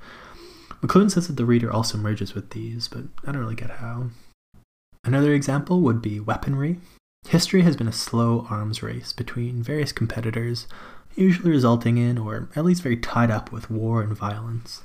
McLuhan 0.83 1.11
says 1.11 1.27
that 1.27 1.37
the 1.37 1.45
reader 1.45 1.73
also 1.73 1.99
merges 1.99 2.35
with 2.35 2.51
these, 2.51 2.89
but 2.89 3.05
I 3.27 3.33
don't 3.33 3.41
really 3.41 3.55
get 3.55 3.71
how. 3.71 4.11
Another 5.05 5.35
example 5.35 5.81
would 5.81 6.01
be 6.01 6.21
weaponry. 6.21 6.79
History 7.29 7.63
has 7.63 7.77
been 7.77 7.89
a 7.89 7.93
slow 7.93 8.47
arms 8.49 8.83
race 8.83 9.13
between 9.13 9.63
various 9.63 9.93
competitors, 9.93 10.67
usually 11.15 11.51
resulting 11.51 11.99
in, 11.99 12.17
or 12.17 12.49
at 12.55 12.65
least 12.65 12.83
very 12.83 12.97
tied 12.97 13.31
up 13.31 13.51
with, 13.51 13.71
war 13.71 14.03
and 14.03 14.17
violence. 14.17 14.83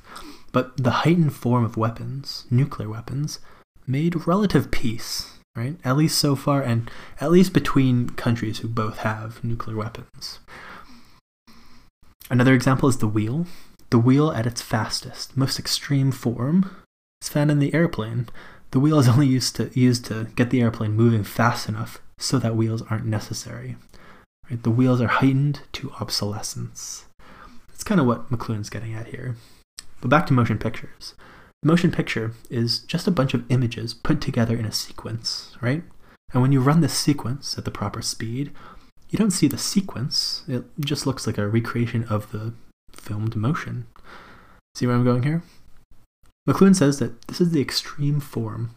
But 0.54 0.78
the 0.78 1.04
heightened 1.04 1.34
form 1.34 1.66
of 1.66 1.76
weapons, 1.76 2.45
nuclear 2.49 2.89
weapons, 2.89 3.39
made 3.86 4.26
relative 4.26 4.72
peace 4.72 5.34
right? 5.56 5.78
At 5.84 5.97
least 5.97 6.18
so 6.18 6.36
far, 6.36 6.62
and 6.62 6.89
at 7.20 7.32
least 7.32 7.54
between 7.54 8.10
countries 8.12 8.60
who 8.60 8.68
both 8.68 8.99
have 8.99 9.43
nuclear 9.43 9.78
weapons. 9.78 10.39
Another 12.30 12.54
example 12.54 12.89
is 12.89 12.97
the 12.97 13.08
wheel. 13.08 13.45
The 13.89 13.99
wheel 13.99 14.32
at 14.32 14.47
its 14.47 14.62
fastest, 14.62 15.38
most 15.38 15.60
extreme 15.60 16.12
form 16.12 16.76
is 17.22 17.30
found 17.30 17.51
in 17.51 17.60
the 17.60 17.74
airplane. 17.74 18.30
The 18.72 18.80
wheel 18.80 18.97
is 18.97 19.08
only 19.08 19.28
used 19.28 19.56
to 19.58 19.70
used 19.80 20.06
to 20.06 20.26
get 20.36 20.49
the 20.49 20.62
airplane 20.62 20.93
moving 20.93 21.24
fast 21.24 21.70
enough 21.70 22.01
so 22.18 22.39
that 22.39 22.56
wheels 22.56 22.82
aren't 22.89 23.06
necessary. 23.06 23.76
Right? 24.49 24.62
The 24.64 24.72
wheels 24.72 24.99
are 24.99 25.08
heightened 25.08 25.62
to 25.74 25.91
obsolescence. 26.01 27.06
That's 27.68 27.84
kind 27.84 28.01
of 28.01 28.08
what 28.08 28.32
McLuhan's 28.32 28.70
getting 28.72 28.95
at 28.95 29.08
here. 29.08 29.36
But 30.04 30.10
back 30.10 30.28
to 30.28 30.34
motion 30.34 30.58
pictures. 30.58 31.16
Motion 31.64 31.89
picture 31.89 32.34
is 32.49 32.80
just 32.80 33.08
a 33.08 33.12
bunch 33.12 33.34
of 33.34 33.49
images 33.49 33.93
put 33.93 34.20
together 34.20 34.54
in 34.54 34.66
a 34.66 34.72
sequence, 34.74 35.56
right? 35.62 35.82
And 36.34 36.41
when 36.41 36.51
you 36.51 36.60
run 36.60 36.82
this 36.82 36.93
sequence 36.93 37.58
at 37.58 37.64
the 37.64 37.72
proper 37.72 38.01
speed, 38.01 38.51
you 39.10 39.18
don't 39.18 39.32
see 39.32 39.47
the 39.47 39.58
sequence. 39.58 40.43
It 40.45 40.66
just 40.78 41.08
looks 41.08 41.26
like 41.26 41.38
a 41.38 41.47
recreation 41.47 42.04
of 42.10 42.34
the 42.34 42.54
filmed 42.91 43.38
motion. 43.38 43.88
See 44.76 44.86
where 44.86 44.93
I'm 44.97 45.06
going 45.06 45.24
here? 45.24 45.41
McLuhan 46.49 46.76
says 46.76 46.99
that 46.99 47.22
this 47.30 47.39
is 47.39 47.51
the 47.51 47.62
extreme 47.62 48.20
form 48.20 48.76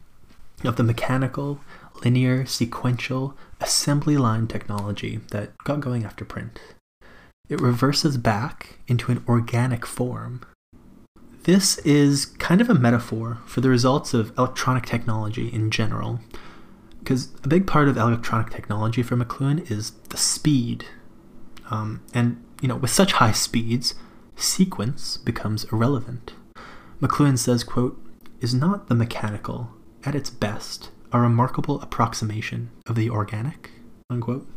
of 0.62 0.76
the 0.76 0.84
mechanical, 0.84 1.58
linear, 2.04 2.46
sequential, 2.46 3.36
assembly 3.60 4.16
line 4.16 4.46
technology 4.46 5.18
that 5.32 5.58
got 5.64 5.80
going 5.80 6.04
after 6.04 6.24
print. 6.24 6.60
It 7.48 7.60
reverses 7.60 8.16
back 8.16 8.78
into 8.86 9.10
an 9.10 9.24
organic 9.26 9.84
form 9.84 10.42
this 11.46 11.78
is 11.78 12.26
kind 12.26 12.60
of 12.60 12.68
a 12.68 12.74
metaphor 12.74 13.38
for 13.46 13.60
the 13.60 13.68
results 13.68 14.12
of 14.12 14.36
electronic 14.36 14.84
technology 14.84 15.46
in 15.46 15.70
general. 15.70 16.18
Because 16.98 17.28
a 17.44 17.48
big 17.48 17.68
part 17.68 17.86
of 17.86 17.96
electronic 17.96 18.50
technology 18.50 19.00
for 19.00 19.16
McLuhan 19.16 19.70
is 19.70 19.92
the 20.08 20.16
speed. 20.16 20.86
Um, 21.70 22.02
and, 22.12 22.44
you 22.60 22.66
know, 22.66 22.74
with 22.74 22.90
such 22.90 23.12
high 23.12 23.30
speeds, 23.30 23.94
sequence 24.34 25.18
becomes 25.18 25.64
irrelevant. 25.70 26.32
McLuhan 27.00 27.38
says, 27.38 27.62
quote, 27.62 27.96
is 28.40 28.52
not 28.52 28.88
the 28.88 28.96
mechanical, 28.96 29.70
at 30.04 30.16
its 30.16 30.30
best, 30.30 30.90
a 31.12 31.20
remarkable 31.20 31.80
approximation 31.80 32.70
of 32.88 32.96
the 32.96 33.08
organic? 33.08 33.70
Unquote. 34.10 34.48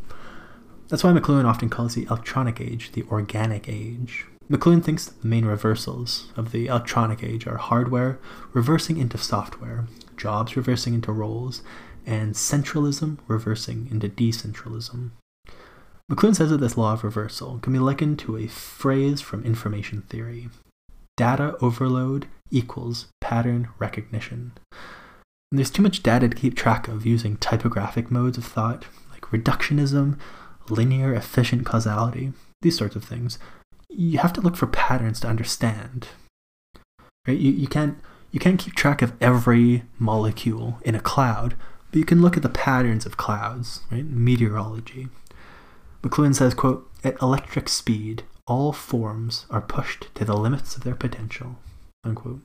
That's 0.88 1.04
why 1.04 1.12
McLuhan 1.12 1.44
often 1.44 1.70
calls 1.70 1.94
the 1.94 2.06
electronic 2.06 2.60
age 2.60 2.90
the 2.90 3.04
organic 3.04 3.68
age, 3.68 4.26
McLuhan 4.50 4.82
thinks 4.82 5.04
that 5.04 5.22
the 5.22 5.28
main 5.28 5.44
reversals 5.44 6.32
of 6.36 6.50
the 6.50 6.66
electronic 6.66 7.22
age 7.22 7.46
are 7.46 7.56
hardware 7.56 8.18
reversing 8.52 8.96
into 8.96 9.16
software, 9.16 9.86
jobs 10.16 10.56
reversing 10.56 10.92
into 10.92 11.12
roles, 11.12 11.62
and 12.04 12.34
centralism 12.34 13.18
reversing 13.28 13.86
into 13.92 14.08
decentralism. 14.08 15.10
McLuhan 16.10 16.34
says 16.34 16.50
that 16.50 16.58
this 16.58 16.76
law 16.76 16.94
of 16.94 17.04
reversal 17.04 17.60
can 17.60 17.72
be 17.72 17.78
likened 17.78 18.18
to 18.18 18.36
a 18.36 18.48
phrase 18.48 19.20
from 19.20 19.44
information 19.44 20.02
theory 20.02 20.48
data 21.16 21.54
overload 21.60 22.26
equals 22.50 23.06
pattern 23.20 23.68
recognition. 23.78 24.52
And 25.52 25.58
there's 25.58 25.70
too 25.70 25.82
much 25.82 26.02
data 26.02 26.28
to 26.28 26.34
keep 26.34 26.56
track 26.56 26.88
of 26.88 27.04
using 27.04 27.36
typographic 27.36 28.10
modes 28.10 28.38
of 28.38 28.44
thought, 28.44 28.86
like 29.10 29.20
reductionism, 29.22 30.18
linear 30.70 31.12
efficient 31.12 31.66
causality, 31.66 32.32
these 32.62 32.78
sorts 32.78 32.96
of 32.96 33.04
things, 33.04 33.38
you 33.90 34.18
have 34.18 34.32
to 34.34 34.40
look 34.40 34.56
for 34.56 34.66
patterns 34.66 35.20
to 35.20 35.28
understand. 35.28 36.08
Right? 37.26 37.38
You, 37.38 37.52
you 37.52 37.66
can't 37.66 37.98
you 38.30 38.38
can't 38.38 38.58
keep 38.60 38.74
track 38.74 39.02
of 39.02 39.12
every 39.20 39.82
molecule 39.98 40.78
in 40.82 40.94
a 40.94 41.00
cloud, 41.00 41.56
but 41.90 41.98
you 41.98 42.04
can 42.04 42.22
look 42.22 42.36
at 42.36 42.44
the 42.44 42.48
patterns 42.48 43.04
of 43.04 43.16
clouds, 43.16 43.80
right? 43.90 44.04
Meteorology. 44.04 45.08
McLuhan 46.02 46.34
says, 46.34 46.54
quote, 46.54 46.88
at 47.02 47.20
electric 47.20 47.68
speed, 47.68 48.22
all 48.46 48.72
forms 48.72 49.46
are 49.50 49.60
pushed 49.60 50.14
to 50.14 50.24
the 50.24 50.36
limits 50.36 50.76
of 50.76 50.84
their 50.84 50.94
potential. 50.94 51.56
Unquote. 52.04 52.42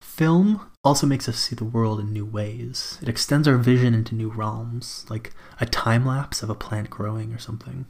Film 0.00 0.60
also 0.84 1.06
makes 1.06 1.28
us 1.28 1.38
see 1.38 1.56
the 1.56 1.64
world 1.64 1.98
in 1.98 2.12
new 2.12 2.24
ways. 2.24 2.98
It 3.02 3.08
extends 3.08 3.48
our 3.48 3.56
vision 3.56 3.94
into 3.94 4.14
new 4.14 4.30
realms, 4.30 5.04
like 5.08 5.32
a 5.60 5.66
time 5.66 6.06
lapse 6.06 6.42
of 6.42 6.50
a 6.50 6.54
plant 6.54 6.90
growing 6.90 7.32
or 7.32 7.38
something. 7.38 7.86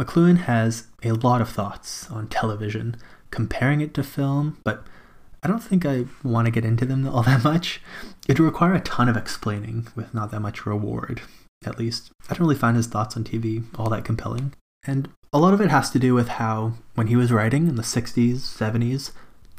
McLuhan 0.00 0.38
has 0.38 0.88
a 1.02 1.12
lot 1.12 1.40
of 1.40 1.48
thoughts 1.48 2.10
on 2.10 2.28
television, 2.28 2.96
comparing 3.30 3.80
it 3.80 3.94
to 3.94 4.02
film, 4.02 4.58
but 4.62 4.84
I 5.42 5.48
don't 5.48 5.62
think 5.62 5.86
I 5.86 6.04
want 6.22 6.46
to 6.46 6.50
get 6.50 6.64
into 6.64 6.84
them 6.84 7.08
all 7.08 7.22
that 7.24 7.44
much. 7.44 7.80
It 8.28 8.38
would 8.38 8.44
require 8.46 8.74
a 8.74 8.80
ton 8.80 9.08
of 9.08 9.16
explaining 9.16 9.88
with 9.94 10.12
not 10.12 10.30
that 10.32 10.40
much 10.40 10.66
reward, 10.66 11.22
at 11.64 11.78
least. 11.78 12.10
I 12.28 12.34
don't 12.34 12.40
really 12.40 12.56
find 12.56 12.76
his 12.76 12.86
thoughts 12.86 13.16
on 13.16 13.24
TV 13.24 13.64
all 13.78 13.88
that 13.90 14.04
compelling. 14.04 14.52
And 14.86 15.08
a 15.32 15.38
lot 15.38 15.54
of 15.54 15.60
it 15.60 15.70
has 15.70 15.90
to 15.90 15.98
do 15.98 16.14
with 16.14 16.28
how, 16.28 16.74
when 16.94 17.06
he 17.08 17.16
was 17.16 17.32
writing 17.32 17.68
in 17.68 17.76
the 17.76 17.82
60s, 17.82 18.36
70s, 18.36 19.12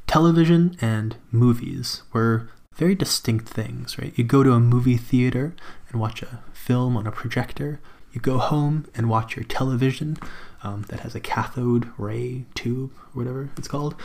television 0.06 0.78
and 0.80 1.18
movies 1.32 2.04
were 2.14 2.50
very 2.76 2.96
distinct 2.96 3.50
things, 3.50 3.98
right? 3.98 4.14
You 4.16 4.24
go 4.24 4.44
to 4.44 4.54
a 4.54 4.60
movie 4.60 4.98
theater 4.98 5.56
and 5.90 6.00
watch 6.00 6.22
a 6.22 6.44
film 6.54 6.96
on 6.96 7.08
a 7.08 7.12
projector, 7.12 7.80
you 8.18 8.22
go 8.22 8.40
home 8.40 8.88
and 8.96 9.10
watch 9.10 9.36
your 9.36 9.46
television 9.46 10.18
um, 10.64 10.84
that 10.90 11.02
has 11.02 11.16
a 11.16 11.20
cathode 11.20 11.90
ray 11.98 12.46
tube, 12.56 12.92
or 12.98 13.10
whatever 13.14 13.50
it's 13.58 13.68
called. 13.68 13.96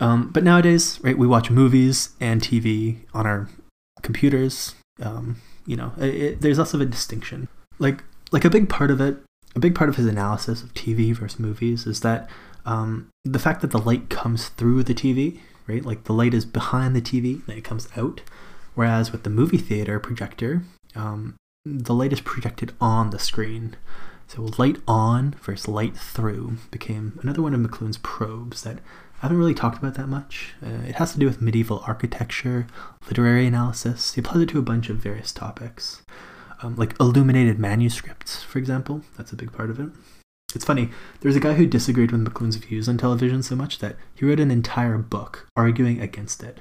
Um, 0.00 0.30
but 0.30 0.42
nowadays, 0.42 0.98
right, 1.02 1.16
we 1.16 1.26
watch 1.26 1.50
movies 1.50 2.10
and 2.20 2.40
TV 2.40 2.98
on 3.12 3.26
our 3.26 3.48
computers. 4.02 4.74
Um, 5.00 5.40
you 5.66 5.76
know, 5.76 5.92
it, 5.98 6.14
it, 6.14 6.40
there's 6.40 6.58
less 6.58 6.74
of 6.74 6.80
a 6.80 6.86
distinction. 6.86 7.48
Like, 7.78 8.02
like 8.32 8.44
a 8.44 8.50
big 8.50 8.68
part 8.68 8.90
of 8.90 9.00
it 9.00 9.18
a 9.54 9.60
big 9.60 9.74
part 9.74 9.88
of 9.88 9.96
his 9.96 10.06
analysis 10.06 10.62
of 10.62 10.74
TV 10.74 11.14
versus 11.14 11.38
movies 11.38 11.86
is 11.86 12.00
that 12.00 12.28
um, 12.66 13.08
the 13.24 13.38
fact 13.38 13.60
that 13.60 13.70
the 13.70 13.78
light 13.78 14.10
comes 14.10 14.48
through 14.48 14.82
the 14.82 14.94
TV, 14.94 15.38
right? 15.66 15.84
Like 15.84 16.04
the 16.04 16.12
light 16.12 16.34
is 16.34 16.44
behind 16.44 16.96
the 16.96 17.02
TV, 17.02 17.44
then 17.46 17.58
it 17.58 17.64
comes 17.64 17.88
out. 17.96 18.22
Whereas 18.74 19.12
with 19.12 19.22
the 19.22 19.30
movie 19.30 19.58
theater 19.58 20.00
projector, 20.00 20.64
um, 20.96 21.36
the 21.64 21.94
light 21.94 22.12
is 22.12 22.20
projected 22.20 22.72
on 22.80 23.10
the 23.10 23.18
screen. 23.18 23.76
So 24.26 24.50
light 24.58 24.78
on 24.86 25.34
versus 25.42 25.68
light 25.68 25.96
through 25.96 26.56
became 26.70 27.18
another 27.22 27.42
one 27.42 27.54
of 27.54 27.60
McLuhan's 27.60 27.98
probes 27.98 28.62
that 28.62 28.78
I 28.78 29.26
haven't 29.26 29.38
really 29.38 29.54
talked 29.54 29.78
about 29.78 29.94
that 29.94 30.08
much. 30.08 30.54
Uh, 30.62 30.82
it 30.86 30.96
has 30.96 31.12
to 31.12 31.18
do 31.18 31.26
with 31.26 31.40
medieval 31.40 31.82
architecture, 31.86 32.66
literary 33.06 33.46
analysis. 33.46 34.14
He 34.14 34.20
applies 34.20 34.42
it 34.42 34.48
to 34.50 34.58
a 34.58 34.62
bunch 34.62 34.90
of 34.90 34.96
various 34.96 35.32
topics, 35.32 36.02
um, 36.62 36.76
like 36.76 36.98
illuminated 37.00 37.58
manuscripts, 37.58 38.42
for 38.42 38.58
example. 38.58 39.02
That's 39.16 39.32
a 39.32 39.36
big 39.36 39.52
part 39.52 39.70
of 39.70 39.80
it. 39.80 39.88
It's 40.54 40.64
funny, 40.64 40.90
there's 41.20 41.36
a 41.36 41.40
guy 41.40 41.54
who 41.54 41.66
disagreed 41.66 42.12
with 42.12 42.24
McLuhan's 42.24 42.56
views 42.56 42.88
on 42.88 42.96
television 42.96 43.42
so 43.42 43.56
much 43.56 43.78
that 43.78 43.96
he 44.14 44.24
wrote 44.24 44.40
an 44.40 44.50
entire 44.50 44.98
book 44.98 45.48
arguing 45.56 46.00
against 46.00 46.42
it. 46.42 46.60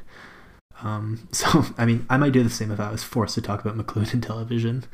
Um, 0.81 1.27
so, 1.31 1.65
I 1.77 1.85
mean, 1.85 2.05
I 2.09 2.17
might 2.17 2.33
do 2.33 2.43
the 2.43 2.49
same 2.49 2.71
if 2.71 2.79
I 2.79 2.91
was 2.91 3.03
forced 3.03 3.35
to 3.35 3.41
talk 3.41 3.63
about 3.63 3.77
McLuhan 3.77 4.13
in 4.13 4.21
television. 4.21 4.85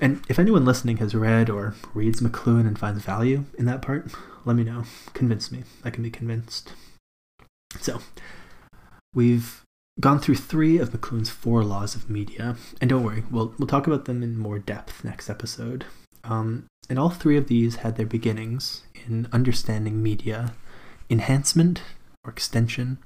And 0.00 0.22
if 0.28 0.38
anyone 0.38 0.64
listening 0.64 0.96
has 0.98 1.14
read 1.14 1.48
or 1.48 1.74
reads 1.94 2.20
McLuhan 2.20 2.66
and 2.66 2.78
finds 2.78 3.04
value 3.04 3.44
in 3.56 3.66
that 3.66 3.82
part, 3.82 4.10
let 4.44 4.56
me 4.56 4.64
know. 4.64 4.84
Convince 5.14 5.52
me. 5.52 5.62
I 5.84 5.90
can 5.90 6.02
be 6.02 6.10
convinced. 6.10 6.72
So, 7.80 8.00
we've 9.14 9.62
gone 10.00 10.18
through 10.18 10.36
three 10.36 10.78
of 10.78 10.90
McLuhan's 10.90 11.30
four 11.30 11.62
laws 11.64 11.94
of 11.94 12.10
media, 12.10 12.56
and 12.80 12.90
don't 12.90 13.04
worry, 13.04 13.24
we'll, 13.30 13.54
we'll 13.58 13.68
talk 13.68 13.86
about 13.86 14.06
them 14.06 14.22
in 14.22 14.38
more 14.38 14.58
depth 14.58 15.04
next 15.04 15.30
episode. 15.30 15.84
Um, 16.24 16.66
and 16.88 16.98
all 16.98 17.10
three 17.10 17.36
of 17.36 17.48
these 17.48 17.76
had 17.76 17.96
their 17.96 18.06
beginnings 18.06 18.82
in 19.06 19.28
understanding 19.32 20.02
media 20.02 20.54
enhancement 21.10 21.82
or 22.24 22.30
extension, 22.30 22.98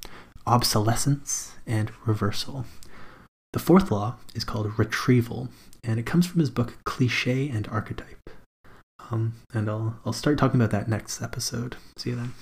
obsolescence, 0.46 1.52
and 1.66 1.90
reversal. 2.04 2.64
The 3.52 3.58
fourth 3.58 3.90
law 3.90 4.16
is 4.34 4.44
called 4.44 4.78
retrieval, 4.78 5.48
and 5.82 5.98
it 5.98 6.06
comes 6.06 6.26
from 6.26 6.40
his 6.40 6.50
book 6.50 6.78
Cliche 6.84 7.48
and 7.48 7.66
Archetype. 7.68 8.30
Um, 9.10 9.34
and 9.54 9.68
I'll, 9.68 9.98
I'll 10.04 10.12
start 10.12 10.38
talking 10.38 10.60
about 10.60 10.72
that 10.72 10.88
next 10.88 11.22
episode. 11.22 11.76
See 11.96 12.10
you 12.10 12.16
then. 12.16 12.34